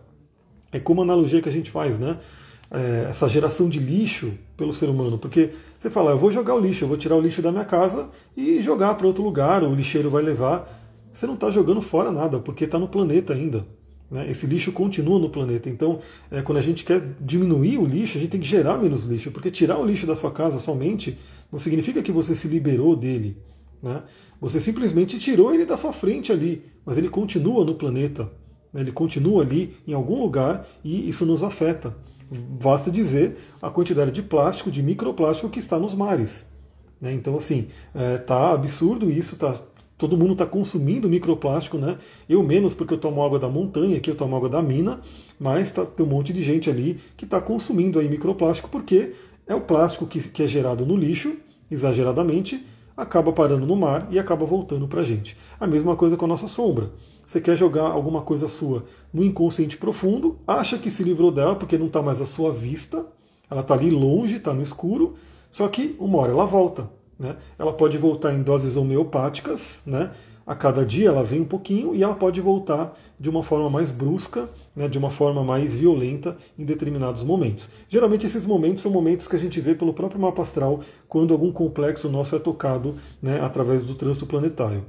É 0.71 0.79
como 0.79 1.01
a 1.01 1.03
analogia 1.03 1.41
que 1.41 1.49
a 1.49 1.51
gente 1.51 1.69
faz, 1.69 1.99
né? 1.99 2.17
É, 2.71 3.07
essa 3.09 3.27
geração 3.27 3.69
de 3.69 3.79
lixo 3.79 4.33
pelo 4.55 4.73
ser 4.73 4.89
humano. 4.89 5.17
Porque 5.17 5.51
você 5.77 5.89
fala, 5.89 6.11
eu 6.11 6.17
vou 6.17 6.31
jogar 6.31 6.55
o 6.55 6.59
lixo, 6.59 6.83
eu 6.83 6.87
vou 6.87 6.97
tirar 6.97 7.15
o 7.15 7.21
lixo 7.21 7.41
da 7.41 7.51
minha 7.51 7.65
casa 7.65 8.09
e 8.35 8.61
jogar 8.61 8.95
para 8.95 9.07
outro 9.07 9.23
lugar, 9.23 9.63
o 9.63 9.73
lixeiro 9.73 10.09
vai 10.09 10.23
levar. 10.23 10.69
Você 11.11 11.25
não 11.25 11.33
está 11.33 11.49
jogando 11.49 11.81
fora 11.81 12.11
nada, 12.11 12.39
porque 12.39 12.65
está 12.65 12.77
no 12.77 12.87
planeta 12.87 13.33
ainda. 13.33 13.65
Né? 14.09 14.29
Esse 14.29 14.45
lixo 14.45 14.71
continua 14.71 15.19
no 15.19 15.29
planeta. 15.29 15.69
Então, 15.69 15.99
é, 16.31 16.41
quando 16.41 16.57
a 16.57 16.61
gente 16.61 16.83
quer 16.83 17.01
diminuir 17.19 17.77
o 17.77 17.85
lixo, 17.85 18.17
a 18.17 18.21
gente 18.21 18.31
tem 18.31 18.39
que 18.39 18.47
gerar 18.47 18.77
menos 18.77 19.03
lixo, 19.03 19.31
porque 19.31 19.51
tirar 19.51 19.77
o 19.77 19.85
lixo 19.85 20.05
da 20.05 20.15
sua 20.15 20.31
casa 20.31 20.59
somente 20.59 21.17
não 21.51 21.59
significa 21.59 22.01
que 22.01 22.11
você 22.11 22.35
se 22.35 22.47
liberou 22.47 22.95
dele. 22.95 23.37
Né? 23.81 24.03
Você 24.39 24.59
simplesmente 24.59 25.19
tirou 25.19 25.53
ele 25.53 25.65
da 25.65 25.77
sua 25.77 25.93
frente 25.93 26.31
ali, 26.31 26.63
mas 26.85 26.97
ele 26.97 27.09
continua 27.09 27.63
no 27.65 27.75
planeta. 27.75 28.29
Né? 28.73 28.81
Ele 28.81 28.91
continua 28.91 29.43
ali 29.43 29.75
em 29.87 29.93
algum 29.93 30.21
lugar 30.21 30.65
e 30.83 31.09
isso 31.09 31.25
nos 31.25 31.43
afeta. 31.43 31.95
Basta 32.29 32.91
dizer 32.91 33.37
a 33.61 33.69
quantidade 33.69 34.11
de 34.11 34.21
plástico, 34.21 34.69
de 34.69 34.83
microplástico 34.83 35.49
que 35.49 35.59
está 35.59 35.79
nos 35.79 35.95
mares. 35.95 36.45
Né? 36.99 37.13
Então, 37.13 37.37
assim, 37.37 37.67
é, 37.95 38.17
tá 38.17 38.51
absurdo 38.51 39.09
isso, 39.09 39.35
tá, 39.35 39.55
todo 39.97 40.17
mundo 40.17 40.33
está 40.33 40.45
consumindo 40.45 41.09
microplástico, 41.09 41.77
né? 41.77 41.97
Eu 42.29 42.43
menos 42.43 42.73
porque 42.73 42.93
eu 42.93 42.97
tomo 42.97 43.23
água 43.23 43.39
da 43.39 43.49
montanha, 43.49 43.97
aqui 43.97 44.09
eu 44.09 44.15
tomo 44.15 44.35
água 44.35 44.49
da 44.49 44.61
mina, 44.61 44.99
mas 45.39 45.71
tá, 45.71 45.85
tem 45.85 46.05
um 46.05 46.09
monte 46.09 46.31
de 46.31 46.43
gente 46.43 46.69
ali 46.69 46.99
que 47.15 47.25
está 47.25 47.41
consumindo 47.41 47.99
aí 47.99 48.07
microplástico 48.07 48.69
porque 48.69 49.13
é 49.47 49.55
o 49.55 49.61
plástico 49.61 50.05
que, 50.05 50.19
que 50.27 50.43
é 50.43 50.47
gerado 50.47 50.85
no 50.85 50.95
lixo, 50.95 51.37
exageradamente, 51.71 52.65
acaba 52.95 53.31
parando 53.31 53.65
no 53.65 53.75
mar 53.75 54.07
e 54.11 54.19
acaba 54.19 54.45
voltando 54.45 54.87
para 54.87 55.01
a 55.01 55.03
gente. 55.03 55.37
A 55.59 55.67
mesma 55.67 55.95
coisa 55.95 56.17
com 56.17 56.25
a 56.25 56.29
nossa 56.29 56.47
sombra. 56.47 56.91
Você 57.27 57.41
quer 57.41 57.57
jogar 57.57 57.91
alguma 57.91 58.21
coisa 58.21 58.47
sua 58.47 58.85
no 59.13 59.21
inconsciente 59.21 59.75
profundo, 59.77 60.39
acha 60.47 60.77
que 60.77 60.89
se 60.89 61.03
livrou 61.03 61.29
dela 61.29 61.57
porque 61.57 61.77
não 61.77 61.87
está 61.87 62.01
mais 62.01 62.21
à 62.21 62.25
sua 62.25 62.53
vista, 62.53 63.05
ela 63.51 63.59
está 63.59 63.73
ali 63.73 63.91
longe, 63.91 64.37
está 64.37 64.53
no 64.53 64.63
escuro, 64.63 65.15
só 65.51 65.67
que 65.67 65.93
uma 65.99 66.19
hora 66.19 66.31
ela 66.31 66.45
volta. 66.45 66.89
Né? 67.19 67.35
Ela 67.59 67.73
pode 67.73 67.97
voltar 67.97 68.33
em 68.33 68.41
doses 68.41 68.77
homeopáticas, 68.77 69.81
né? 69.85 70.11
a 70.45 70.55
cada 70.55 70.85
dia 70.85 71.09
ela 71.09 71.21
vem 71.21 71.41
um 71.41 71.45
pouquinho 71.45 71.93
e 71.93 72.01
ela 72.01 72.15
pode 72.15 72.39
voltar 72.39 72.97
de 73.19 73.29
uma 73.29 73.43
forma 73.43 73.69
mais 73.69 73.91
brusca, 73.91 74.47
né, 74.73 74.87
de 74.87 74.97
uma 74.97 75.11
forma 75.11 75.43
mais 75.43 75.75
violenta 75.75 76.37
em 76.57 76.63
determinados 76.63 77.21
momentos. 77.21 77.69
Geralmente 77.89 78.25
esses 78.25 78.45
momentos 78.45 78.81
são 78.81 78.89
momentos 78.89 79.27
que 79.27 79.35
a 79.35 79.39
gente 79.39 79.59
vê 79.59 79.75
pelo 79.75 79.93
próprio 79.93 80.21
mapa 80.21 80.41
astral 80.41 80.79
quando 81.09 81.33
algum 81.33 81.51
complexo 81.51 82.07
nosso 82.07 82.33
é 82.33 82.39
tocado 82.39 82.95
né, 83.21 83.41
através 83.41 83.83
do 83.83 83.93
trânsito 83.93 84.25
planetário. 84.25 84.85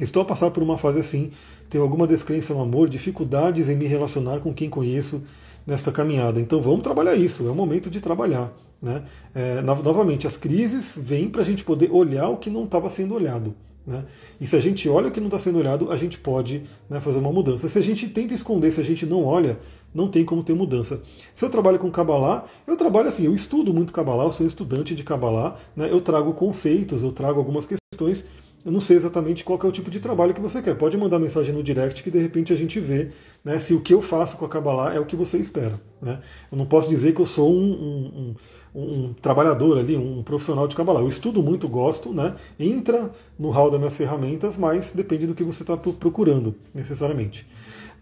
Estou 0.00 0.22
a 0.22 0.24
passar 0.24 0.50
por 0.50 0.64
uma 0.64 0.76
fase 0.76 0.98
assim, 0.98 1.30
tenho 1.72 1.82
alguma 1.82 2.06
descrença 2.06 2.52
no 2.52 2.60
amor, 2.60 2.86
dificuldades 2.86 3.70
em 3.70 3.76
me 3.76 3.86
relacionar 3.86 4.40
com 4.40 4.52
quem 4.52 4.68
conheço 4.68 5.22
nesta 5.66 5.90
caminhada. 5.90 6.38
Então 6.38 6.60
vamos 6.60 6.82
trabalhar 6.82 7.14
isso, 7.14 7.48
é 7.48 7.50
o 7.50 7.54
momento 7.54 7.88
de 7.88 7.98
trabalhar. 7.98 8.52
Né? 8.80 9.02
É, 9.34 9.62
novamente, 9.62 10.26
as 10.26 10.36
crises 10.36 10.98
vêm 11.00 11.30
para 11.30 11.40
a 11.40 11.44
gente 11.44 11.64
poder 11.64 11.90
olhar 11.90 12.28
o 12.28 12.36
que 12.36 12.50
não 12.50 12.64
estava 12.64 12.90
sendo 12.90 13.14
olhado. 13.14 13.54
Né? 13.86 14.04
E 14.38 14.46
se 14.46 14.54
a 14.54 14.60
gente 14.60 14.86
olha 14.86 15.08
o 15.08 15.10
que 15.10 15.18
não 15.18 15.28
está 15.28 15.38
sendo 15.38 15.58
olhado, 15.58 15.90
a 15.90 15.96
gente 15.96 16.18
pode 16.18 16.62
né, 16.90 17.00
fazer 17.00 17.20
uma 17.20 17.32
mudança. 17.32 17.66
Se 17.70 17.78
a 17.78 17.82
gente 17.82 18.06
tenta 18.06 18.34
esconder, 18.34 18.70
se 18.70 18.80
a 18.80 18.84
gente 18.84 19.06
não 19.06 19.24
olha, 19.24 19.58
não 19.94 20.08
tem 20.08 20.26
como 20.26 20.42
ter 20.42 20.54
mudança. 20.54 21.00
Se 21.34 21.42
eu 21.42 21.48
trabalho 21.48 21.78
com 21.78 21.90
Kabbalah, 21.90 22.44
eu 22.66 22.76
trabalho 22.76 23.08
assim, 23.08 23.24
eu 23.24 23.34
estudo 23.34 23.72
muito 23.72 23.94
Kabbalah, 23.94 24.24
eu 24.24 24.30
sou 24.30 24.46
estudante 24.46 24.94
de 24.94 25.02
Kabbalah, 25.02 25.56
né, 25.74 25.88
eu 25.90 26.02
trago 26.02 26.34
conceitos, 26.34 27.02
eu 27.02 27.12
trago 27.12 27.38
algumas 27.38 27.66
questões 27.66 28.26
eu 28.64 28.70
não 28.70 28.80
sei 28.80 28.96
exatamente 28.96 29.42
qual 29.42 29.58
é 29.62 29.66
o 29.66 29.72
tipo 29.72 29.90
de 29.90 29.98
trabalho 29.98 30.32
que 30.32 30.40
você 30.40 30.62
quer. 30.62 30.76
Pode 30.76 30.96
mandar 30.96 31.18
mensagem 31.18 31.54
no 31.54 31.62
direct 31.62 32.02
que 32.02 32.10
de 32.10 32.18
repente 32.18 32.52
a 32.52 32.56
gente 32.56 32.78
vê 32.78 33.08
né, 33.44 33.58
se 33.58 33.74
o 33.74 33.80
que 33.80 33.92
eu 33.92 34.00
faço 34.00 34.36
com 34.36 34.44
a 34.44 34.48
Kabbalah 34.48 34.94
é 34.94 35.00
o 35.00 35.04
que 35.04 35.16
você 35.16 35.38
espera. 35.38 35.80
Né? 36.00 36.20
Eu 36.50 36.56
não 36.56 36.66
posso 36.66 36.88
dizer 36.88 37.12
que 37.12 37.20
eu 37.20 37.26
sou 37.26 37.52
um, 37.52 37.72
um, 37.72 38.34
um, 38.74 38.82
um 38.82 39.12
trabalhador 39.14 39.78
ali, 39.78 39.96
um 39.96 40.22
profissional 40.22 40.68
de 40.68 40.76
Kabbalah. 40.76 41.00
Eu 41.00 41.08
estudo 41.08 41.42
muito, 41.42 41.66
gosto, 41.66 42.12
né? 42.12 42.34
entra 42.58 43.10
no 43.36 43.50
hall 43.50 43.70
das 43.70 43.80
minhas 43.80 43.96
ferramentas, 43.96 44.56
mas 44.56 44.92
depende 44.92 45.26
do 45.26 45.34
que 45.34 45.42
você 45.42 45.64
está 45.64 45.76
procurando, 45.76 46.54
necessariamente. 46.72 47.46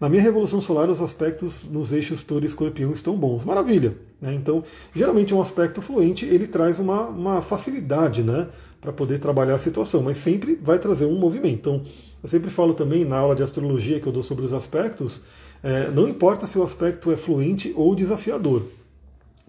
Na 0.01 0.09
minha 0.09 0.21
revolução 0.23 0.59
solar, 0.59 0.89
os 0.89 0.99
aspectos 0.99 1.63
nos 1.69 1.93
eixos 1.93 2.23
touro 2.23 2.43
e 2.43 2.47
escorpião 2.47 2.91
estão 2.91 3.15
bons. 3.15 3.43
Maravilha! 3.43 3.95
Né? 4.19 4.33
Então, 4.33 4.63
geralmente 4.95 5.31
um 5.31 5.39
aspecto 5.39 5.79
fluente, 5.79 6.25
ele 6.25 6.47
traz 6.47 6.79
uma, 6.79 7.01
uma 7.05 7.39
facilidade 7.39 8.23
né, 8.23 8.47
para 8.81 8.91
poder 8.91 9.19
trabalhar 9.19 9.55
a 9.55 9.59
situação, 9.59 10.01
mas 10.01 10.17
sempre 10.17 10.59
vai 10.61 10.79
trazer 10.79 11.05
um 11.05 11.17
movimento. 11.17 11.69
Então, 11.69 11.81
eu 12.21 12.27
sempre 12.27 12.49
falo 12.49 12.73
também 12.73 13.05
na 13.05 13.17
aula 13.17 13.35
de 13.35 13.43
astrologia 13.43 13.99
que 13.99 14.07
eu 14.07 14.11
dou 14.11 14.23
sobre 14.23 14.43
os 14.43 14.53
aspectos, 14.53 15.21
é, 15.63 15.89
não 15.91 16.09
importa 16.09 16.47
se 16.47 16.57
o 16.57 16.63
aspecto 16.63 17.11
é 17.11 17.15
fluente 17.15 17.71
ou 17.75 17.95
desafiador, 17.95 18.63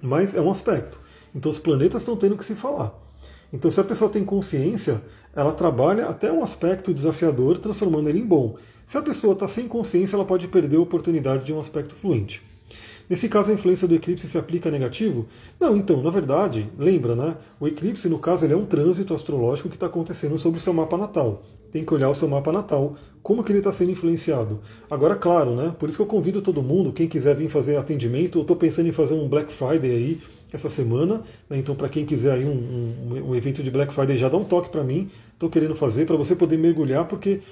mas 0.00 0.34
é 0.34 0.40
um 0.40 0.50
aspecto. 0.50 1.00
Então 1.34 1.50
os 1.50 1.58
planetas 1.58 2.02
estão 2.02 2.16
tendo 2.16 2.36
que 2.36 2.44
se 2.44 2.54
falar. 2.54 2.94
Então, 3.52 3.70
se 3.70 3.80
a 3.80 3.84
pessoa 3.84 4.10
tem 4.10 4.24
consciência, 4.24 5.02
ela 5.34 5.52
trabalha 5.52 6.06
até 6.06 6.32
um 6.32 6.42
aspecto 6.42 6.92
desafiador, 6.92 7.58
transformando 7.58 8.08
ele 8.08 8.18
em 8.18 8.26
bom. 8.26 8.56
Se 8.86 8.96
a 8.96 9.02
pessoa 9.02 9.34
está 9.34 9.46
sem 9.46 9.68
consciência, 9.68 10.16
ela 10.16 10.24
pode 10.24 10.48
perder 10.48 10.76
a 10.76 10.80
oportunidade 10.80 11.44
de 11.44 11.52
um 11.52 11.60
aspecto 11.60 11.94
fluente. 11.94 12.42
Nesse 13.12 13.28
caso, 13.28 13.50
a 13.50 13.54
influência 13.54 13.86
do 13.86 13.94
eclipse 13.94 14.26
se 14.26 14.38
aplica 14.38 14.70
negativo? 14.70 15.26
Não, 15.60 15.76
então, 15.76 16.02
na 16.02 16.08
verdade, 16.08 16.66
lembra, 16.78 17.14
né? 17.14 17.36
O 17.60 17.68
eclipse, 17.68 18.08
no 18.08 18.18
caso, 18.18 18.46
ele 18.46 18.54
é 18.54 18.56
um 18.56 18.64
trânsito 18.64 19.12
astrológico 19.12 19.68
que 19.68 19.76
está 19.76 19.84
acontecendo 19.84 20.38
sobre 20.38 20.58
o 20.58 20.62
seu 20.62 20.72
mapa 20.72 20.96
natal. 20.96 21.42
Tem 21.70 21.84
que 21.84 21.92
olhar 21.92 22.08
o 22.08 22.14
seu 22.14 22.26
mapa 22.26 22.50
natal, 22.50 22.96
como 23.22 23.44
que 23.44 23.52
ele 23.52 23.58
está 23.58 23.70
sendo 23.70 23.90
influenciado. 23.90 24.60
Agora, 24.90 25.14
claro, 25.14 25.54
né? 25.54 25.76
Por 25.78 25.90
isso 25.90 25.98
que 25.98 26.02
eu 26.02 26.06
convido 26.06 26.40
todo 26.40 26.62
mundo, 26.62 26.90
quem 26.90 27.06
quiser 27.06 27.36
vir 27.36 27.50
fazer 27.50 27.76
atendimento, 27.76 28.38
eu 28.38 28.42
estou 28.42 28.56
pensando 28.56 28.88
em 28.88 28.92
fazer 28.92 29.12
um 29.12 29.28
Black 29.28 29.52
Friday 29.52 29.90
aí 29.90 30.20
essa 30.50 30.70
semana. 30.70 31.20
Né? 31.50 31.58
Então, 31.58 31.74
para 31.74 31.90
quem 31.90 32.06
quiser 32.06 32.32
aí 32.32 32.46
um, 32.46 33.10
um, 33.10 33.28
um 33.28 33.34
evento 33.34 33.62
de 33.62 33.70
Black 33.70 33.92
Friday, 33.92 34.16
já 34.16 34.30
dá 34.30 34.38
um 34.38 34.44
toque 34.44 34.70
para 34.70 34.82
mim. 34.82 35.10
Estou 35.34 35.50
querendo 35.50 35.74
fazer 35.74 36.06
para 36.06 36.16
você 36.16 36.34
poder 36.34 36.56
mergulhar, 36.56 37.04
porque 37.04 37.42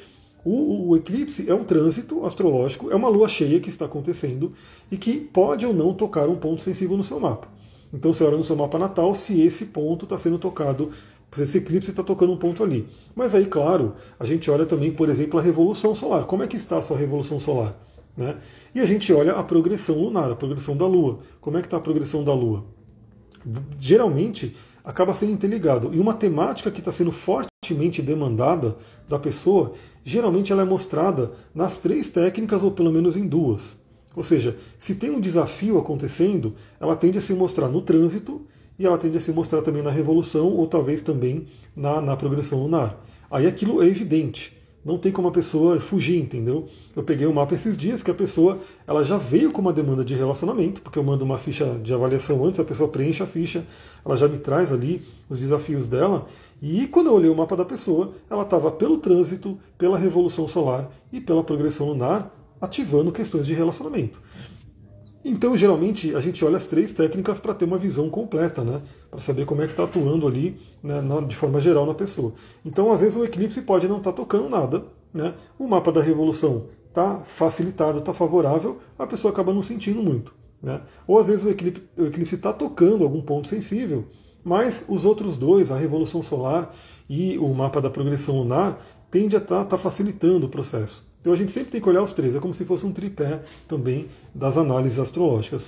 o, 0.44 0.88
o, 0.88 0.96
eclipse 0.96 1.48
é 1.48 1.54
um 1.54 1.64
trânsito 1.64 2.24
astrológico, 2.24 2.90
é 2.90 2.94
uma 2.94 3.08
lua 3.08 3.28
cheia 3.28 3.60
que 3.60 3.68
está 3.68 3.84
acontecendo 3.84 4.52
e 4.90 4.96
que 4.96 5.16
pode 5.16 5.66
ou 5.66 5.74
não 5.74 5.92
tocar 5.92 6.28
um 6.28 6.36
ponto 6.36 6.62
sensível 6.62 6.96
no 6.96 7.04
seu 7.04 7.20
mapa. 7.20 7.48
Então 7.92 8.12
você 8.12 8.24
olha 8.24 8.36
no 8.36 8.44
seu 8.44 8.56
mapa 8.56 8.78
natal 8.78 9.14
se 9.14 9.40
esse 9.40 9.66
ponto 9.66 10.04
está 10.04 10.16
sendo 10.16 10.38
tocado, 10.38 10.90
se 11.32 11.42
esse 11.42 11.58
eclipse 11.58 11.90
está 11.90 12.02
tocando 12.02 12.32
um 12.32 12.36
ponto 12.36 12.62
ali. 12.62 12.88
Mas 13.14 13.34
aí, 13.34 13.46
claro, 13.46 13.94
a 14.18 14.24
gente 14.24 14.50
olha 14.50 14.64
também, 14.64 14.92
por 14.92 15.08
exemplo, 15.08 15.38
a 15.38 15.42
revolução 15.42 15.94
solar. 15.94 16.24
Como 16.24 16.42
é 16.42 16.46
que 16.46 16.56
está 16.56 16.78
a 16.78 16.82
sua 16.82 16.96
revolução 16.96 17.38
solar? 17.40 17.76
Né? 18.16 18.36
E 18.74 18.80
a 18.80 18.86
gente 18.86 19.12
olha 19.12 19.32
a 19.32 19.42
progressão 19.42 19.96
lunar, 19.96 20.30
a 20.30 20.36
progressão 20.36 20.76
da 20.76 20.86
Lua. 20.86 21.20
Como 21.40 21.56
é 21.56 21.60
que 21.60 21.66
está 21.66 21.76
a 21.76 21.80
progressão 21.80 22.22
da 22.22 22.34
Lua? 22.34 22.64
Geralmente 23.78 24.56
acaba 24.84 25.14
sendo 25.14 25.32
interligado. 25.32 25.94
E 25.94 25.98
uma 25.98 26.14
temática 26.14 26.70
que 26.70 26.80
está 26.80 26.92
sendo 26.92 27.12
fortemente 27.12 28.02
demandada 28.02 28.76
da 29.08 29.18
pessoa 29.18 29.74
geralmente 30.10 30.52
ela 30.52 30.62
é 30.62 30.64
mostrada 30.64 31.30
nas 31.54 31.78
três 31.78 32.10
técnicas 32.10 32.62
ou 32.62 32.72
pelo 32.72 32.90
menos 32.90 33.16
em 33.16 33.26
duas. 33.26 33.76
Ou 34.16 34.24
seja, 34.24 34.56
se 34.76 34.96
tem 34.96 35.10
um 35.10 35.20
desafio 35.20 35.78
acontecendo, 35.78 36.54
ela 36.80 36.96
tende 36.96 37.18
a 37.18 37.20
se 37.20 37.32
mostrar 37.32 37.68
no 37.68 37.80
trânsito 37.80 38.42
e 38.76 38.84
ela 38.84 38.98
tende 38.98 39.18
a 39.18 39.20
se 39.20 39.30
mostrar 39.30 39.62
também 39.62 39.82
na 39.82 39.90
revolução 39.90 40.48
ou 40.48 40.66
talvez 40.66 41.00
também 41.00 41.46
na, 41.76 42.00
na 42.00 42.16
progressão 42.16 42.60
lunar. 42.60 43.00
Aí 43.30 43.46
aquilo 43.46 43.80
é 43.80 43.86
evidente. 43.86 44.59
Não 44.82 44.96
tem 44.96 45.12
como 45.12 45.28
a 45.28 45.30
pessoa 45.30 45.78
fugir, 45.78 46.18
entendeu? 46.18 46.66
Eu 46.96 47.02
peguei 47.02 47.26
o 47.26 47.30
um 47.30 47.34
mapa 47.34 47.54
esses 47.54 47.76
dias 47.76 48.02
que 48.02 48.10
a 48.10 48.14
pessoa 48.14 48.58
ela 48.86 49.04
já 49.04 49.18
veio 49.18 49.52
com 49.52 49.60
uma 49.60 49.74
demanda 49.74 50.02
de 50.02 50.14
relacionamento, 50.14 50.80
porque 50.80 50.98
eu 50.98 51.04
mando 51.04 51.22
uma 51.22 51.36
ficha 51.36 51.78
de 51.82 51.92
avaliação 51.92 52.42
antes, 52.44 52.58
a 52.58 52.64
pessoa 52.64 52.88
preenche 52.88 53.22
a 53.22 53.26
ficha, 53.26 53.66
ela 54.02 54.16
já 54.16 54.26
me 54.26 54.38
traz 54.38 54.72
ali 54.72 55.02
os 55.28 55.38
desafios 55.38 55.86
dela. 55.86 56.26
E 56.62 56.86
quando 56.86 57.08
eu 57.08 57.14
olhei 57.14 57.30
o 57.30 57.36
mapa 57.36 57.54
da 57.56 57.64
pessoa, 57.64 58.12
ela 58.30 58.42
estava 58.42 58.70
pelo 58.70 58.96
trânsito, 58.96 59.58
pela 59.76 59.98
revolução 59.98 60.48
solar 60.48 60.90
e 61.12 61.20
pela 61.20 61.44
progressão 61.44 61.86
lunar, 61.86 62.34
ativando 62.58 63.12
questões 63.12 63.46
de 63.46 63.52
relacionamento. 63.52 64.18
Então, 65.24 65.56
geralmente, 65.56 66.14
a 66.14 66.20
gente 66.20 66.42
olha 66.44 66.56
as 66.56 66.66
três 66.66 66.94
técnicas 66.94 67.38
para 67.38 67.52
ter 67.52 67.66
uma 67.66 67.76
visão 67.76 68.08
completa, 68.08 68.64
né? 68.64 68.80
Para 69.10 69.20
saber 69.20 69.44
como 69.44 69.60
é 69.62 69.66
que 69.66 69.72
está 69.72 69.84
atuando 69.84 70.26
ali 70.26 70.56
né, 70.82 71.02
de 71.28 71.36
forma 71.36 71.60
geral 71.60 71.84
na 71.84 71.94
pessoa. 71.94 72.32
Então, 72.64 72.90
às 72.90 73.02
vezes, 73.02 73.16
o 73.16 73.24
eclipse 73.24 73.60
pode 73.60 73.86
não 73.86 73.98
estar 73.98 74.12
tá 74.12 74.16
tocando 74.16 74.48
nada, 74.48 74.84
né? 75.12 75.34
O 75.58 75.68
mapa 75.68 75.92
da 75.92 76.00
revolução 76.00 76.66
está 76.88 77.20
facilitado, 77.20 77.98
está 77.98 78.12
favorável, 78.12 78.78
a 78.98 79.06
pessoa 79.06 79.32
acaba 79.32 79.52
não 79.52 79.62
sentindo 79.62 80.02
muito. 80.02 80.34
Né? 80.62 80.80
Ou 81.06 81.18
às 81.18 81.28
vezes 81.28 81.44
o 81.44 81.50
eclipse 81.50 82.34
está 82.34 82.52
tocando 82.52 83.04
algum 83.04 83.20
ponto 83.20 83.48
sensível, 83.48 84.06
mas 84.44 84.84
os 84.88 85.04
outros 85.04 85.36
dois, 85.36 85.70
a 85.70 85.76
revolução 85.76 86.22
solar 86.22 86.74
e 87.08 87.38
o 87.38 87.48
mapa 87.54 87.80
da 87.80 87.90
progressão 87.90 88.38
lunar, 88.38 88.78
tende 89.10 89.36
a 89.36 89.38
estar 89.38 89.64
tá, 89.64 89.64
tá 89.64 89.78
facilitando 89.78 90.46
o 90.46 90.50
processo. 90.50 91.04
Então 91.20 91.32
a 91.32 91.36
gente 91.36 91.52
sempre 91.52 91.70
tem 91.70 91.80
que 91.80 91.88
olhar 91.88 92.02
os 92.02 92.12
três, 92.12 92.34
é 92.34 92.40
como 92.40 92.54
se 92.54 92.64
fosse 92.64 92.86
um 92.86 92.92
tripé 92.92 93.42
também 93.68 94.08
das 94.34 94.56
análises 94.56 94.98
astrológicas. 94.98 95.66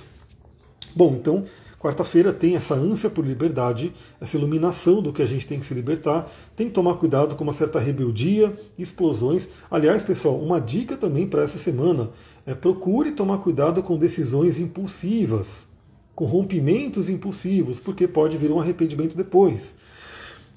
Bom, 0.95 1.15
então, 1.19 1.43
quarta-feira 1.79 2.31
tem 2.31 2.55
essa 2.55 2.75
ânsia 2.75 3.09
por 3.09 3.25
liberdade, 3.25 3.91
essa 4.21 4.37
iluminação 4.37 5.01
do 5.01 5.11
que 5.11 5.21
a 5.21 5.25
gente 5.25 5.47
tem 5.47 5.59
que 5.59 5.65
se 5.65 5.73
libertar, 5.73 6.31
tem 6.55 6.67
que 6.67 6.73
tomar 6.73 6.95
cuidado 6.95 7.35
com 7.35 7.43
uma 7.43 7.53
certa 7.53 7.79
rebeldia, 7.79 8.53
explosões. 8.77 9.47
Aliás, 9.71 10.03
pessoal, 10.03 10.39
uma 10.39 10.61
dica 10.61 10.95
também 10.95 11.27
para 11.27 11.41
essa 11.41 11.57
semana 11.57 12.09
é 12.45 12.53
procure 12.53 13.11
tomar 13.11 13.39
cuidado 13.39 13.81
com 13.81 13.97
decisões 13.97 14.59
impulsivas, 14.59 15.67
com 16.13 16.25
rompimentos 16.25 17.09
impulsivos, 17.09 17.79
porque 17.79 18.07
pode 18.07 18.37
vir 18.37 18.51
um 18.51 18.59
arrependimento 18.59 19.17
depois. 19.17 19.73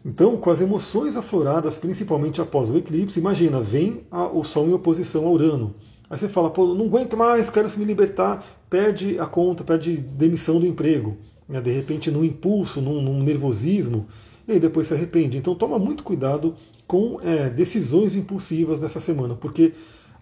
Então, 0.07 0.37
com 0.37 0.51
as 0.51 0.61
emoções 0.61 1.17
afloradas, 1.17 1.79
principalmente 1.79 2.41
após 2.41 2.71
o 2.71 2.79
eclipse, 2.79 3.19
imagina, 3.19 3.61
vem 3.61 4.03
a, 4.09 4.29
o 4.29 4.45
Sol 4.45 4.69
em 4.69 4.73
oposição 4.73 5.27
a 5.27 5.31
Urano. 5.31 5.75
Aí 6.09 6.17
você 6.17 6.29
fala, 6.29 6.49
pô, 6.49 6.65
não 6.75 6.87
aguento 6.87 7.17
mais, 7.17 7.51
quero 7.51 7.69
se 7.69 7.77
me 7.77 7.85
libertar, 7.85 8.41
pede 8.71 9.19
a 9.19 9.27
conta, 9.27 9.65
pede 9.65 9.97
demissão 9.97 10.61
do 10.61 10.67
emprego. 10.67 11.17
Né? 11.49 11.61
De 11.61 11.73
repente, 11.73 12.09
num 12.09 12.23
impulso, 12.23 12.81
num, 12.81 13.03
num, 13.03 13.21
nervosismo, 13.21 14.07
e 14.47 14.53
aí 14.53 14.61
depois 14.61 14.87
se 14.87 14.95
arrepende. 14.95 15.39
Então, 15.39 15.57
toma 15.57 15.77
muito 15.77 16.05
cuidado 16.05 16.55
com 16.87 17.21
é, 17.21 17.51
decisões 17.51 18.15
impulsivas 18.15 18.79
nessa 18.79 19.01
semana, 19.01 19.35
porque 19.35 19.73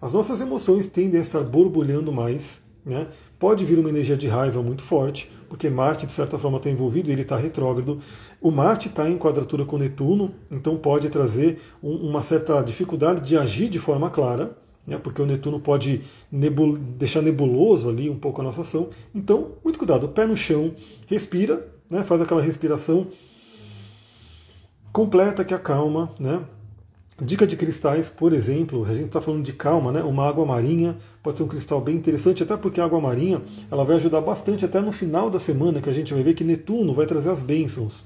as 0.01 0.13
nossas 0.13 0.41
emoções 0.41 0.87
tendem 0.87 1.19
a 1.19 1.21
estar 1.21 1.41
borbulhando 1.41 2.11
mais, 2.11 2.59
né? 2.83 3.05
Pode 3.37 3.63
vir 3.63 3.77
uma 3.77 3.89
energia 3.89 4.17
de 4.17 4.27
raiva 4.27 4.63
muito 4.63 4.81
forte, 4.81 5.29
porque 5.55 5.69
Marte, 5.69 6.05
de 6.05 6.11
certa 6.11 6.37
forma, 6.37 6.57
está 6.57 6.69
envolvido 6.69 7.09
e 7.09 7.13
ele 7.13 7.21
está 7.21 7.37
retrógrado. 7.37 7.97
O 8.41 8.51
Marte 8.51 8.89
está 8.89 9.09
em 9.09 9.17
quadratura 9.17 9.63
com 9.63 9.77
Netuno, 9.77 10.35
então 10.51 10.75
pode 10.75 11.09
trazer 11.09 11.61
um, 11.81 12.09
uma 12.09 12.21
certa 12.21 12.61
dificuldade 12.61 13.21
de 13.21 13.37
agir 13.37 13.69
de 13.69 13.79
forma 13.79 14.09
clara, 14.09 14.57
né, 14.85 14.97
porque 14.97 15.21
o 15.21 15.25
Netuno 15.25 15.61
pode 15.61 16.01
nebul 16.29 16.77
deixar 16.77 17.21
nebuloso 17.21 17.87
ali 17.87 18.09
um 18.09 18.17
pouco 18.17 18.41
a 18.41 18.43
nossa 18.43 18.61
ação. 18.61 18.89
Então, 19.13 19.53
muito 19.63 19.79
cuidado, 19.79 20.09
pé 20.09 20.27
no 20.27 20.35
chão, 20.35 20.73
respira, 21.07 21.65
né, 21.89 22.03
faz 22.03 22.21
aquela 22.21 22.41
respiração 22.41 23.07
completa 24.91 25.45
que 25.45 25.53
acalma, 25.53 26.11
né, 26.19 26.41
Dica 27.21 27.47
de 27.47 27.55
cristais, 27.55 28.09
por 28.09 28.33
exemplo, 28.33 28.83
a 28.83 28.93
gente 28.93 29.05
está 29.05 29.21
falando 29.21 29.41
de 29.41 29.53
calma, 29.53 29.89
né? 29.89 30.03
Uma 30.03 30.27
água 30.27 30.45
marinha 30.45 30.97
pode 31.23 31.37
ser 31.37 31.43
um 31.43 31.47
cristal 31.47 31.79
bem 31.79 31.95
interessante, 31.95 32.43
até 32.43 32.57
porque 32.57 32.81
a 32.81 32.83
água 32.83 32.99
marinha 32.99 33.41
ela 33.71 33.85
vai 33.85 33.95
ajudar 33.95 34.19
bastante 34.19 34.65
até 34.65 34.81
no 34.81 34.91
final 34.91 35.29
da 35.29 35.39
semana, 35.39 35.79
que 35.79 35.89
a 35.89 35.93
gente 35.93 36.13
vai 36.13 36.21
ver 36.23 36.33
que 36.33 36.43
Netuno 36.43 36.93
vai 36.93 37.05
trazer 37.05 37.29
as 37.29 37.41
bênçãos. 37.41 38.03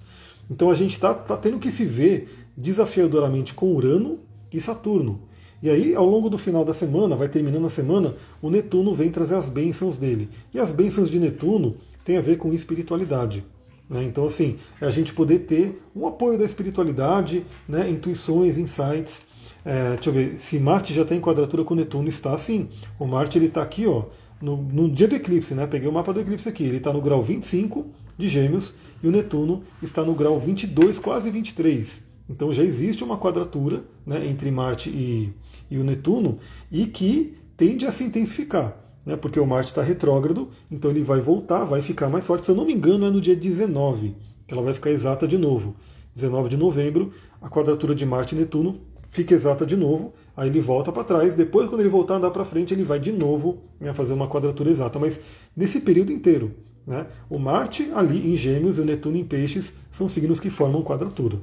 Então 0.47 0.69
a 0.69 0.75
gente 0.75 0.91
está 0.91 1.11
tá 1.11 1.35
tendo 1.35 1.57
que 1.57 1.71
se 1.71 1.85
ver 1.85 2.29
desafiadoramente 2.55 3.55
com 3.55 3.73
Urano 3.73 4.19
e 4.53 4.61
Saturno. 4.61 5.21
E 5.59 5.71
aí, 5.71 5.95
ao 5.95 6.05
longo 6.05 6.29
do 6.29 6.37
final 6.37 6.63
da 6.63 6.73
semana, 6.73 7.15
vai 7.15 7.27
terminando 7.27 7.65
a 7.65 7.69
semana, 7.69 8.13
o 8.39 8.51
Netuno 8.51 8.93
vem 8.93 9.09
trazer 9.09 9.33
as 9.33 9.49
bênçãos 9.49 9.97
dele. 9.97 10.29
E 10.53 10.59
as 10.59 10.71
bênçãos 10.71 11.09
de 11.09 11.19
Netuno 11.19 11.77
têm 12.05 12.17
a 12.17 12.21
ver 12.21 12.37
com 12.37 12.53
espiritualidade. 12.53 13.43
Né? 13.89 14.03
Então, 14.03 14.27
assim, 14.27 14.57
é 14.79 14.85
a 14.85 14.91
gente 14.91 15.13
poder 15.13 15.39
ter 15.39 15.81
um 15.95 16.07
apoio 16.07 16.37
da 16.37 16.45
espiritualidade, 16.45 17.45
né? 17.67 17.89
intuições, 17.89 18.57
insights. 18.57 19.23
É, 19.65 19.95
deixa 19.95 20.09
eu 20.09 20.13
ver, 20.13 20.33
se 20.35 20.59
Marte 20.59 20.93
já 20.93 21.03
tem 21.03 21.17
em 21.17 21.21
quadratura 21.21 21.63
com 21.63 21.75
Netuno, 21.75 22.07
está 22.07 22.33
assim. 22.33 22.69
O 22.99 23.05
Marte 23.05 23.37
ele 23.37 23.47
está 23.47 23.61
aqui, 23.61 23.87
ó, 23.87 24.05
no, 24.41 24.57
no, 24.57 24.89
dia 24.89 25.07
do 25.07 25.15
eclipse, 25.15 25.53
né? 25.53 25.67
Peguei 25.67 25.89
o 25.89 25.91
mapa 25.91 26.13
do 26.13 26.21
eclipse 26.21 26.47
aqui. 26.47 26.63
Ele 26.63 26.77
está 26.77 26.93
no 26.93 27.01
grau 27.01 27.21
25 27.21 27.85
de 28.17 28.27
Gêmeos 28.27 28.73
e 29.01 29.07
o 29.07 29.11
Netuno 29.11 29.63
está 29.81 30.03
no 30.03 30.13
grau 30.13 30.39
22, 30.39 30.99
quase 30.99 31.31
23 31.31 32.01
Então 32.29 32.53
já 32.53 32.63
existe 32.63 33.03
uma 33.03 33.17
quadratura 33.17 33.83
né, 34.05 34.27
entre 34.27 34.51
Marte 34.51 34.89
e, 34.89 35.33
e 35.71 35.77
o 35.77 35.83
Netuno 35.83 36.37
e 36.71 36.85
que 36.85 37.37
tende 37.55 37.85
a 37.85 37.91
se 37.91 38.03
intensificar, 38.03 38.77
né, 39.05 39.15
porque 39.15 39.39
o 39.39 39.45
Marte 39.45 39.69
está 39.69 39.81
retrógrado, 39.81 40.49
então 40.69 40.91
ele 40.91 41.01
vai 41.01 41.19
voltar, 41.19 41.63
vai 41.65 41.81
ficar 41.81 42.09
mais 42.09 42.25
forte. 42.25 42.45
Se 42.45 42.51
eu 42.51 42.55
não 42.55 42.65
me 42.65 42.73
engano, 42.73 43.05
é 43.05 43.09
no 43.09 43.21
dia 43.21 43.35
19 43.35 44.15
que 44.47 44.53
ela 44.53 44.63
vai 44.63 44.73
ficar 44.73 44.89
exata 44.89 45.27
de 45.27 45.37
novo. 45.37 45.75
19 46.15 46.49
de 46.49 46.57
novembro, 46.57 47.11
a 47.39 47.47
quadratura 47.47 47.93
de 47.93 48.05
Marte 48.05 48.35
e 48.35 48.37
Netuno 48.39 48.81
fica 49.09 49.33
exata 49.33 49.65
de 49.65 49.77
novo, 49.77 50.13
aí 50.35 50.49
ele 50.49 50.59
volta 50.59 50.91
para 50.91 51.03
trás, 51.03 51.35
depois 51.35 51.67
quando 51.69 51.81
ele 51.81 51.89
voltar 51.89 52.15
a 52.15 52.17
andar 52.17 52.31
para 52.31 52.45
frente, 52.45 52.73
ele 52.73 52.83
vai 52.83 52.99
de 52.99 53.11
novo 53.11 53.59
né, 53.79 53.93
fazer 53.93 54.13
uma 54.13 54.27
quadratura 54.27 54.69
exata, 54.69 54.99
mas 54.99 55.19
nesse 55.55 55.79
período 55.79 56.11
inteiro. 56.11 56.51
Né, 56.87 57.05
o 57.29 57.37
Marte 57.37 57.91
ali 57.93 58.31
em 58.31 58.35
Gêmeos 58.35 58.79
e 58.79 58.81
o 58.81 58.85
Netuno 58.85 59.17
em 59.17 59.23
Peixes 59.23 59.73
são 59.91 60.07
signos 60.07 60.39
que 60.39 60.49
formam 60.49 60.81
quadratura. 60.81 61.37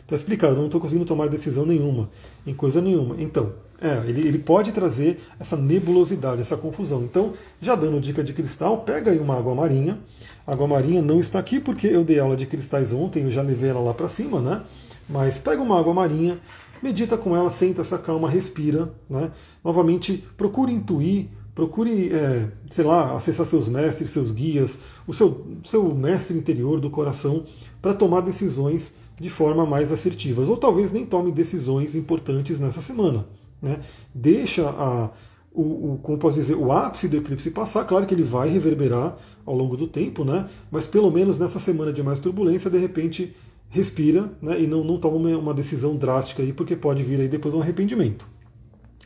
Está 0.00 0.16
explicado, 0.16 0.54
eu 0.54 0.58
não 0.58 0.66
estou 0.66 0.80
conseguindo 0.80 1.06
tomar 1.06 1.28
decisão 1.28 1.64
nenhuma, 1.64 2.08
em 2.44 2.52
coisa 2.52 2.80
nenhuma. 2.82 3.14
Então, 3.20 3.52
é, 3.82 4.08
ele, 4.08 4.28
ele 4.28 4.38
pode 4.38 4.70
trazer 4.70 5.18
essa 5.40 5.56
nebulosidade, 5.56 6.40
essa 6.40 6.56
confusão. 6.56 7.02
Então, 7.02 7.32
já 7.60 7.74
dando 7.74 8.00
dica 8.00 8.22
de 8.22 8.32
cristal, 8.32 8.78
pega 8.78 9.10
aí 9.10 9.18
uma 9.18 9.36
água 9.36 9.54
marinha. 9.54 9.98
Água 10.46 10.68
marinha 10.68 11.02
não 11.02 11.18
está 11.18 11.40
aqui 11.40 11.58
porque 11.58 11.88
eu 11.88 12.04
dei 12.04 12.20
aula 12.20 12.36
de 12.36 12.46
cristais 12.46 12.92
ontem, 12.92 13.24
eu 13.24 13.30
já 13.30 13.42
levei 13.42 13.70
ela 13.70 13.80
lá 13.80 13.92
para 13.92 14.08
cima, 14.08 14.40
né? 14.40 14.62
Mas 15.08 15.36
pega 15.36 15.60
uma 15.60 15.78
água 15.78 15.92
marinha, 15.92 16.38
medita 16.80 17.18
com 17.18 17.36
ela, 17.36 17.50
senta 17.50 17.80
essa 17.80 17.98
calma, 17.98 18.30
respira. 18.30 18.92
Né? 19.10 19.32
Novamente, 19.64 20.24
procure 20.36 20.72
intuir, 20.72 21.26
procure, 21.52 22.12
é, 22.12 22.48
sei 22.70 22.84
lá, 22.84 23.16
acessar 23.16 23.46
seus 23.46 23.68
mestres, 23.68 24.10
seus 24.10 24.30
guias, 24.30 24.78
o 25.06 25.12
seu, 25.12 25.44
seu 25.64 25.92
mestre 25.92 26.36
interior 26.36 26.80
do 26.80 26.88
coração 26.88 27.44
para 27.80 27.92
tomar 27.92 28.20
decisões 28.20 28.92
de 29.20 29.28
forma 29.28 29.66
mais 29.66 29.90
assertivas. 29.90 30.48
Ou 30.48 30.56
talvez 30.56 30.92
nem 30.92 31.04
tome 31.04 31.32
decisões 31.32 31.96
importantes 31.96 32.60
nessa 32.60 32.80
semana. 32.80 33.26
Né? 33.62 33.78
Deixa 34.12 34.68
a, 34.68 35.10
o, 35.54 35.62
o, 35.92 36.00
como 36.02 36.18
posso 36.18 36.36
dizer, 36.36 36.56
o 36.56 36.72
ápice 36.72 37.06
do 37.06 37.16
eclipse 37.16 37.50
passar, 37.50 37.84
claro 37.84 38.04
que 38.04 38.12
ele 38.12 38.22
vai 38.22 38.48
reverberar 38.48 39.16
ao 39.46 39.54
longo 39.54 39.76
do 39.76 39.86
tempo, 39.86 40.24
né? 40.24 40.48
mas 40.70 40.86
pelo 40.86 41.10
menos 41.10 41.38
nessa 41.38 41.58
semana 41.60 41.92
de 41.92 42.02
mais 42.02 42.18
turbulência, 42.18 42.68
de 42.68 42.78
repente 42.78 43.34
respira 43.72 44.30
né, 44.40 44.60
e 44.60 44.66
não, 44.66 44.84
não 44.84 44.98
toma 44.98 45.16
uma 45.16 45.54
decisão 45.54 45.96
drástica 45.96 46.42
aí, 46.42 46.52
porque 46.52 46.76
pode 46.76 47.02
vir 47.02 47.20
aí 47.20 47.28
depois 47.28 47.54
um 47.54 47.60
arrependimento. 47.60 48.26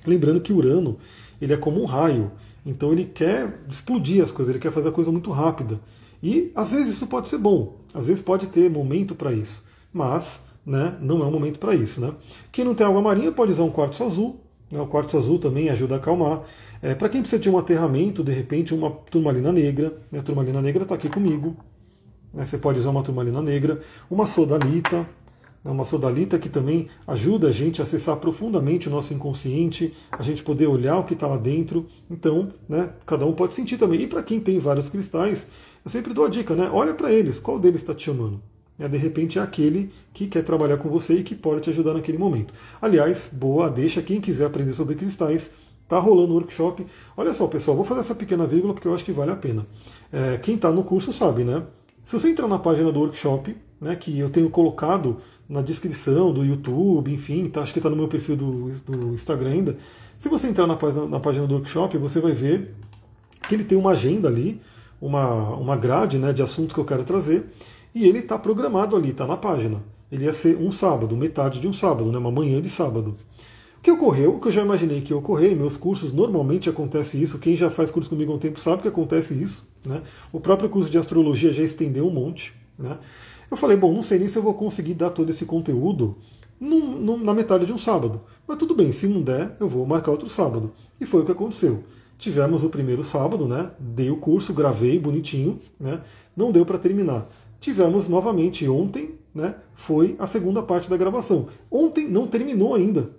Lembrando 0.05 0.41
que 0.41 0.53
Urano 0.53 0.99
ele 1.41 1.53
é 1.53 1.57
como 1.57 1.81
um 1.81 1.85
raio, 1.85 2.33
então 2.65 2.93
ele 2.93 3.05
quer 3.05 3.61
explodir 3.69 4.23
as 4.23 4.33
coisas, 4.33 4.53
ele 4.53 4.63
quer 4.63 4.73
fazer 4.73 4.89
a 4.89 4.93
coisa 4.93 5.13
muito 5.13 5.31
rápida. 5.31 5.81
E 6.23 6.51
às 6.55 6.73
vezes 6.73 6.95
isso 6.95 7.07
pode 7.07 7.29
ser 7.29 7.39
bom, 7.39 7.79
às 7.95 8.09
vezes 8.09 8.23
pode 8.23 8.49
ter 8.49 8.69
momento 8.69 9.15
para 9.15 9.33
isso, 9.33 9.63
mas 9.93 10.41
né, 10.65 10.97
não 11.01 11.23
é 11.23 11.27
um 11.27 11.31
momento 11.31 11.61
para 11.61 11.75
isso. 11.75 12.01
Né? 12.01 12.13
Quem 12.51 12.65
não 12.65 12.75
tem 12.75 12.87
água 12.87 13.01
marinha 13.01 13.31
pode 13.31 13.53
usar 13.53 13.63
um 13.63 13.71
quartzo 13.71 14.03
azul, 14.03 14.41
o 14.73 14.87
quartzo 14.87 15.17
azul 15.17 15.39
também 15.39 15.69
ajuda 15.69 15.95
a 15.95 15.99
acalmar. 15.99 16.43
É, 16.83 16.95
para 16.95 17.09
quem 17.09 17.21
precisa 17.21 17.41
de 17.41 17.49
um 17.49 17.57
aterramento, 17.57 18.25
de 18.25 18.33
repente 18.33 18.75
uma 18.75 18.91
turmalina 18.91 19.53
negra, 19.53 19.97
né, 20.11 20.19
a 20.19 20.23
turmalina 20.23 20.61
negra 20.61 20.83
está 20.83 20.95
aqui 20.95 21.09
comigo, 21.09 21.57
né? 22.37 22.45
Você 22.45 22.59
pode 22.59 22.79
usar 22.79 22.91
uma 22.91 23.03
turmalina 23.03 23.41
negra, 23.41 23.81
uma 24.11 24.27
sodalita, 24.27 25.09
né? 25.65 25.71
uma 25.71 25.85
sodalita 25.85 26.39
que 26.39 26.51
também 26.51 26.89
ajuda 27.07 27.49
a 27.49 27.53
gente 27.53 27.81
a 27.81 27.85
acessar 27.85 28.17
profundamente 28.19 28.89
o 28.89 28.91
nosso 28.91 29.15
inconsciente, 29.15 29.95
a 30.13 30.23
gente 30.23 30.43
poder 30.43 30.67
olhar 30.67 30.99
o 30.99 31.05
que 31.05 31.15
está 31.15 31.27
lá 31.27 31.39
dentro. 31.39 31.87
Então, 32.11 32.51
né, 32.69 32.91
cada 33.07 33.25
um 33.25 33.33
pode 33.33 33.55
sentir 33.55 33.79
também. 33.79 34.03
E 34.03 34.07
para 34.07 34.23
quem 34.23 34.39
tem 34.39 34.59
vários 34.59 34.91
cristais, 34.91 35.49
eu 35.85 35.91
sempre 35.91 36.13
dou 36.13 36.27
a 36.27 36.29
dica, 36.29 36.55
né? 36.55 36.69
Olha 36.71 36.93
para 36.93 37.11
eles, 37.11 37.41
qual 37.41 37.59
deles 37.59 37.81
está 37.81 37.95
te 37.95 38.05
chamando? 38.05 38.41
É, 38.79 38.87
de 38.89 38.97
repente 38.97 39.39
é 39.39 39.43
aquele 39.43 39.91
que 40.13 40.27
quer 40.27 40.43
trabalhar 40.43 40.77
com 40.77 40.89
você 40.89 41.15
e 41.15 41.23
que 41.23 41.35
pode 41.35 41.63
te 41.63 41.71
ajudar 41.71 41.95
naquele 41.95 42.19
momento. 42.19 42.53
Aliás, 42.81 43.29
boa, 43.33 43.71
deixa 43.71 44.03
quem 44.03 44.21
quiser 44.21 44.47
aprender 44.47 44.75
sobre 44.75 44.95
cristais. 44.95 45.51
Tá 45.89 45.99
rolando 45.99 46.33
o 46.33 46.35
workshop. 46.35 46.85
Olha 47.17 47.33
só, 47.33 47.47
pessoal, 47.47 47.77
vou 47.77 47.87
fazer 47.87 48.01
essa 48.01 48.15
pequena 48.15 48.47
vírgula 48.47 48.75
porque 48.75 48.89
eu 48.89 48.95
acho 48.95 49.05
que 49.05 49.13
vale 49.13 49.31
a 49.31 49.37
pena. 49.37 49.65
É, 50.13 50.37
quem 50.37 50.57
está 50.57 50.71
no 50.71 50.83
curso 50.83 51.13
sabe, 51.13 51.45
né? 51.45 51.63
Se 52.03 52.19
você 52.19 52.29
entrar 52.29 52.47
na 52.49 52.59
página 52.59 52.93
do 52.93 53.01
workshop, 53.01 53.57
né, 53.81 53.95
que 53.97 54.19
eu 54.19 54.31
tenho 54.31 54.49
colocado 54.49 55.19
na 55.49 55.61
descrição 55.61 56.33
do 56.33 56.45
YouTube, 56.45 57.13
enfim, 57.13 57.49
tá, 57.49 57.63
acho 57.63 57.73
que 57.73 57.79
está 57.79 57.91
no 57.91 57.97
meu 57.97 58.09
perfil 58.09 58.37
do, 58.37 58.71
do, 58.81 59.15
Instagram 59.15 59.51
ainda. 59.51 59.77
Se 60.19 60.29
você 60.29 60.47
entrar 60.47 60.67
na 60.67 60.77
página, 60.77 61.07
na 61.07 61.21
página 61.21 61.47
do 61.47 61.55
workshop, 61.55 61.99
você 61.99 62.21
vai 62.21 62.33
ver 62.33 62.75
que 63.49 63.55
ele 63.55 63.65
tem 63.65 63.77
uma 63.77 63.91
agenda 63.91 64.29
ali, 64.29 64.61
uma, 65.01 65.51
uma 65.57 65.77
grade 65.77 66.19
né, 66.19 66.33
de 66.33 66.43
assuntos 66.43 66.75
que 66.75 66.81
eu 66.81 66.85
quero 66.85 67.05
trazer, 67.05 67.45
e 67.97 68.07
ele 68.07 68.19
está 68.19 68.39
programado 68.39 68.95
ali, 68.95 69.09
está 69.09 69.27
na 69.27 69.39
página. 69.39 69.83
Ele 70.13 70.27
ia 70.27 70.33
ser 70.33 70.57
um 70.59 70.71
sábado, 70.71 71.17
metade 71.17 71.59
de 71.59 71.67
um 71.67 71.73
sábado, 71.73 72.13
né, 72.13 72.19
uma 72.19 72.31
manhã 72.31 72.61
de 72.61 72.69
sábado 72.69 73.17
que 73.83 73.91
ocorreu, 73.93 74.35
o 74.35 74.41
que 74.41 74.49
eu 74.49 74.53
já 74.53 74.63
imaginei 74.63 75.01
que 75.01 75.13
ia 75.13 75.17
ocorrer, 75.17 75.57
meus 75.57 75.77
cursos 75.77 76.13
normalmente 76.13 76.69
acontece 76.69 77.23
isso, 77.23 77.39
quem 77.39 77.55
já 77.55 77.71
faz 77.71 77.89
curso 77.89 78.11
comigo 78.11 78.33
há 78.33 78.35
um 78.35 78.39
tempo 78.39 78.59
sabe 78.59 78.83
que 78.83 78.89
acontece 78.89 79.33
isso. 79.33 79.65
Né? 79.85 80.03
O 80.33 80.41
próprio 80.41 80.69
curso 80.69 80.91
de 80.91 80.99
astrologia 80.99 81.53
já 81.53 81.63
estendeu 81.63 82.05
um 82.09 82.11
monte. 82.11 82.53
Né? 82.77 82.99
Eu 83.49 83.57
falei, 83.57 83.77
bom, 83.77 83.95
não 83.95 84.03
sei 84.03 84.19
nem 84.19 84.27
se 84.27 84.37
eu 84.37 84.43
vou 84.43 84.55
conseguir 84.55 84.95
dar 84.95 85.11
todo 85.11 85.31
esse 85.31 85.47
conteúdo 85.47 86.17
num, 86.59 86.99
num, 86.99 87.17
na 87.17 87.33
metade 87.33 87.65
de 87.65 87.73
um 87.73 87.79
sábado. 87.79 88.21
Mas 88.45 88.59
tudo 88.59 88.75
bem, 88.75 88.91
se 88.91 89.07
não 89.07 89.23
der, 89.23 89.57
eu 89.61 89.69
vou 89.69 89.87
marcar 89.87 90.11
outro 90.11 90.29
sábado. 90.29 90.73
E 91.01 91.07
foi 91.07 91.23
o 91.23 91.25
que 91.25 91.31
aconteceu. 91.31 91.85
Tivemos 92.19 92.65
o 92.65 92.71
primeiro 92.71 93.05
sábado, 93.05 93.47
né? 93.47 93.71
Dei 93.79 94.11
o 94.11 94.17
curso, 94.17 94.53
gravei 94.53 94.99
bonitinho, 94.99 95.61
né? 95.79 96.01
Não 96.37 96.51
deu 96.51 96.67
para 96.67 96.79
terminar. 96.79 97.29
Tivemos 97.61 98.09
novamente 98.09 98.69
ontem, 98.69 99.15
né? 99.35 99.57
Foi 99.75 100.17
a 100.19 100.27
segunda 100.27 100.63
parte 100.63 100.89
da 100.89 100.97
gravação. 100.97 101.49
Ontem 101.71 102.09
não 102.09 102.27
terminou 102.27 102.75
ainda. 102.75 103.11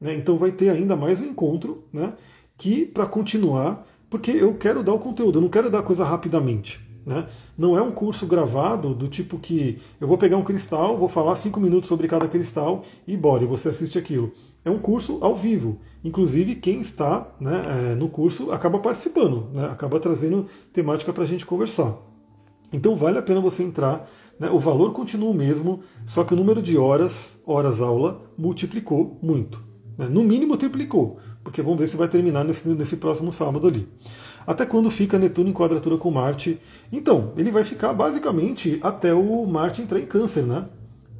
Né? 0.00 0.14
Então 0.14 0.36
vai 0.36 0.52
ter 0.52 0.68
ainda 0.68 0.96
mais 0.96 1.20
um 1.20 1.24
encontro, 1.24 1.84
né? 1.92 2.12
que 2.56 2.86
para 2.86 3.06
continuar, 3.06 3.86
porque 4.08 4.30
eu 4.30 4.54
quero 4.54 4.82
dar 4.82 4.92
o 4.92 4.98
conteúdo, 4.98 5.38
eu 5.38 5.42
não 5.42 5.48
quero 5.48 5.70
dar 5.70 5.82
coisa 5.82 6.04
rapidamente. 6.04 6.80
Né? 7.04 7.26
Não 7.56 7.76
é 7.76 7.82
um 7.82 7.90
curso 7.90 8.26
gravado 8.26 8.94
do 8.94 9.08
tipo 9.08 9.38
que 9.38 9.78
eu 10.00 10.08
vou 10.08 10.16
pegar 10.16 10.36
um 10.36 10.42
cristal, 10.42 10.96
vou 10.96 11.08
falar 11.08 11.36
cinco 11.36 11.60
minutos 11.60 11.88
sobre 11.88 12.08
cada 12.08 12.28
cristal 12.28 12.82
e 13.06 13.16
bora, 13.16 13.44
e 13.44 13.46
você 13.46 13.68
assiste 13.68 13.98
aquilo. 13.98 14.32
É 14.64 14.70
um 14.70 14.78
curso 14.78 15.18
ao 15.20 15.36
vivo. 15.36 15.78
Inclusive, 16.02 16.54
quem 16.54 16.80
está 16.80 17.34
né, 17.38 17.92
é, 17.92 17.94
no 17.94 18.08
curso 18.08 18.50
acaba 18.50 18.78
participando, 18.78 19.48
né, 19.52 19.66
acaba 19.66 20.00
trazendo 20.00 20.46
temática 20.72 21.12
para 21.12 21.24
a 21.24 21.26
gente 21.26 21.44
conversar. 21.44 21.94
Então 22.74 22.96
vale 22.96 23.18
a 23.18 23.22
pena 23.22 23.40
você 23.40 23.62
entrar. 23.62 24.08
Né, 24.38 24.50
o 24.50 24.58
valor 24.58 24.92
continua 24.92 25.30
o 25.30 25.34
mesmo, 25.34 25.80
só 26.04 26.24
que 26.24 26.34
o 26.34 26.36
número 26.36 26.60
de 26.60 26.76
horas, 26.76 27.36
horas 27.46 27.80
aula, 27.80 28.20
multiplicou 28.36 29.16
muito. 29.22 29.62
Né? 29.96 30.08
No 30.08 30.24
mínimo 30.24 30.56
triplicou, 30.56 31.18
porque 31.44 31.62
vamos 31.62 31.78
ver 31.78 31.86
se 31.86 31.96
vai 31.96 32.08
terminar 32.08 32.44
nesse, 32.44 32.68
nesse 32.68 32.96
próximo 32.96 33.32
sábado 33.32 33.68
ali. 33.68 33.88
Até 34.44 34.66
quando 34.66 34.90
fica 34.90 35.18
Netuno 35.20 35.48
em 35.48 35.52
quadratura 35.52 35.96
com 35.96 36.10
Marte? 36.10 36.58
Então, 36.92 37.32
ele 37.36 37.52
vai 37.52 37.62
ficar 37.62 37.92
basicamente 37.92 38.80
até 38.82 39.14
o 39.14 39.46
Marte 39.46 39.80
entrar 39.80 40.00
em 40.00 40.06
câncer, 40.06 40.42
né? 40.42 40.66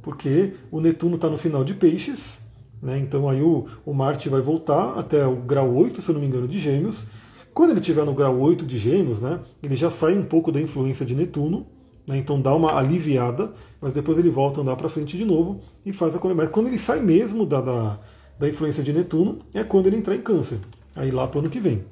Porque 0.01 0.53
o 0.69 0.81
Netuno 0.81 1.15
está 1.15 1.29
no 1.29 1.37
final 1.37 1.63
de 1.63 1.73
peixes, 1.73 2.41
né? 2.81 2.97
Então 2.97 3.29
aí 3.29 3.41
o, 3.41 3.65
o 3.85 3.93
Marte 3.93 4.27
vai 4.27 4.41
voltar 4.41 4.99
até 4.99 5.25
o 5.25 5.37
grau 5.37 5.73
8, 5.73 6.01
se 6.01 6.09
eu 6.09 6.13
não 6.13 6.21
me 6.21 6.27
engano, 6.27 6.47
de 6.49 6.59
gêmeos. 6.59 7.07
Quando 7.55 7.71
ele 7.71 7.79
estiver 7.79 8.05
no 8.05 8.13
grau 8.13 8.37
8 8.39 8.63
de 8.63 8.77
gêmeos, 8.77 9.19
né, 9.19 9.39
ele 9.63 9.75
já 9.75 9.89
sai 9.89 10.15
um 10.15 10.23
pouco 10.23 10.51
da 10.51 10.61
influência 10.61 11.03
de 11.03 11.15
Netuno, 11.15 11.65
né, 12.05 12.17
então 12.17 12.39
dá 12.39 12.53
uma 12.53 12.77
aliviada, 12.77 13.51
mas 13.81 13.93
depois 13.93 14.19
ele 14.19 14.29
volta 14.29 14.59
a 14.59 14.61
andar 14.61 14.75
para 14.75 14.89
frente 14.89 15.17
de 15.17 15.25
novo 15.25 15.61
e 15.83 15.91
faz 15.91 16.15
a 16.15 16.19
Mas 16.35 16.49
quando 16.49 16.67
ele 16.67 16.77
sai 16.77 16.99
mesmo 16.99 17.47
da, 17.47 17.61
da 17.61 17.99
da 18.37 18.47
influência 18.47 18.83
de 18.83 18.91
Netuno 18.91 19.39
é 19.53 19.63
quando 19.63 19.87
ele 19.87 19.97
entrar 19.97 20.15
em 20.15 20.21
câncer, 20.21 20.59
aí 20.95 21.11
lá 21.11 21.27
para 21.27 21.37
o 21.37 21.41
ano 21.41 21.49
que 21.49 21.59
vem. 21.59 21.83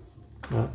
Né? 0.52 0.68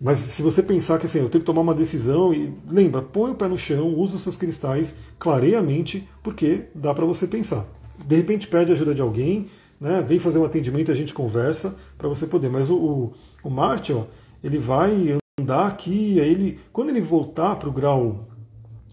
Mas 0.00 0.18
se 0.18 0.42
você 0.42 0.62
pensar 0.62 0.98
que 0.98 1.06
assim, 1.06 1.18
eu 1.18 1.28
tenho 1.28 1.42
que 1.42 1.46
tomar 1.46 1.62
uma 1.62 1.74
decisão, 1.74 2.32
e 2.32 2.52
lembra, 2.68 3.00
põe 3.00 3.30
o 3.30 3.34
pé 3.34 3.48
no 3.48 3.58
chão, 3.58 3.94
usa 3.94 4.16
os 4.16 4.22
seus 4.22 4.36
cristais, 4.36 4.94
clareia 5.18 5.60
a 5.60 5.62
mente, 5.62 6.06
porque 6.22 6.64
dá 6.74 6.92
para 6.92 7.04
você 7.04 7.26
pensar. 7.26 7.64
De 8.06 8.16
repente 8.16 8.46
pede 8.46 8.72
ajuda 8.72 8.94
de 8.94 9.00
alguém, 9.00 9.46
né, 9.80 10.04
vem 10.06 10.18
fazer 10.18 10.38
um 10.38 10.44
atendimento 10.44 10.90
a 10.90 10.94
gente 10.94 11.14
conversa 11.14 11.74
para 11.96 12.08
você 12.08 12.26
poder. 12.26 12.50
Mas 12.50 12.70
o, 12.70 12.76
o, 12.76 13.12
o 13.44 13.50
Marte, 13.50 13.92
ó, 13.92 14.04
ele 14.42 14.58
vai 14.58 15.18
andar 15.38 15.66
aqui, 15.66 16.18
aí 16.20 16.30
ele, 16.30 16.58
quando 16.72 16.88
ele 16.88 17.00
voltar 17.00 17.56
para 17.56 17.68
o 17.68 17.72
grau, 17.72 18.26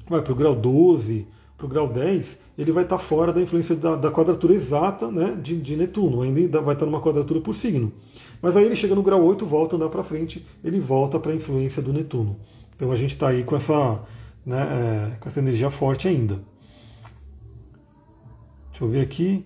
vai 0.10 0.22
para 0.22 0.34
o 0.34 0.36
grau 0.36 0.54
12, 0.54 1.26
para 1.58 1.66
o 1.66 1.70
grau 1.70 1.88
10, 1.88 2.40
ele 2.58 2.72
vai 2.72 2.84
estar 2.84 2.98
tá 2.98 3.02
fora 3.02 3.32
da 3.32 3.40
influência 3.42 3.76
da, 3.76 3.96
da 3.96 4.12
quadratura 4.12 4.54
exata 4.54 5.10
né, 5.10 5.38
de, 5.42 5.56
de, 5.58 5.76
Netuno, 5.78 6.22
ainda 6.22 6.60
vai 6.60 6.74
estar 6.74 6.86
tá 6.86 6.92
numa 6.92 7.02
quadratura 7.02 7.40
por 7.40 7.56
signo. 7.56 7.94
Mas 8.42 8.58
aí 8.58 8.66
ele 8.66 8.76
chega 8.76 8.96
no 8.96 9.04
grau 9.04 9.24
8, 9.24 9.46
volta 9.46 9.76
a 9.76 9.78
andar 9.78 9.90
para 9.90 10.04
frente, 10.04 10.46
ele 10.64 10.80
volta 10.80 11.20
para 11.20 11.32
a 11.32 11.36
influência 11.36 11.82
do 11.82 11.94
Netuno. 11.94 12.38
Então 12.76 12.92
a 12.92 12.96
gente 12.96 13.14
está 13.14 13.30
aí 13.30 13.44
com 13.44 13.56
essa, 13.56 14.00
né, 14.46 15.14
é, 15.14 15.18
com 15.20 15.30
essa 15.30 15.40
energia 15.40 15.70
forte 15.70 16.08
ainda. 16.08 16.40
Deixa 18.72 18.84
eu 18.84 18.90
ver 18.90 19.02
aqui. 19.02 19.46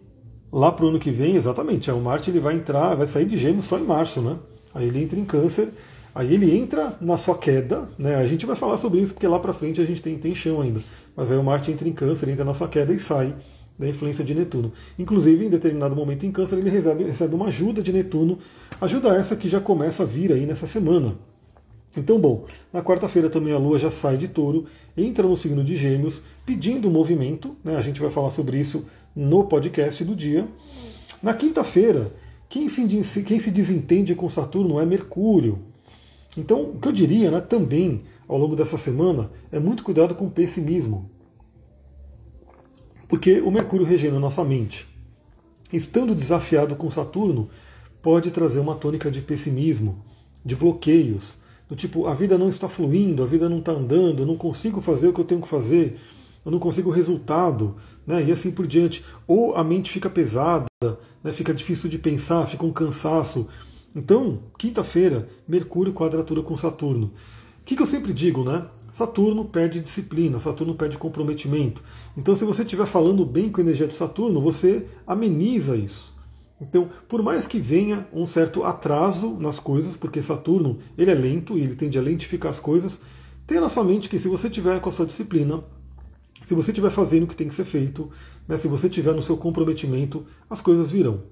Lá 0.52 0.72
para 0.72 0.86
o 0.86 0.88
ano 0.88 1.00
que 1.00 1.12
vem, 1.12 1.36
exatamente, 1.36 1.90
é, 1.90 1.94
o 1.94 2.00
Marte 2.00 2.32
ele 2.32 2.40
vai 2.40 2.56
entrar, 2.56 2.96
vai 2.96 3.06
sair 3.06 3.26
de 3.26 3.38
gêmeos 3.38 3.66
só 3.66 3.78
em 3.78 3.84
março, 3.84 4.22
né? 4.22 4.38
Aí 4.76 4.88
ele 4.88 5.02
entra 5.02 5.20
em 5.20 5.26
câncer 5.26 5.70
Aí 6.16 6.34
ele 6.34 6.58
entra 6.58 6.98
na 7.02 7.18
sua 7.18 7.38
queda, 7.38 7.90
né? 8.00 8.16
A 8.16 8.26
gente 8.26 8.46
vai 8.46 8.56
falar 8.56 8.78
sobre 8.78 9.02
isso 9.02 9.14
porque 9.14 9.28
lá 9.28 9.38
para 9.38 9.54
frente 9.54 9.82
a 9.82 9.86
gente 9.86 10.02
tem, 10.02 10.18
tem 10.18 10.34
chão 10.34 10.62
ainda. 10.62 10.80
Mas 11.14 11.30
aí 11.30 11.38
o 11.38 11.44
Marte 11.44 11.70
entra 11.70 11.86
em 11.90 11.92
câncer, 11.92 12.30
entra 12.30 12.46
na 12.46 12.54
sua 12.54 12.70
queda 12.70 12.94
e 12.94 13.00
sai 13.02 13.36
da 13.78 13.86
influência 13.86 14.24
de 14.24 14.34
Netuno. 14.34 14.72
Inclusive, 14.98 15.46
em 15.46 15.50
determinado 15.50 15.94
momento 15.94 16.26
em 16.26 16.32
Câncer, 16.32 16.58
ele 16.58 16.70
recebe, 16.70 17.04
recebe 17.04 17.36
uma 17.36 17.48
ajuda 17.48 17.84
de 17.84 17.92
Netuno, 17.92 18.40
ajuda 18.80 19.14
essa 19.14 19.36
que 19.36 19.50
já 19.50 19.60
começa 19.60 20.04
a 20.04 20.06
vir 20.06 20.32
aí 20.32 20.46
nessa 20.46 20.66
semana. 20.66 21.16
Então, 21.98 22.18
bom, 22.18 22.46
na 22.72 22.82
quarta-feira 22.82 23.30
também 23.30 23.54
a 23.54 23.58
Lua 23.58 23.78
já 23.78 23.92
sai 23.92 24.16
de 24.16 24.30
touro, 24.30 24.64
entra 24.96 25.28
no 25.28 25.36
signo 25.36 25.66
de 25.66 25.76
Gêmeos, 25.76 26.24
pedindo 26.46 26.90
movimento, 26.90 27.58
né? 27.62 27.76
a 27.76 27.82
gente 27.82 28.00
vai 28.00 28.12
falar 28.12 28.30
sobre 28.30 28.58
isso 28.58 28.86
no 29.14 29.44
podcast 29.44 30.02
do 30.06 30.16
dia. 30.16 30.48
Na 31.22 31.34
quinta-feira, 31.34 32.14
quem 32.56 32.70
se, 32.70 33.22
quem 33.24 33.38
se 33.38 33.52
desentende 33.52 34.16
com 34.16 34.30
Saturno 34.30 34.80
é 34.80 34.86
Mercúrio. 34.86 35.60
Então, 36.38 36.62
o 36.62 36.80
que 36.80 36.88
eu 36.88 36.94
diria 36.94 37.30
né, 37.30 37.42
também 37.42 38.04
ao 38.30 38.38
longo 38.38 38.56
dessa 38.56 38.78
semana 38.78 39.30
é 39.52 39.60
muito 39.60 39.84
cuidado 39.84 40.16
com 40.16 40.28
o 40.28 40.32
pessimismo. 40.32 41.10
Porque 43.10 43.42
o 43.42 43.52
Mercúrio 43.52 43.86
regendo 43.86 44.16
a 44.16 44.22
nossa 44.22 44.42
mente, 44.46 44.88
estando 45.74 46.16
desafiado 46.16 46.78
com 46.78 46.90
Saturno, 46.90 47.50
pode 48.02 48.32
trazer 48.32 48.62
uma 48.62 48.76
tônica 48.76 49.12
de 49.12 49.20
pessimismo, 49.20 49.98
de 50.44 50.56
bloqueios, 50.56 51.38
do 51.68 51.76
tipo, 51.76 52.08
a 52.08 52.14
vida 52.14 52.38
não 52.38 52.48
está 52.48 52.70
fluindo, 52.70 53.22
a 53.22 53.26
vida 53.26 53.50
não 53.50 53.60
está 53.60 53.74
andando, 53.74 54.22
eu 54.22 54.26
não 54.26 54.38
consigo 54.38 54.80
fazer 54.80 55.10
o 55.10 55.14
que 55.14 55.20
eu 55.20 55.26
tenho 55.26 55.42
que 55.42 55.50
fazer, 55.50 56.00
eu 56.46 56.52
não 56.52 56.60
consigo 56.60 56.92
resultado, 56.92 57.76
né? 58.06 58.24
e 58.24 58.32
assim 58.32 58.52
por 58.52 58.68
diante. 58.68 59.04
Ou 59.28 59.56
a 59.56 59.64
mente 59.64 59.92
fica 59.92 60.10
pesada, 60.10 60.66
né? 61.24 61.32
fica 61.34 61.54
difícil 61.54 61.90
de 61.90 61.98
pensar, 61.98 62.46
fica 62.46 62.66
um 62.66 62.72
cansaço. 62.72 63.48
Então, 63.96 64.40
quinta-feira, 64.58 65.28
Mercúrio 65.48 65.92
quadratura 65.92 66.44
com 66.44 66.56
Saturno. 66.56 67.08
O 67.08 67.66
que, 67.66 67.76
que 67.76 67.82
eu 67.82 67.88
sempre 67.88 68.14
digo, 68.14 68.44
né? 68.44 68.68
Saturno 68.92 69.44
pede 69.44 69.80
disciplina, 69.80 70.38
Saturno 70.38 70.76
pede 70.76 70.98
comprometimento. 70.98 71.84
Então, 72.16 72.36
se 72.36 72.46
você 72.46 72.62
estiver 72.62 72.86
falando 72.86 73.26
bem 73.26 73.50
com 73.50 73.60
a 73.60 73.64
energia 73.64 73.88
do 73.88 73.94
Saturno, 73.94 74.40
você 74.40 74.86
ameniza 75.06 75.76
isso. 75.76 76.14
Então, 76.62 76.90
por 77.08 77.22
mais 77.22 77.46
que 77.46 77.60
venha 77.60 78.08
um 78.14 78.26
certo 78.26 78.64
atraso 78.64 79.36
nas 79.40 79.60
coisas, 79.60 79.96
porque 79.96 80.22
Saturno 80.22 80.78
ele 80.98 81.12
é 81.12 81.14
lento 81.14 81.58
e 81.58 81.62
ele 81.62 81.76
tende 81.76 81.98
a 81.98 82.02
lentificar 82.02 82.52
as 82.52 82.60
coisas, 82.60 83.02
tenha 83.46 83.60
na 83.60 83.68
sua 83.68 83.84
mente 83.84 84.08
que 84.08 84.20
se 84.20 84.28
você 84.28 84.50
tiver 84.50 84.80
com 84.80 84.90
a 84.90 84.92
sua 84.92 85.06
disciplina, 85.06 85.64
se 86.46 86.54
você 86.54 86.72
estiver 86.72 86.90
fazendo 86.90 87.24
o 87.24 87.28
que 87.28 87.36
tem 87.36 87.48
que 87.48 87.56
ser 87.56 87.66
feito, 87.66 88.10
né, 88.48 88.58
se 88.58 88.68
você 88.68 88.90
tiver 88.90 89.14
no 89.14 89.22
seu 89.22 89.38
comprometimento, 89.38 90.26
as 90.50 90.62
coisas 90.62 90.92
virão. 90.92 91.24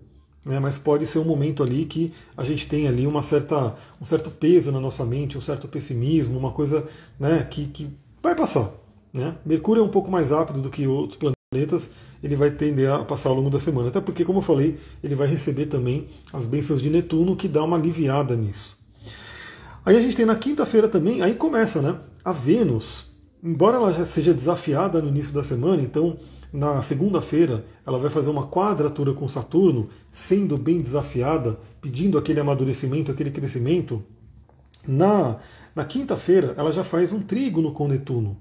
Né, 0.46 0.60
mas 0.60 0.78
pode 0.78 1.08
ser 1.08 1.20
um 1.20 1.24
momento 1.24 1.64
ali 1.64 1.86
que 1.86 2.12
a 2.36 2.44
gente 2.44 2.68
tem 2.68 2.88
ali 2.88 3.08
uma 3.08 3.24
certa, 3.24 3.76
um 4.02 4.06
certo 4.06 4.30
peso 4.30 4.72
na 4.72 4.80
nossa 4.80 5.06
mente, 5.06 5.38
um 5.38 5.42
certo 5.42 5.68
pessimismo, 5.68 6.38
uma 6.38 6.52
coisa 6.52 6.86
né, 7.20 7.48
que, 7.50 7.68
que 7.68 7.90
vai 8.22 8.36
passar. 8.36 8.72
Né? 9.14 9.38
Mercúrio 9.46 9.82
é 9.82 9.84
um 9.84 9.90
pouco 9.90 10.12
mais 10.12 10.32
rápido 10.32 10.62
do 10.62 10.70
que 10.70 10.86
outros 10.86 11.18
planetas 11.18 11.34
planetas, 11.54 11.92
ele 12.24 12.36
vai 12.36 12.50
tender 12.50 12.90
a 12.90 13.04
passar 13.06 13.30
ao 13.30 13.36
longo 13.36 13.50
da 13.50 13.60
semana. 13.60 13.90
Até 13.90 14.02
porque, 14.02 14.26
como 14.26 14.40
eu 14.40 14.44
falei, 14.44 14.80
ele 15.04 15.14
vai 15.14 15.28
receber 15.28 15.68
também 15.68 16.08
as 16.32 16.46
bênçãos 16.46 16.82
de 16.82 16.90
Netuno, 16.90 17.36
que 17.36 17.48
dá 17.48 17.64
uma 17.64 17.78
aliviada 17.78 18.36
nisso. 18.36 18.76
Aí 19.86 19.96
a 19.96 20.02
gente 20.02 20.16
tem 20.16 20.26
na 20.26 20.36
quinta-feira 20.36 20.88
também, 20.88 21.22
aí 21.22 21.36
começa, 21.36 21.82
né? 21.82 22.00
A 22.26 22.32
Vênus, 22.32 23.06
embora 23.44 23.78
ela 23.78 23.92
já 23.92 24.06
seja 24.06 24.34
desafiada 24.34 25.02
no 25.02 25.10
início 25.10 25.34
da 25.34 25.44
semana, 25.44 25.82
então 25.82 26.18
na 26.52 26.82
segunda-feira 26.82 27.66
ela 27.86 28.00
vai 28.00 28.10
fazer 28.10 28.30
uma 28.30 28.48
quadratura 28.48 29.14
com 29.14 29.28
Saturno, 29.28 29.90
sendo 30.10 30.58
bem 30.58 30.78
desafiada, 30.78 31.60
pedindo 31.82 32.18
aquele 32.18 32.40
amadurecimento, 32.40 33.12
aquele 33.12 33.32
crescimento. 33.32 34.04
Na, 34.88 35.38
na 35.76 35.84
quinta-feira 35.84 36.54
ela 36.58 36.72
já 36.72 36.84
faz 36.84 37.12
um 37.12 37.22
trígono 37.22 37.72
com 37.72 37.88
Netuno 37.88 38.38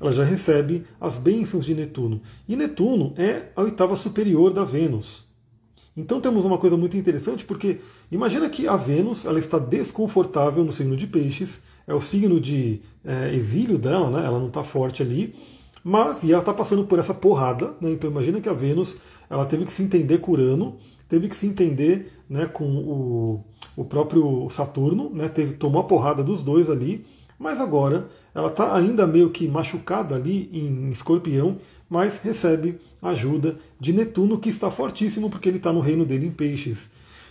ela 0.00 0.12
já 0.12 0.24
recebe 0.24 0.84
as 1.00 1.18
bênçãos 1.18 1.64
de 1.64 1.74
Netuno. 1.74 2.20
E 2.48 2.56
Netuno 2.56 3.14
é 3.16 3.50
a 3.54 3.62
oitava 3.62 3.96
superior 3.96 4.52
da 4.52 4.64
Vênus. 4.64 5.24
Então 5.96 6.20
temos 6.20 6.44
uma 6.44 6.58
coisa 6.58 6.76
muito 6.76 6.96
interessante, 6.96 7.44
porque 7.44 7.78
imagina 8.12 8.48
que 8.50 8.68
a 8.68 8.76
Vênus 8.76 9.24
ela 9.24 9.38
está 9.38 9.58
desconfortável 9.58 10.62
no 10.62 10.72
signo 10.72 10.96
de 10.96 11.06
Peixes, 11.06 11.62
é 11.86 11.94
o 11.94 12.00
signo 12.00 12.40
de 12.40 12.80
é, 13.04 13.34
exílio 13.34 13.78
dela, 13.78 14.10
né? 14.10 14.26
ela 14.26 14.38
não 14.38 14.48
está 14.48 14.64
forte 14.64 15.02
ali, 15.02 15.34
mas 15.84 16.22
e 16.22 16.32
ela 16.32 16.40
está 16.40 16.52
passando 16.52 16.84
por 16.84 16.98
essa 16.98 17.14
porrada, 17.14 17.74
né? 17.80 17.92
então 17.92 18.10
imagina 18.10 18.40
que 18.40 18.48
a 18.48 18.52
Vênus 18.52 18.96
ela 19.30 19.44
teve 19.44 19.64
que 19.64 19.72
se 19.72 19.82
entender 19.82 20.18
com 20.18 20.32
Urano, 20.32 20.76
teve 21.08 21.28
que 21.28 21.36
se 21.36 21.46
entender 21.46 22.12
né, 22.28 22.46
com 22.46 22.64
o, 22.64 23.44
o 23.76 23.84
próprio 23.84 24.48
Saturno, 24.50 25.10
né? 25.10 25.28
teve, 25.28 25.54
tomou 25.54 25.80
a 25.80 25.84
porrada 25.84 26.24
dos 26.24 26.42
dois 26.42 26.68
ali, 26.68 27.06
mas 27.38 27.60
agora 27.60 28.08
ela 28.34 28.48
está 28.48 28.74
ainda 28.74 29.06
meio 29.06 29.30
que 29.30 29.46
machucada 29.46 30.14
ali 30.14 30.48
em 30.52 30.88
escorpião, 30.90 31.58
mas 31.88 32.18
recebe 32.18 32.80
ajuda 33.00 33.56
de 33.78 33.92
Netuno, 33.92 34.38
que 34.38 34.48
está 34.48 34.70
fortíssimo 34.70 35.30
porque 35.30 35.48
ele 35.48 35.58
está 35.58 35.72
no 35.72 35.80
reino 35.80 36.04
dele 36.04 36.26
em 36.26 36.30
peixes. 36.30 36.90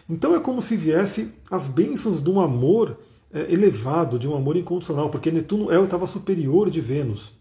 Então 0.10 0.36
é 0.36 0.40
como 0.40 0.62
se 0.62 0.78
viesse 0.78 1.30
as 1.50 1.68
bênçãos 1.68 2.22
de 2.22 2.30
um 2.30 2.40
amor 2.40 2.98
elevado, 3.52 4.18
de 4.18 4.28
um 4.28 4.36
amor 4.36 4.56
incondicional, 4.56 5.10
porque 5.10 5.32
Netuno 5.32 5.72
é 5.72 5.80
o 5.80 5.86
estava 5.86 6.08
superior 6.08 6.70
de 6.70 6.82
Vênus. 6.82 7.34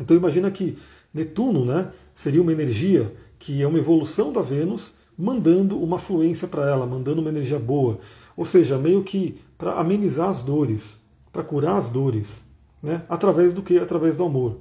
Então 0.00 0.16
imagina 0.16 0.50
que 0.50 0.76
Netuno 1.12 1.64
né, 1.64 1.90
seria 2.14 2.42
uma 2.42 2.52
energia 2.52 3.12
que 3.38 3.62
é 3.62 3.66
uma 3.66 3.78
evolução 3.78 4.32
da 4.32 4.42
Vênus, 4.42 4.94
mandando 5.16 5.82
uma 5.82 5.98
fluência 5.98 6.48
para 6.48 6.68
ela, 6.68 6.86
mandando 6.86 7.20
uma 7.20 7.30
energia 7.30 7.58
boa. 7.58 7.98
Ou 8.36 8.44
seja, 8.44 8.78
meio 8.78 9.02
que 9.02 9.36
para 9.56 9.74
amenizar 9.74 10.28
as 10.28 10.42
dores 10.42 10.96
para 11.34 11.42
curar 11.42 11.76
as 11.76 11.88
dores, 11.88 12.44
né? 12.80 13.02
através 13.08 13.52
do 13.52 13.60
que? 13.60 13.76
Através 13.76 14.14
do 14.14 14.22
amor. 14.22 14.58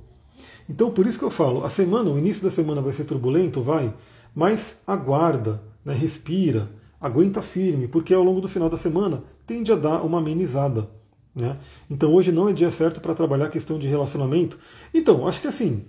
Então, 0.68 0.90
por 0.90 1.06
isso 1.06 1.20
que 1.20 1.24
eu 1.24 1.30
falo, 1.30 1.64
a 1.64 1.70
semana, 1.70 2.10
o 2.10 2.18
início 2.18 2.44
da 2.44 2.50
semana 2.50 2.82
vai 2.82 2.92
ser 2.92 3.04
turbulento, 3.04 3.62
vai, 3.62 3.94
mas 4.34 4.78
aguarda, 4.88 5.62
né? 5.86 5.94
respira, 5.94 6.68
aguenta 7.04 7.42
firme, 7.42 7.88
porque 7.88 8.14
ao 8.14 8.24
longo 8.24 8.42
do 8.42 8.48
final 8.48 8.70
da 8.70 8.78
semana 8.78 9.24
tende 9.46 9.72
a 9.72 9.76
dar 9.76 10.02
uma 10.02 10.18
amenizada. 10.18 10.90
Né? 11.36 11.58
Então 11.90 12.14
hoje 12.14 12.32
não 12.32 12.50
é 12.50 12.54
dia 12.54 12.72
certo 12.72 13.02
para 13.02 13.14
trabalhar 13.14 13.46
a 13.46 13.50
questão 13.50 13.78
de 13.78 13.88
relacionamento. 13.88 14.58
Então, 14.94 15.28
acho 15.28 15.42
que 15.42 15.48
assim, 15.48 15.84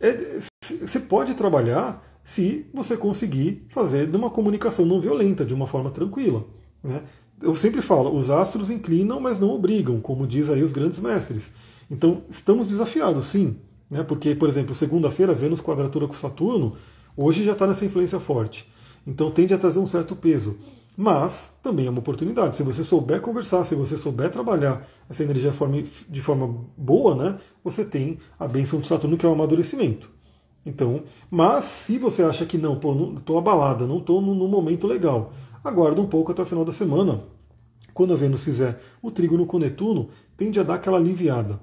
é, 0.00 0.40
você 0.80 0.98
pode 0.98 1.34
trabalhar 1.34 2.02
se 2.22 2.66
você 2.72 2.96
conseguir 2.96 3.66
fazer 3.68 4.06
de 4.06 4.16
uma 4.16 4.30
comunicação 4.30 4.86
não 4.86 5.00
violenta, 5.00 5.44
de 5.44 5.52
uma 5.52 5.66
forma 5.66 5.90
tranquila. 5.90 6.44
Né? 6.82 7.02
eu 7.42 7.54
sempre 7.54 7.82
falo, 7.82 8.16
os 8.16 8.30
astros 8.30 8.70
inclinam, 8.70 9.20
mas 9.20 9.38
não 9.38 9.50
obrigam, 9.50 10.00
como 10.00 10.26
diz 10.26 10.50
aí 10.50 10.62
os 10.62 10.72
grandes 10.72 11.00
mestres. 11.00 11.52
Então, 11.90 12.22
estamos 12.28 12.66
desafiados, 12.66 13.26
sim. 13.26 13.56
Né? 13.90 14.02
Porque, 14.02 14.34
por 14.34 14.48
exemplo, 14.48 14.74
segunda-feira, 14.74 15.34
Vênus 15.34 15.60
quadratura 15.60 16.06
com 16.06 16.14
Saturno, 16.14 16.76
hoje 17.16 17.44
já 17.44 17.52
está 17.52 17.66
nessa 17.66 17.84
influência 17.84 18.18
forte. 18.18 18.66
Então, 19.06 19.30
tende 19.30 19.54
a 19.54 19.58
trazer 19.58 19.78
um 19.78 19.86
certo 19.86 20.14
peso. 20.16 20.56
Mas 20.96 21.52
também 21.62 21.86
é 21.86 21.90
uma 21.90 21.98
oportunidade. 21.98 22.56
Se 22.56 22.62
você 22.62 22.84
souber 22.84 23.20
conversar, 23.20 23.64
se 23.64 23.74
você 23.74 23.96
souber 23.96 24.30
trabalhar 24.30 24.86
essa 25.10 25.24
energia 25.24 25.52
de 26.08 26.20
forma 26.20 26.54
boa, 26.76 27.14
né, 27.16 27.36
você 27.64 27.84
tem 27.84 28.18
a 28.38 28.46
bênção 28.46 28.80
de 28.80 28.86
Saturno, 28.86 29.16
que 29.16 29.26
é 29.26 29.28
o 29.28 29.32
amadurecimento. 29.32 30.08
Então, 30.64 31.02
mas 31.30 31.64
se 31.64 31.98
você 31.98 32.22
acha 32.22 32.46
que 32.46 32.56
não, 32.56 32.76
pô, 32.76 32.94
estou 33.16 33.36
abalada, 33.36 33.86
não 33.86 33.98
estou 33.98 34.22
num 34.22 34.48
momento 34.48 34.86
legal, 34.86 35.32
aguarda 35.62 36.00
um 36.00 36.06
pouco 36.06 36.32
até 36.32 36.40
o 36.42 36.46
final 36.46 36.64
da 36.64 36.72
semana. 36.72 37.20
Quando 37.92 38.14
a 38.14 38.16
Vênus 38.16 38.44
fizer 38.44 38.80
o 39.02 39.10
trígono 39.10 39.46
com 39.46 39.58
Netuno, 39.58 40.08
tende 40.36 40.58
a 40.58 40.62
dar 40.62 40.74
aquela 40.74 40.96
aliviada. 40.96 41.60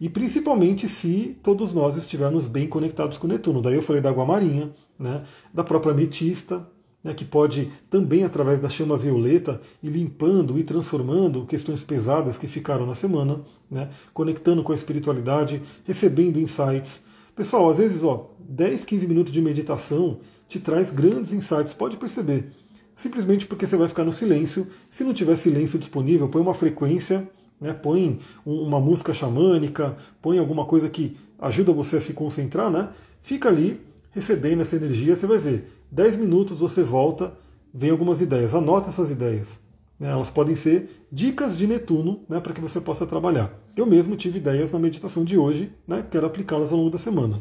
E 0.00 0.08
principalmente 0.08 0.88
se 0.88 1.38
todos 1.42 1.72
nós 1.72 1.96
estivermos 1.96 2.46
bem 2.46 2.68
conectados 2.68 3.18
com 3.18 3.26
Netuno. 3.26 3.62
Daí 3.62 3.74
eu 3.74 3.82
falei 3.82 4.00
da 4.00 4.10
água 4.10 4.24
marinha, 4.24 4.70
né, 4.98 5.22
da 5.52 5.62
própria 5.62 5.92
ametista, 5.92 6.66
né, 7.02 7.14
que 7.14 7.24
pode 7.24 7.70
também, 7.88 8.24
através 8.24 8.60
da 8.60 8.68
chama 8.68 8.96
violeta, 8.96 9.60
ir 9.82 9.90
limpando 9.90 10.58
e 10.58 10.64
transformando 10.64 11.46
questões 11.46 11.84
pesadas 11.84 12.36
que 12.36 12.48
ficaram 12.48 12.86
na 12.86 12.94
semana, 12.94 13.40
né, 13.70 13.88
conectando 14.12 14.62
com 14.62 14.72
a 14.72 14.74
espiritualidade, 14.74 15.62
recebendo 15.84 16.40
insights. 16.40 17.02
Pessoal, 17.36 17.70
às 17.70 17.78
vezes, 17.78 18.02
ó, 18.02 18.30
10, 18.40 18.84
15 18.84 19.06
minutos 19.06 19.32
de 19.32 19.40
meditação 19.40 20.18
te 20.48 20.58
traz 20.58 20.90
grandes 20.90 21.32
insights. 21.32 21.74
Pode 21.74 21.96
perceber 21.96 22.50
simplesmente 22.94 23.46
porque 23.46 23.64
você 23.64 23.76
vai 23.76 23.86
ficar 23.86 24.04
no 24.04 24.12
silêncio. 24.12 24.66
Se 24.90 25.04
não 25.04 25.14
tiver 25.14 25.36
silêncio 25.36 25.78
disponível, 25.78 26.28
põe 26.28 26.42
uma 26.42 26.54
frequência, 26.54 27.30
né, 27.60 27.72
põe 27.72 28.18
uma 28.44 28.80
música 28.80 29.14
xamânica, 29.14 29.96
põe 30.20 30.38
alguma 30.38 30.64
coisa 30.64 30.88
que 30.88 31.16
ajuda 31.38 31.72
você 31.72 31.98
a 31.98 32.00
se 32.00 32.12
concentrar, 32.12 32.70
né? 32.70 32.88
Fica 33.22 33.48
ali 33.48 33.80
recebendo 34.10 34.60
essa 34.60 34.76
energia, 34.76 35.14
você 35.14 35.26
vai 35.26 35.38
ver. 35.38 35.70
10 35.90 36.16
minutos 36.16 36.58
você 36.58 36.82
volta, 36.82 37.32
vem 37.72 37.90
algumas 37.90 38.20
ideias, 38.20 38.54
anota 38.54 38.90
essas 38.90 39.10
ideias. 39.10 39.60
Né, 39.98 40.10
elas 40.10 40.30
podem 40.30 40.54
ser 40.54 41.06
dicas 41.10 41.56
de 41.56 41.66
Netuno 41.66 42.20
né, 42.28 42.38
para 42.40 42.52
que 42.52 42.60
você 42.60 42.80
possa 42.80 43.04
trabalhar. 43.04 43.52
Eu 43.76 43.84
mesmo 43.84 44.16
tive 44.16 44.38
ideias 44.38 44.70
na 44.72 44.78
meditação 44.78 45.24
de 45.24 45.36
hoje, 45.36 45.72
né, 45.86 46.04
quero 46.08 46.26
aplicá-las 46.26 46.70
ao 46.72 46.78
longo 46.78 46.90
da 46.90 46.98
semana. 46.98 47.40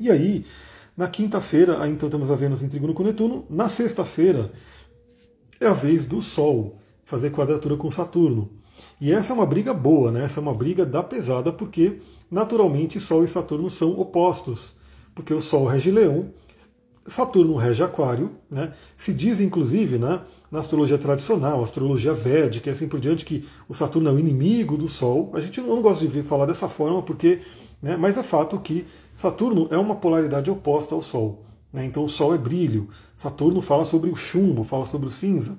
E 0.00 0.10
aí, 0.10 0.44
na 0.96 1.06
quinta-feira, 1.06 1.88
então 1.88 2.10
temos 2.10 2.30
a 2.30 2.36
Vênus 2.36 2.62
em 2.62 2.68
Trígono 2.68 2.92
com 2.92 3.02
Netuno. 3.02 3.46
Na 3.48 3.68
sexta-feira 3.68 4.50
é 5.60 5.66
a 5.66 5.72
vez 5.72 6.04
do 6.04 6.20
Sol 6.20 6.76
fazer 7.04 7.30
quadratura 7.30 7.76
com 7.76 7.90
Saturno. 7.90 8.50
E 9.00 9.12
essa 9.12 9.32
é 9.32 9.34
uma 9.34 9.46
briga 9.46 9.72
boa, 9.72 10.10
né? 10.10 10.24
Essa 10.24 10.40
é 10.40 10.42
uma 10.42 10.54
briga 10.54 10.84
da 10.84 11.02
pesada, 11.02 11.52
porque 11.52 12.00
naturalmente 12.30 13.00
Sol 13.00 13.24
e 13.24 13.28
Saturno 13.28 13.70
são 13.70 13.98
opostos. 13.98 14.76
Porque 15.14 15.32
o 15.34 15.40
Sol 15.40 15.66
rege 15.66 15.90
Leão, 15.90 16.30
Saturno 17.06 17.56
rege 17.56 17.82
Aquário, 17.82 18.30
né? 18.48 18.72
Se 18.96 19.12
diz, 19.12 19.40
inclusive, 19.40 19.98
né, 19.98 20.20
na 20.50 20.60
astrologia 20.60 20.96
tradicional, 20.96 21.62
astrologia 21.62 22.14
védica 22.14 22.70
e 22.70 22.72
assim 22.72 22.86
por 22.86 23.00
diante, 23.00 23.24
que 23.24 23.44
o 23.68 23.74
Saturno 23.74 24.08
é 24.08 24.12
o 24.12 24.18
inimigo 24.18 24.76
do 24.76 24.86
Sol. 24.86 25.30
A 25.34 25.40
gente 25.40 25.60
não, 25.60 25.82
gosta 25.82 26.06
de 26.06 26.22
falar 26.22 26.46
dessa 26.46 26.68
forma, 26.68 27.02
porque, 27.02 27.40
né, 27.82 27.96
mas 27.96 28.16
é 28.16 28.22
fato 28.22 28.58
que 28.60 28.86
Saturno 29.14 29.66
é 29.70 29.76
uma 29.76 29.96
polaridade 29.96 30.50
oposta 30.50 30.94
ao 30.94 31.02
Sol. 31.02 31.42
Né? 31.72 31.84
Então 31.84 32.04
o 32.04 32.08
Sol 32.08 32.34
é 32.34 32.38
brilho, 32.38 32.88
Saturno 33.16 33.60
fala 33.60 33.84
sobre 33.84 34.08
o 34.08 34.16
chumbo, 34.16 34.62
fala 34.62 34.86
sobre 34.86 35.08
o 35.08 35.10
cinza. 35.10 35.58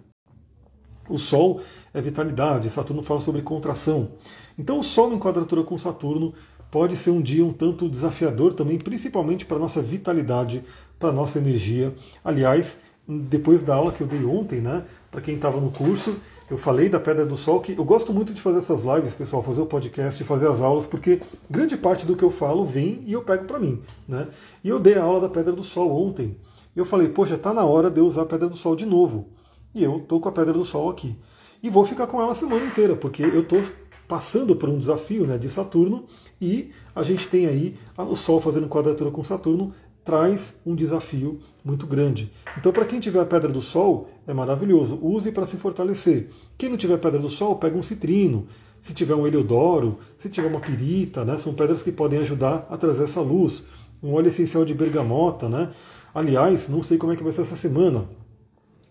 O 1.10 1.18
Sol 1.18 1.60
é 1.94 2.00
vitalidade, 2.00 2.70
Saturno 2.70 3.04
fala 3.04 3.20
sobre 3.20 3.42
contração. 3.42 4.12
Então 4.58 4.80
o 4.80 4.84
Sol 4.84 5.14
em 5.14 5.20
quadratura 5.20 5.64
com 5.64 5.78
Saturno 5.78 6.34
pode 6.74 6.98
ser 6.98 7.12
um 7.12 7.22
dia 7.22 7.46
um 7.46 7.54
tanto 7.54 7.88
desafiador 7.88 8.56
também, 8.56 8.80
principalmente 8.80 9.46
para 9.46 9.58
a 9.58 9.60
nossa 9.60 9.80
vitalidade, 9.80 10.64
para 10.98 11.10
a 11.10 11.12
nossa 11.12 11.38
energia. 11.38 11.94
Aliás, 12.26 12.80
depois 13.08 13.62
da 13.62 13.76
aula 13.76 13.92
que 13.92 14.02
eu 14.02 14.08
dei 14.08 14.26
ontem, 14.26 14.60
né, 14.60 14.84
para 15.12 15.22
quem 15.22 15.36
estava 15.36 15.62
no 15.62 15.70
curso, 15.70 16.16
eu 16.50 16.58
falei 16.58 16.90
da 16.90 17.00
Pedra 17.00 17.28
do 17.28 17.38
Sol, 17.38 17.62
que 17.62 17.78
eu 17.78 17.86
gosto 17.86 18.12
muito 18.12 18.34
de 18.34 18.42
fazer 18.42 18.58
essas 18.58 18.82
lives, 18.82 19.14
pessoal, 19.14 19.44
fazer 19.44 19.62
o 19.62 19.68
podcast, 19.68 20.24
fazer 20.24 20.48
as 20.48 20.62
aulas, 20.62 20.88
porque 20.88 21.22
grande 21.48 21.78
parte 21.78 22.08
do 22.08 22.16
que 22.16 22.24
eu 22.24 22.32
falo 22.32 22.66
vem 22.66 23.04
e 23.06 23.14
eu 23.14 23.22
pego 23.22 23.46
para 23.46 23.60
mim. 23.60 23.80
Né? 24.08 24.28
E 24.64 24.70
eu 24.70 24.80
dei 24.80 24.96
a 24.96 25.04
aula 25.04 25.22
da 25.22 25.30
Pedra 25.30 25.54
do 25.54 25.64
Sol 25.64 25.92
ontem. 25.92 26.36
E 26.76 26.80
eu 26.80 26.86
falei, 26.86 27.08
poxa, 27.08 27.36
está 27.36 27.54
na 27.54 27.64
hora 27.64 27.92
de 27.92 28.00
eu 28.00 28.08
usar 28.08 28.24
a 28.24 28.26
Pedra 28.26 28.50
do 28.50 28.58
Sol 28.58 28.76
de 28.76 28.88
novo. 28.88 29.28
E 29.76 29.84
eu 29.84 29.98
estou 29.98 30.20
com 30.20 30.28
a 30.28 30.32
Pedra 30.32 30.54
do 30.54 30.64
Sol 30.64 30.90
aqui. 30.90 31.16
E 31.62 31.70
vou 31.70 31.86
ficar 31.86 32.08
com 32.08 32.20
ela 32.20 32.32
a 32.32 32.36
semana 32.36 32.66
inteira, 32.66 32.96
porque 32.96 33.22
eu 33.22 33.42
estou 33.42 33.62
passando 34.08 34.56
por 34.56 34.70
um 34.70 34.78
desafio 34.80 35.26
né, 35.26 35.38
de 35.38 35.50
Saturno 35.50 36.06
e 36.44 36.72
a 36.94 37.02
gente 37.04 37.28
tem 37.30 37.48
aí 37.48 37.76
o 37.98 38.16
Sol 38.18 38.42
fazendo 38.42 38.68
quadratura 38.68 39.10
com 39.10 39.24
Saturno 39.24 39.72
traz 40.04 40.54
um 40.66 40.76
desafio 40.76 41.40
muito 41.64 41.88
grande. 41.88 42.30
Então, 42.58 42.74
para 42.74 42.84
quem 42.84 43.00
tiver 43.00 43.22
a 43.22 43.26
Pedra 43.26 43.50
do 43.50 43.62
Sol, 43.62 44.10
é 44.28 44.34
maravilhoso. 44.34 45.00
Use 45.02 45.32
para 45.32 45.46
se 45.46 45.56
fortalecer. 45.56 46.30
Quem 46.58 46.68
não 46.68 46.76
tiver 46.76 46.98
Pedra 46.98 47.20
do 47.20 47.30
Sol, 47.30 47.56
pega 47.56 47.78
um 47.78 47.82
citrino. 47.82 48.46
Se 48.82 48.94
tiver 48.94 49.16
um 49.16 49.26
heliodoro, 49.26 49.98
se 50.18 50.28
tiver 50.28 50.50
uma 50.50 50.60
pirita, 50.60 51.24
né, 51.24 51.38
são 51.38 51.54
pedras 51.54 51.82
que 51.82 51.92
podem 51.94 52.20
ajudar 52.20 52.68
a 52.70 52.76
trazer 52.76 53.06
essa 53.06 53.22
luz. 53.22 53.64
Um 54.04 54.14
óleo 54.14 54.28
essencial 54.28 54.66
de 54.66 54.74
bergamota, 54.74 55.48
né? 55.48 55.70
Aliás, 56.14 56.68
não 56.68 56.84
sei 56.84 56.98
como 56.98 57.14
é 57.14 57.16
que 57.16 57.24
vai 57.24 57.32
ser 57.32 57.44
essa 57.44 57.56
semana. 57.56 58.04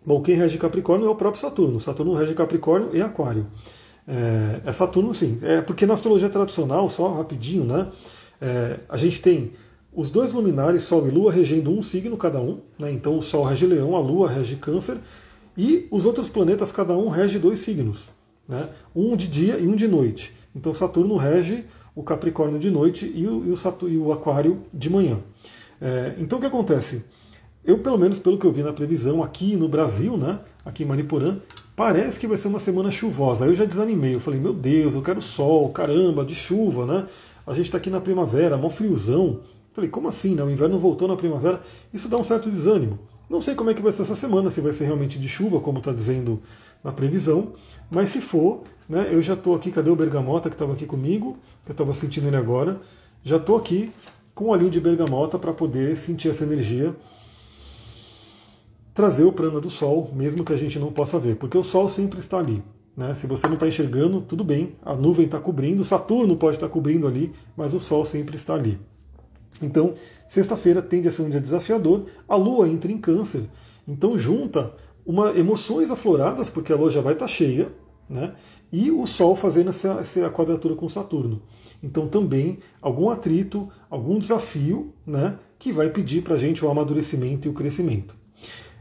Bom, 0.05 0.23
quem 0.23 0.35
rege 0.35 0.57
Capricórnio 0.57 1.07
é 1.07 1.11
o 1.11 1.15
próprio 1.15 1.43
Saturno. 1.43 1.79
Saturno 1.79 2.15
rege 2.15 2.33
Capricórnio 2.33 2.89
e 2.95 3.03
Aquário. 3.03 3.47
É, 4.07 4.61
é 4.65 4.73
Saturno, 4.73 5.15
sim. 5.15 5.39
É 5.43 5.61
porque 5.61 5.87
na 5.87 5.95
astrologia 5.95 6.29
tradicional, 6.29 6.89
só 6.91 7.13
rapidinho, 7.13 7.65
né? 7.65 7.89
É, 8.41 8.81
a 8.89 8.97
gente 8.97 9.21
tem 9.21 9.53
os 9.95 10.11
dois 10.11 10.33
luminares, 10.33 10.85
Sol 10.85 11.07
e 11.07 11.11
Lua, 11.11 11.31
regendo 11.31 11.71
um 11.71 11.83
signo 11.83 12.17
cada 12.17 12.41
um. 12.41 12.61
Né? 12.79 12.91
Então 12.93 13.19
o 13.19 13.23
Sol 13.23 13.45
rege 13.45 13.67
Leão, 13.67 13.95
a 13.95 14.01
Lua 14.01 14.29
rege 14.29 14.57
Câncer. 14.57 14.97
E 15.57 15.87
os 15.91 16.07
outros 16.07 16.31
planetas, 16.31 16.73
cada 16.73 16.97
um 16.97 17.09
rege 17.09 17.39
dois 17.39 17.61
signos. 17.61 18.09
Né? 18.49 18.69
Um 18.97 19.15
de 19.15 19.29
dia 19.29 19.59
e 19.59 19.67
um 19.67 19.77
de 19.77 19.87
noite. 19.87 20.33
Então 20.57 20.75
Saturno 20.75 21.17
rege 21.17 21.65
o 21.95 22.03
Capricórnio 22.03 22.59
de 22.59 22.71
noite 22.71 23.11
e 23.15 23.27
o, 23.27 23.47
e 23.47 23.51
o, 23.51 23.57
Saturno, 23.57 23.95
e 23.95 23.99
o 23.99 24.13
Aquário 24.13 24.63
de 24.73 24.89
manhã. 24.89 25.19
É, 25.81 26.15
então 26.19 26.39
o 26.39 26.41
que 26.41 26.47
acontece? 26.47 27.05
Eu, 27.65 27.79
pelo 27.79 27.99
menos 27.99 28.19
pelo 28.19 28.39
que 28.39 28.47
eu 28.47 28.53
vi 28.53 28.63
na 28.63 28.73
previsão 28.73 29.23
aqui 29.23 29.57
no 29.57 29.69
Brasil, 29.69 30.17
né, 30.17 30.41
aqui 30.65 30.83
em 30.83 30.87
Manipurã, 30.87 31.37
parece 31.83 32.17
que 32.17 32.29
vai 32.29 32.37
ser 32.37 32.47
uma 32.47 32.61
semana 32.61 32.93
chuvosa. 32.93 33.45
Aí 33.45 33.51
eu 33.51 33.57
já 33.57 33.65
desanimei, 33.65 34.15
eu 34.15 34.21
falei, 34.21 34.39
meu 34.39 34.53
Deus, 34.53 34.95
eu 34.95 35.03
quero 35.03 35.21
sol, 35.21 35.69
caramba, 35.71 36.25
de 36.25 36.33
chuva, 36.33 36.87
né? 36.87 37.07
A 37.45 37.53
gente 37.55 37.65
está 37.65 37.79
aqui 37.79 37.91
na 37.91 38.01
primavera, 38.01 38.57
mó 38.57 38.71
friozão. 38.71 39.41
Falei, 39.73 39.91
como 39.91 40.07
assim? 40.07 40.37
Né? 40.37 40.45
O 40.45 40.51
inverno 40.51 40.79
voltou 40.79 41.09
na 41.09 41.17
primavera. 41.17 41.61
Isso 41.93 42.09
dá 42.09 42.17
um 42.17 42.23
certo 42.23 42.49
desânimo. 42.49 43.01
Não 43.29 43.43
sei 43.43 43.57
como 43.57 43.69
é 43.69 43.75
que 43.75 43.83
vai 43.83 43.93
ser 43.93 44.03
essa 44.03 44.15
semana, 44.15 44.49
se 44.49 44.61
vai 44.61 44.73
ser 44.73 44.85
realmente 44.85 45.19
de 45.19 45.29
chuva, 45.29 45.59
como 45.59 45.79
está 45.79 45.93
dizendo 45.93 46.41
na 46.85 46.93
previsão, 46.93 47.53
mas 47.91 48.11
se 48.11 48.21
for, 48.21 48.63
né, 48.89 49.09
eu 49.11 49.21
já 49.21 49.35
estou 49.35 49.57
aqui, 49.57 49.73
cadê 49.73 49.91
o 49.91 49.97
bergamota 49.97 50.49
que 50.49 50.55
estava 50.55 50.75
aqui 50.75 50.87
comigo? 50.87 51.37
Eu 51.67 51.73
estava 51.73 51.93
sentindo 51.95 52.29
ele 52.29 52.37
agora. 52.37 52.81
Já 53.25 53.39
estou 53.39 53.57
aqui 53.57 53.91
com 54.37 54.45
o 54.45 54.49
olhinho 54.51 54.71
de 54.71 54.81
bergamota 54.81 55.37
para 55.37 55.53
poder 55.53 55.97
sentir 55.97 56.29
essa 56.29 56.45
energia, 56.45 56.95
trazer 58.95 59.25
o 59.25 59.33
prana 59.33 59.61
do 59.61 59.71
sol, 59.71 60.11
mesmo 60.15 60.45
que 60.45 60.53
a 60.53 60.57
gente 60.57 60.79
não 60.79 60.93
possa 60.93 61.19
ver, 61.19 61.37
porque 61.37 61.57
o 61.57 61.65
sol 61.65 61.89
sempre 61.89 62.19
está 62.19 62.39
ali. 62.39 62.63
Né? 62.97 63.15
Se 63.15 63.27
você 63.27 63.47
não 63.47 63.55
está 63.55 63.67
enxergando, 63.67 64.21
tudo 64.21 64.45
bem, 64.45 64.77
a 64.83 64.95
nuvem 64.95 65.25
está 65.25 65.41
cobrindo, 65.41 65.85
Saturno 65.85 66.37
pode 66.37 66.57
estar 66.57 66.69
tá 66.69 66.73
cobrindo 66.73 67.07
ali, 67.07 67.33
mas 67.57 67.73
o 67.75 67.81
sol 67.81 68.05
sempre 68.05 68.37
está 68.37 68.55
ali. 68.55 68.79
Então, 69.63 69.95
sexta-feira 70.29 70.83
tende 70.83 71.09
a 71.09 71.11
ser 71.11 71.23
um 71.23 71.31
dia 71.31 71.41
desafiador. 71.41 72.07
A 72.29 72.37
Lua 72.37 72.69
entra 72.69 72.91
em 72.91 72.99
câncer, 72.99 73.45
então 73.87 74.19
junta 74.19 74.75
uma 75.07 75.31
emoções 75.31 75.91
afloradas, 75.91 76.51
porque 76.51 76.73
a 76.73 76.77
Lua 76.77 76.91
já 76.91 77.01
vai 77.01 77.15
estar 77.15 77.29
cheia, 77.29 77.73
né? 78.09 78.35
E 78.71 78.91
o 78.91 79.07
Sol 79.07 79.37
fazendo 79.37 79.71
essa, 79.71 79.93
essa 80.01 80.31
quadratura 80.31 80.75
com 80.75 80.89
Saturno. 80.89 81.43
Então 81.83 82.09
também 82.09 82.59
algum 82.81 83.11
atrito, 83.11 83.69
algum 83.91 84.19
desafio, 84.19 84.93
né? 85.07 85.39
Que 85.59 85.73
vai 85.73 85.91
pedir 85.91 86.23
para 86.23 86.35
a 86.35 86.39
gente 86.39 86.65
o 86.65 86.71
amadurecimento 86.71 87.47
e 87.47 87.51
o 87.51 87.55
crescimento. 87.55 88.22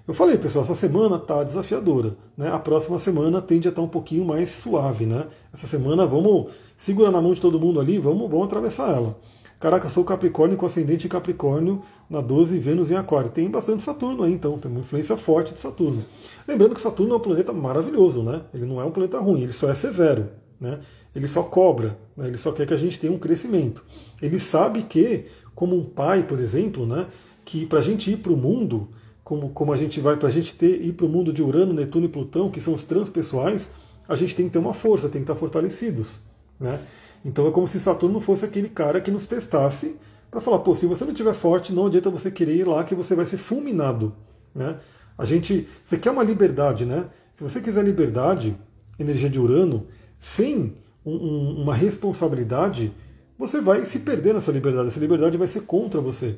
Eu 0.07 0.13
falei, 0.13 0.37
pessoal, 0.37 0.63
essa 0.63 0.75
semana 0.75 1.17
está 1.17 1.43
desafiadora. 1.43 2.15
Né? 2.35 2.49
A 2.51 2.59
próxima 2.59 2.97
semana 2.97 3.41
tende 3.41 3.67
a 3.67 3.69
estar 3.69 3.81
tá 3.81 3.85
um 3.85 3.89
pouquinho 3.89 4.25
mais 4.25 4.49
suave. 4.49 5.05
Né? 5.05 5.27
Essa 5.53 5.67
semana 5.67 6.05
vamos 6.05 6.51
segurar 6.75 7.11
na 7.11 7.21
mão 7.21 7.33
de 7.33 7.41
todo 7.41 7.59
mundo 7.59 7.79
ali, 7.79 7.99
vamos, 7.99 8.29
vamos 8.29 8.45
atravessar 8.45 8.89
ela. 8.95 9.17
Caraca, 9.61 9.87
sou 9.89 10.03
Capricórnio 10.03 10.57
com 10.57 10.65
ascendente 10.65 11.07
Capricórnio 11.07 11.83
na 12.09 12.19
12 12.19 12.57
Vênus 12.57 12.89
em 12.89 12.95
Aquário. 12.95 13.29
Tem 13.29 13.47
bastante 13.47 13.83
Saturno 13.83 14.23
aí, 14.23 14.33
então, 14.33 14.57
tem 14.57 14.71
uma 14.71 14.81
influência 14.81 15.15
forte 15.15 15.53
de 15.53 15.61
Saturno. 15.61 16.03
Lembrando 16.47 16.73
que 16.73 16.81
Saturno 16.81 17.13
é 17.13 17.17
um 17.17 17.19
planeta 17.19 17.53
maravilhoso, 17.53 18.23
né? 18.23 18.41
Ele 18.55 18.65
não 18.65 18.81
é 18.81 18.83
um 18.83 18.89
planeta 18.89 19.19
ruim, 19.19 19.43
ele 19.43 19.53
só 19.53 19.69
é 19.69 19.75
severo, 19.75 20.29
né? 20.59 20.79
Ele 21.15 21.27
só 21.27 21.43
cobra, 21.43 21.95
né? 22.17 22.27
ele 22.27 22.39
só 22.39 22.51
quer 22.51 22.65
que 22.65 22.73
a 22.73 22.77
gente 22.77 22.97
tenha 22.97 23.13
um 23.13 23.19
crescimento. 23.19 23.85
Ele 24.19 24.39
sabe 24.39 24.81
que, 24.81 25.25
como 25.53 25.77
um 25.77 25.83
pai, 25.83 26.23
por 26.23 26.39
exemplo, 26.39 26.87
né? 26.87 27.05
Que 27.45 27.63
para 27.63 27.77
a 27.77 27.83
gente 27.83 28.09
ir 28.09 28.17
para 28.17 28.33
o 28.33 28.37
mundo, 28.37 28.89
como, 29.31 29.49
como 29.51 29.71
a 29.71 29.77
gente 29.77 30.01
vai, 30.01 30.17
para 30.17 30.27
a 30.27 30.31
gente 30.31 30.53
ter, 30.53 30.83
ir 30.83 30.91
para 30.91 31.05
o 31.05 31.09
mundo 31.09 31.31
de 31.31 31.41
Urano, 31.41 31.71
Netuno 31.71 32.05
e 32.05 32.09
Plutão, 32.09 32.51
que 32.51 32.59
são 32.59 32.73
os 32.73 32.83
transpessoais, 32.83 33.69
a 34.05 34.13
gente 34.17 34.35
tem 34.35 34.47
que 34.47 34.51
ter 34.51 34.59
uma 34.59 34.73
força, 34.73 35.07
tem 35.07 35.21
que 35.21 35.23
estar 35.23 35.35
fortalecidos, 35.35 36.19
né? 36.59 36.77
Então 37.23 37.47
é 37.47 37.51
como 37.51 37.65
se 37.65 37.79
Saturno 37.79 38.19
fosse 38.19 38.43
aquele 38.43 38.67
cara 38.67 38.99
que 38.99 39.09
nos 39.09 39.25
testasse 39.25 39.95
para 40.29 40.41
falar, 40.41 40.59
pô, 40.59 40.75
se 40.75 40.85
você 40.85 41.05
não 41.05 41.13
estiver 41.13 41.33
forte, 41.33 41.71
não 41.71 41.87
adianta 41.87 42.09
você 42.09 42.29
querer 42.29 42.57
ir 42.57 42.67
lá 42.67 42.83
que 42.83 42.93
você 42.93 43.15
vai 43.15 43.23
ser 43.23 43.37
fulminado. 43.37 44.13
Né? 44.53 44.75
A 45.17 45.23
gente. 45.23 45.65
Você 45.81 45.97
quer 45.97 46.11
uma 46.11 46.23
liberdade, 46.23 46.85
né? 46.85 47.05
Se 47.33 47.41
você 47.41 47.61
quiser 47.61 47.85
liberdade, 47.85 48.57
energia 48.99 49.29
de 49.29 49.39
Urano, 49.39 49.87
sem 50.19 50.73
um, 51.05 51.13
um, 51.13 51.61
uma 51.61 51.73
responsabilidade, 51.73 52.91
você 53.39 53.61
vai 53.61 53.85
se 53.85 53.99
perder 53.99 54.33
nessa 54.33 54.51
liberdade. 54.51 54.89
Essa 54.89 54.99
liberdade 54.99 55.37
vai 55.37 55.47
ser 55.47 55.61
contra 55.61 56.01
você. 56.01 56.35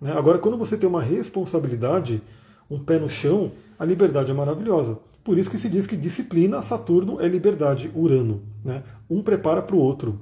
Né? 0.00 0.12
Agora, 0.12 0.38
quando 0.38 0.56
você 0.56 0.76
tem 0.76 0.88
uma 0.88 1.02
responsabilidade, 1.02 2.22
um 2.70 2.78
pé 2.78 2.98
no 2.98 3.08
chão, 3.08 3.52
a 3.78 3.84
liberdade 3.84 4.30
é 4.30 4.34
maravilhosa. 4.34 4.98
Por 5.22 5.38
isso 5.38 5.50
que 5.50 5.58
se 5.58 5.68
diz 5.68 5.86
que 5.86 5.96
disciplina, 5.96 6.62
Saturno 6.62 7.20
é 7.20 7.26
liberdade, 7.26 7.90
Urano. 7.94 8.42
Né? 8.64 8.82
Um 9.10 9.22
prepara 9.22 9.60
para 9.60 9.74
o 9.74 9.78
outro. 9.80 10.20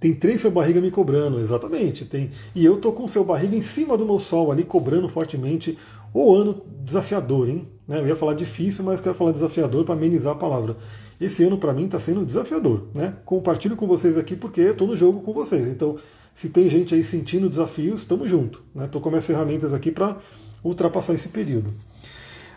Tem 0.00 0.12
três 0.14 0.40
seu 0.40 0.50
barriga 0.50 0.80
me 0.80 0.90
cobrando, 0.90 1.38
exatamente. 1.40 2.04
Tem 2.04 2.30
E 2.54 2.64
eu 2.64 2.78
tô 2.78 2.92
com 2.92 3.08
seu 3.08 3.24
barriga 3.24 3.56
em 3.56 3.62
cima 3.62 3.96
do 3.96 4.04
meu 4.04 4.18
sol 4.18 4.52
ali, 4.52 4.62
cobrando 4.62 5.08
fortemente. 5.08 5.78
O 6.12 6.34
ano 6.34 6.62
desafiador, 6.82 7.48
hein? 7.48 7.66
Né? 7.88 8.00
Eu 8.00 8.08
ia 8.08 8.16
falar 8.16 8.34
difícil, 8.34 8.84
mas 8.84 9.00
quero 9.00 9.14
falar 9.14 9.32
desafiador 9.32 9.84
para 9.84 9.94
amenizar 9.94 10.32
a 10.32 10.36
palavra. 10.36 10.76
Esse 11.20 11.42
ano 11.44 11.56
para 11.56 11.72
mim 11.72 11.86
está 11.86 11.98
sendo 11.98 12.24
desafiador. 12.24 12.88
Né? 12.94 13.14
Compartilho 13.24 13.76
com 13.76 13.86
vocês 13.86 14.18
aqui 14.18 14.36
porque 14.36 14.60
estou 14.60 14.86
no 14.86 14.96
jogo 14.96 15.20
com 15.20 15.32
vocês. 15.32 15.68
Então, 15.68 15.96
se 16.34 16.48
tem 16.48 16.68
gente 16.68 16.94
aí 16.94 17.04
sentindo 17.04 17.48
desafios, 17.48 18.00
estamos 18.00 18.28
junto. 18.28 18.62
Estou 18.74 19.00
né? 19.00 19.04
com 19.04 19.08
minhas 19.08 19.24
ferramentas 19.24 19.72
aqui 19.72 19.92
para 19.92 20.18
ultrapassar 20.64 21.14
esse 21.14 21.28
período. 21.28 21.72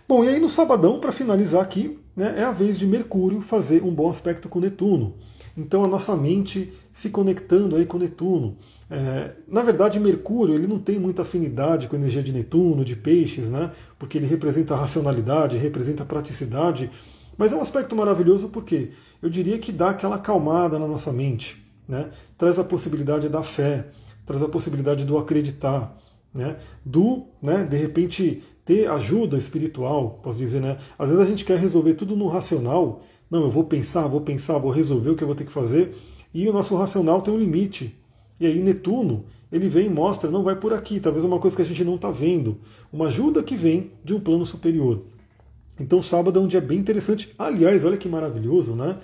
Bom, 0.08 0.24
e 0.24 0.30
aí 0.30 0.40
no 0.40 0.50
sabadão, 0.50 1.00
para 1.00 1.12
finalizar 1.12 1.62
aqui, 1.62 2.00
né, 2.16 2.36
é 2.38 2.44
a 2.44 2.52
vez 2.52 2.78
de 2.78 2.88
Mercúrio 2.88 3.42
fazer 3.42 3.84
um 3.84 3.94
bom 3.94 4.10
aspecto 4.10 4.50
com 4.50 4.60
Netuno. 4.60 5.16
Então 5.56 5.84
a 5.84 5.88
nossa 5.88 6.16
mente 6.16 6.72
se 6.94 7.10
conectando 7.10 7.76
aí 7.76 7.86
com 7.86 7.98
Netuno. 7.98 8.58
É, 8.90 9.32
na 9.48 9.62
verdade, 9.62 10.00
Mercúrio 10.00 10.56
ele 10.56 10.66
não 10.66 10.80
tem 10.80 10.98
muita 10.98 11.24
afinidade 11.24 11.88
com 11.88 11.96
a 11.96 12.00
energia 12.00 12.24
de 12.24 12.32
Netuno, 12.32 12.86
de 12.86 12.96
Peixes, 12.96 13.50
né? 13.50 13.72
Porque 14.00 14.18
ele 14.18 14.28
representa 14.28 14.76
a 14.76 14.78
racionalidade, 14.78 15.58
representa 15.58 16.04
a 16.04 16.06
praticidade. 16.06 16.90
Mas 17.38 17.52
é 17.52 17.56
um 17.56 17.62
aspecto 17.62 17.96
maravilhoso 17.96 18.50
porque 18.50 18.92
eu 19.22 19.30
diria 19.30 19.60
que 19.60 19.72
dá 19.72 19.90
aquela 19.90 20.16
acalmada 20.16 20.80
na 20.80 20.88
nossa 20.88 21.12
mente, 21.12 21.67
né? 21.88 22.10
Traz 22.38 22.60
a 22.60 22.64
possibilidade 22.64 23.30
da 23.30 23.42
fé, 23.42 23.88
traz 24.26 24.42
a 24.42 24.50
possibilidade 24.50 25.06
do 25.06 25.18
acreditar, 25.18 25.98
né? 26.34 26.58
Do, 26.86 27.26
né? 27.42 27.64
De 27.64 27.78
repente 27.78 28.44
ter 28.66 28.90
ajuda 28.90 29.38
espiritual, 29.38 30.20
posso 30.22 30.38
dizer, 30.38 30.62
né? 30.62 30.78
Às 31.00 31.10
vezes 31.10 31.24
a 31.24 31.28
gente 31.28 31.46
quer 31.46 31.58
resolver 31.58 31.94
tudo 31.94 32.16
no 32.16 32.28
racional. 32.28 33.02
Não, 33.30 33.44
eu 33.44 33.52
vou 33.52 33.64
pensar, 33.64 34.08
vou 34.08 34.22
pensar, 34.22 34.58
vou 34.58 34.72
resolver 34.72 35.12
o 35.12 35.16
que 35.16 35.24
eu 35.24 35.28
vou 35.28 35.36
ter 35.36 35.46
que 35.46 35.52
fazer. 35.52 35.96
E 36.34 36.48
o 36.48 36.54
nosso 36.54 36.76
racional 36.76 37.22
tem 37.22 37.34
um 37.34 37.40
limite. 37.40 37.96
E 38.40 38.46
aí 38.46 38.62
Netuno, 38.62 39.26
ele 39.52 39.68
vem 39.68 39.88
e 39.88 39.90
mostra, 39.90 40.30
não 40.30 40.44
vai 40.44 40.56
por 40.56 40.74
aqui, 40.74 41.00
talvez 41.00 41.24
uma 41.24 41.40
coisa 41.40 41.56
que 41.56 41.62
a 41.62 41.66
gente 41.66 41.84
não 41.84 41.96
está 41.96 42.12
vendo, 42.12 42.60
uma 42.94 43.08
ajuda 43.08 43.42
que 43.42 43.56
vem 43.56 43.92
de 44.04 44.14
um 44.14 44.20
plano 44.20 44.46
superior. 44.46 45.02
Então 45.80 46.02
sábado 46.02 46.40
é 46.40 46.42
um 46.42 46.48
dia 46.48 46.62
bem 46.62 46.78
interessante. 46.78 47.34
Aliás, 47.38 47.86
olha 47.86 47.98
que 47.98 48.10
maravilhoso, 48.10 48.76
né? 48.76 48.98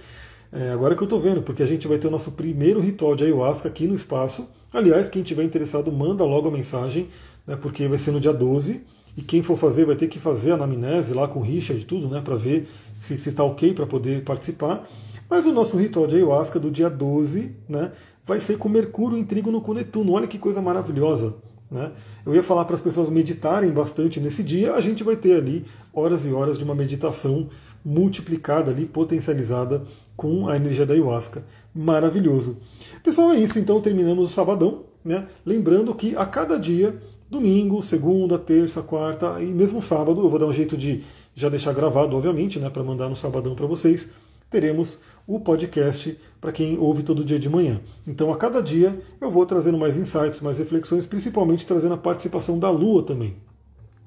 É, 0.55 0.69
agora 0.69 0.95
que 0.95 1.01
eu 1.01 1.05
estou 1.05 1.19
vendo, 1.19 1.41
porque 1.41 1.63
a 1.63 1.65
gente 1.65 1.87
vai 1.87 1.97
ter 1.97 2.05
o 2.07 2.11
nosso 2.11 2.31
primeiro 2.33 2.79
ritual 2.79 3.15
de 3.15 3.23
ayahuasca 3.23 3.67
aqui 3.67 3.87
no 3.87 3.95
espaço. 3.95 4.47
Aliás, 4.71 5.09
quem 5.09 5.23
tiver 5.23 5.43
interessado, 5.43 5.91
manda 5.91 6.23
logo 6.23 6.47
a 6.47 6.51
mensagem, 6.51 7.07
né, 7.47 7.55
porque 7.55 7.87
vai 7.87 7.97
ser 7.97 8.11
no 8.11 8.19
dia 8.19 8.31
12. 8.31 8.81
E 9.17 9.21
quem 9.23 9.41
for 9.41 9.57
fazer 9.57 9.85
vai 9.85 9.95
ter 9.95 10.07
que 10.07 10.19
fazer 10.19 10.51
a 10.51 10.53
anamnese 10.53 11.13
lá 11.13 11.27
com 11.27 11.39
o 11.39 11.41
Richard 11.41 11.81
e 11.81 11.85
tudo, 11.85 12.07
né, 12.07 12.21
para 12.21 12.35
ver 12.35 12.67
se 12.99 13.15
está 13.15 13.43
ok 13.43 13.73
para 13.73 13.87
poder 13.87 14.23
participar. 14.23 14.87
Mas 15.27 15.47
o 15.47 15.51
nosso 15.51 15.75
ritual 15.75 16.05
de 16.05 16.17
ayahuasca 16.17 16.59
do 16.59 16.69
dia 16.69 16.89
12 16.89 17.55
né, 17.67 17.91
vai 18.23 18.39
ser 18.39 18.59
com 18.59 18.69
Mercúrio 18.69 19.17
em 19.17 19.23
trígono 19.23 19.59
com 19.59 19.73
Netuno. 19.73 20.13
Olha 20.13 20.27
que 20.27 20.37
coisa 20.37 20.61
maravilhosa. 20.61 21.33
Né? 21.73 21.91
Eu 22.23 22.35
ia 22.35 22.43
falar 22.43 22.65
para 22.65 22.75
as 22.75 22.81
pessoas 22.81 23.09
meditarem 23.09 23.71
bastante 23.71 24.19
nesse 24.19 24.43
dia, 24.43 24.75
a 24.75 24.81
gente 24.81 25.03
vai 25.03 25.15
ter 25.15 25.35
ali 25.35 25.65
horas 25.91 26.23
e 26.27 26.31
horas 26.31 26.59
de 26.59 26.63
uma 26.63 26.75
meditação 26.75 27.49
multiplicada 27.83 28.71
ali, 28.71 28.85
potencializada 28.85 29.83
com 30.15 30.47
a 30.47 30.55
energia 30.55 30.85
da 30.85 30.93
ayahuasca. 30.93 31.43
Maravilhoso. 31.73 32.57
Pessoal, 33.03 33.31
é 33.31 33.39
isso. 33.39 33.59
Então 33.59 33.81
terminamos 33.81 34.31
o 34.31 34.33
sabadão. 34.33 34.83
Né? 35.03 35.25
Lembrando 35.45 35.93
que 35.93 36.15
a 36.15 36.25
cada 36.25 36.57
dia, 36.57 36.95
domingo, 37.29 37.81
segunda, 37.81 38.39
terça, 38.39 38.81
quarta 38.81 39.41
e 39.41 39.45
mesmo 39.45 39.81
sábado, 39.81 40.21
eu 40.21 40.29
vou 40.29 40.39
dar 40.39 40.47
um 40.47 40.53
jeito 40.53 40.77
de 40.77 41.03
já 41.35 41.49
deixar 41.49 41.73
gravado, 41.73 42.15
obviamente, 42.15 42.57
né, 42.59 42.69
para 42.69 42.83
mandar 42.83 43.09
no 43.09 43.15
sabadão 43.15 43.53
para 43.55 43.65
vocês 43.65 44.07
teremos 44.53 44.99
o 45.25 45.39
podcast 45.39 46.15
para 46.39 46.51
quem 46.51 46.77
ouve 46.77 47.01
todo 47.01 47.25
dia 47.25 47.39
de 47.39 47.49
manhã. 47.49 47.81
Então, 48.07 48.31
a 48.31 48.37
cada 48.37 48.61
dia 48.61 49.01
eu 49.19 49.31
vou 49.31 49.47
trazendo 49.47 49.79
mais 49.79 49.97
insights, 49.97 50.41
mais 50.41 50.59
reflexões, 50.59 51.07
principalmente 51.07 51.65
trazendo 51.65 51.95
a 51.95 51.97
participação 51.97 52.59
da 52.59 52.69
Lua 52.69 53.01
também. 53.01 53.35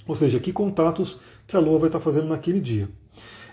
Ou 0.06 0.14
seja, 0.14 0.38
que 0.38 0.52
contatos 0.52 1.18
que 1.48 1.56
a 1.56 1.58
Lua 1.58 1.80
vai 1.80 1.88
estar 1.88 1.98
fazendo 1.98 2.28
naquele 2.28 2.60
dia. 2.60 2.88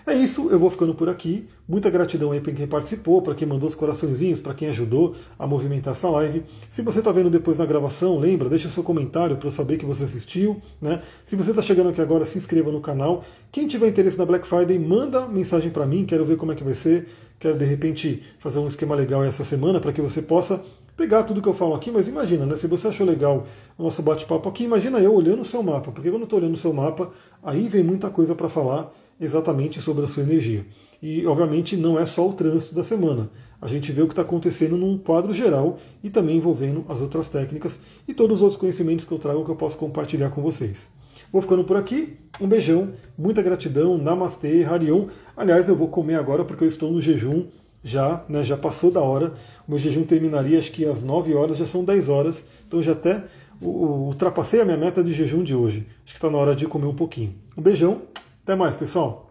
É 0.06 0.12
isso, 0.12 0.50
eu 0.50 0.58
vou 0.58 0.68
ficando 0.70 0.94
por 0.94 1.08
aqui. 1.08 1.48
Muita 1.66 1.88
gratidão 1.88 2.30
aí 2.30 2.38
para 2.38 2.52
quem 2.52 2.66
participou, 2.66 3.22
para 3.22 3.34
quem 3.34 3.48
mandou 3.48 3.66
os 3.66 3.74
coraçõezinhos, 3.74 4.38
para 4.38 4.52
quem 4.52 4.68
ajudou 4.68 5.14
a 5.38 5.46
movimentar 5.46 5.92
essa 5.92 6.10
live. 6.10 6.42
Se 6.68 6.82
você 6.82 6.98
está 6.98 7.10
vendo 7.10 7.30
depois 7.30 7.56
na 7.56 7.64
gravação, 7.64 8.18
lembra, 8.18 8.50
deixa 8.50 8.68
seu 8.68 8.82
comentário 8.82 9.38
para 9.38 9.46
eu 9.46 9.50
saber 9.50 9.78
que 9.78 9.86
você 9.86 10.04
assistiu. 10.04 10.60
Né? 10.78 11.00
Se 11.24 11.36
você 11.36 11.50
está 11.50 11.62
chegando 11.62 11.88
aqui 11.88 12.02
agora, 12.02 12.26
se 12.26 12.36
inscreva 12.36 12.70
no 12.70 12.82
canal. 12.82 13.24
Quem 13.50 13.66
tiver 13.66 13.88
interesse 13.88 14.18
na 14.18 14.26
Black 14.26 14.46
Friday, 14.46 14.78
manda 14.78 15.26
mensagem 15.26 15.70
para 15.70 15.86
mim, 15.86 16.04
quero 16.04 16.26
ver 16.26 16.36
como 16.36 16.52
é 16.52 16.54
que 16.54 16.62
vai 16.62 16.74
ser. 16.74 17.08
Quero 17.38 17.56
de 17.56 17.64
repente 17.64 18.22
fazer 18.38 18.58
um 18.58 18.68
esquema 18.68 18.94
legal 18.94 19.24
essa 19.24 19.42
semana 19.42 19.80
para 19.80 19.90
que 19.90 20.02
você 20.02 20.20
possa 20.20 20.62
pegar 20.98 21.22
tudo 21.22 21.40
que 21.40 21.48
eu 21.48 21.54
falo 21.54 21.74
aqui, 21.74 21.90
mas 21.90 22.08
imagina, 22.08 22.46
né? 22.46 22.56
Se 22.56 22.66
você 22.66 22.88
achou 22.88 23.06
legal 23.06 23.44
o 23.76 23.82
nosso 23.82 24.02
bate-papo 24.02 24.48
aqui, 24.48 24.64
imagina 24.64 25.00
eu 25.00 25.12
olhando 25.12 25.42
o 25.42 25.44
seu 25.44 25.62
mapa, 25.62 25.90
porque 25.90 26.08
quando 26.08 26.22
eu 26.22 26.24
estou 26.24 26.38
olhando 26.38 26.54
o 26.54 26.58
seu 26.58 26.72
mapa, 26.72 27.10
aí 27.42 27.68
vem 27.68 27.82
muita 27.82 28.10
coisa 28.10 28.34
para 28.34 28.48
falar 28.48 28.92
exatamente 29.20 29.80
sobre 29.80 30.04
a 30.04 30.08
sua 30.08 30.22
energia. 30.22 30.64
E, 31.02 31.26
obviamente, 31.26 31.76
não 31.76 31.98
é 31.98 32.06
só 32.06 32.28
o 32.28 32.32
trânsito 32.32 32.74
da 32.74 32.82
semana. 32.82 33.30
A 33.60 33.66
gente 33.66 33.92
vê 33.92 34.02
o 34.02 34.06
que 34.06 34.12
está 34.12 34.22
acontecendo 34.22 34.76
num 34.76 34.96
quadro 34.96 35.34
geral 35.34 35.78
e 36.02 36.10
também 36.10 36.36
envolvendo 36.36 36.84
as 36.88 37.00
outras 37.00 37.28
técnicas 37.28 37.78
e 38.06 38.14
todos 38.14 38.38
os 38.38 38.42
outros 38.42 38.60
conhecimentos 38.60 39.04
que 39.04 39.12
eu 39.12 39.18
trago 39.18 39.44
que 39.44 39.50
eu 39.50 39.56
posso 39.56 39.76
compartilhar 39.76 40.30
com 40.30 40.42
vocês. 40.42 40.88
Vou 41.32 41.42
ficando 41.42 41.64
por 41.64 41.76
aqui. 41.76 42.16
Um 42.40 42.46
beijão, 42.46 42.90
muita 43.16 43.42
gratidão, 43.42 43.98
Namastê, 43.98 44.64
Harion. 44.64 45.06
Aliás, 45.36 45.68
eu 45.68 45.76
vou 45.76 45.88
comer 45.88 46.16
agora 46.16 46.44
porque 46.44 46.64
eu 46.64 46.68
estou 46.68 46.90
no 46.90 47.00
jejum 47.00 47.46
já, 47.84 48.24
né, 48.28 48.42
já 48.42 48.56
passou 48.56 48.90
da 48.90 49.00
hora. 49.00 49.34
O 49.68 49.70
meu 49.70 49.78
jejum 49.78 50.04
terminaria 50.04 50.58
acho 50.58 50.72
que 50.72 50.86
às 50.86 51.02
9 51.02 51.34
horas, 51.34 51.58
já 51.58 51.66
são 51.66 51.84
10 51.84 52.08
horas, 52.08 52.46
então 52.66 52.82
já 52.82 52.92
até 52.92 53.22
ultrapassei 53.60 54.60
a 54.60 54.64
minha 54.64 54.76
meta 54.76 55.04
de 55.04 55.12
jejum 55.12 55.44
de 55.44 55.54
hoje. 55.54 55.86
Acho 56.04 56.14
que 56.14 56.18
está 56.18 56.30
na 56.30 56.38
hora 56.38 56.56
de 56.56 56.66
comer 56.66 56.86
um 56.86 56.94
pouquinho. 56.94 57.34
Um 57.56 57.62
beijão, 57.62 58.02
até 58.44 58.54
mais, 58.54 58.76
pessoal! 58.76 59.23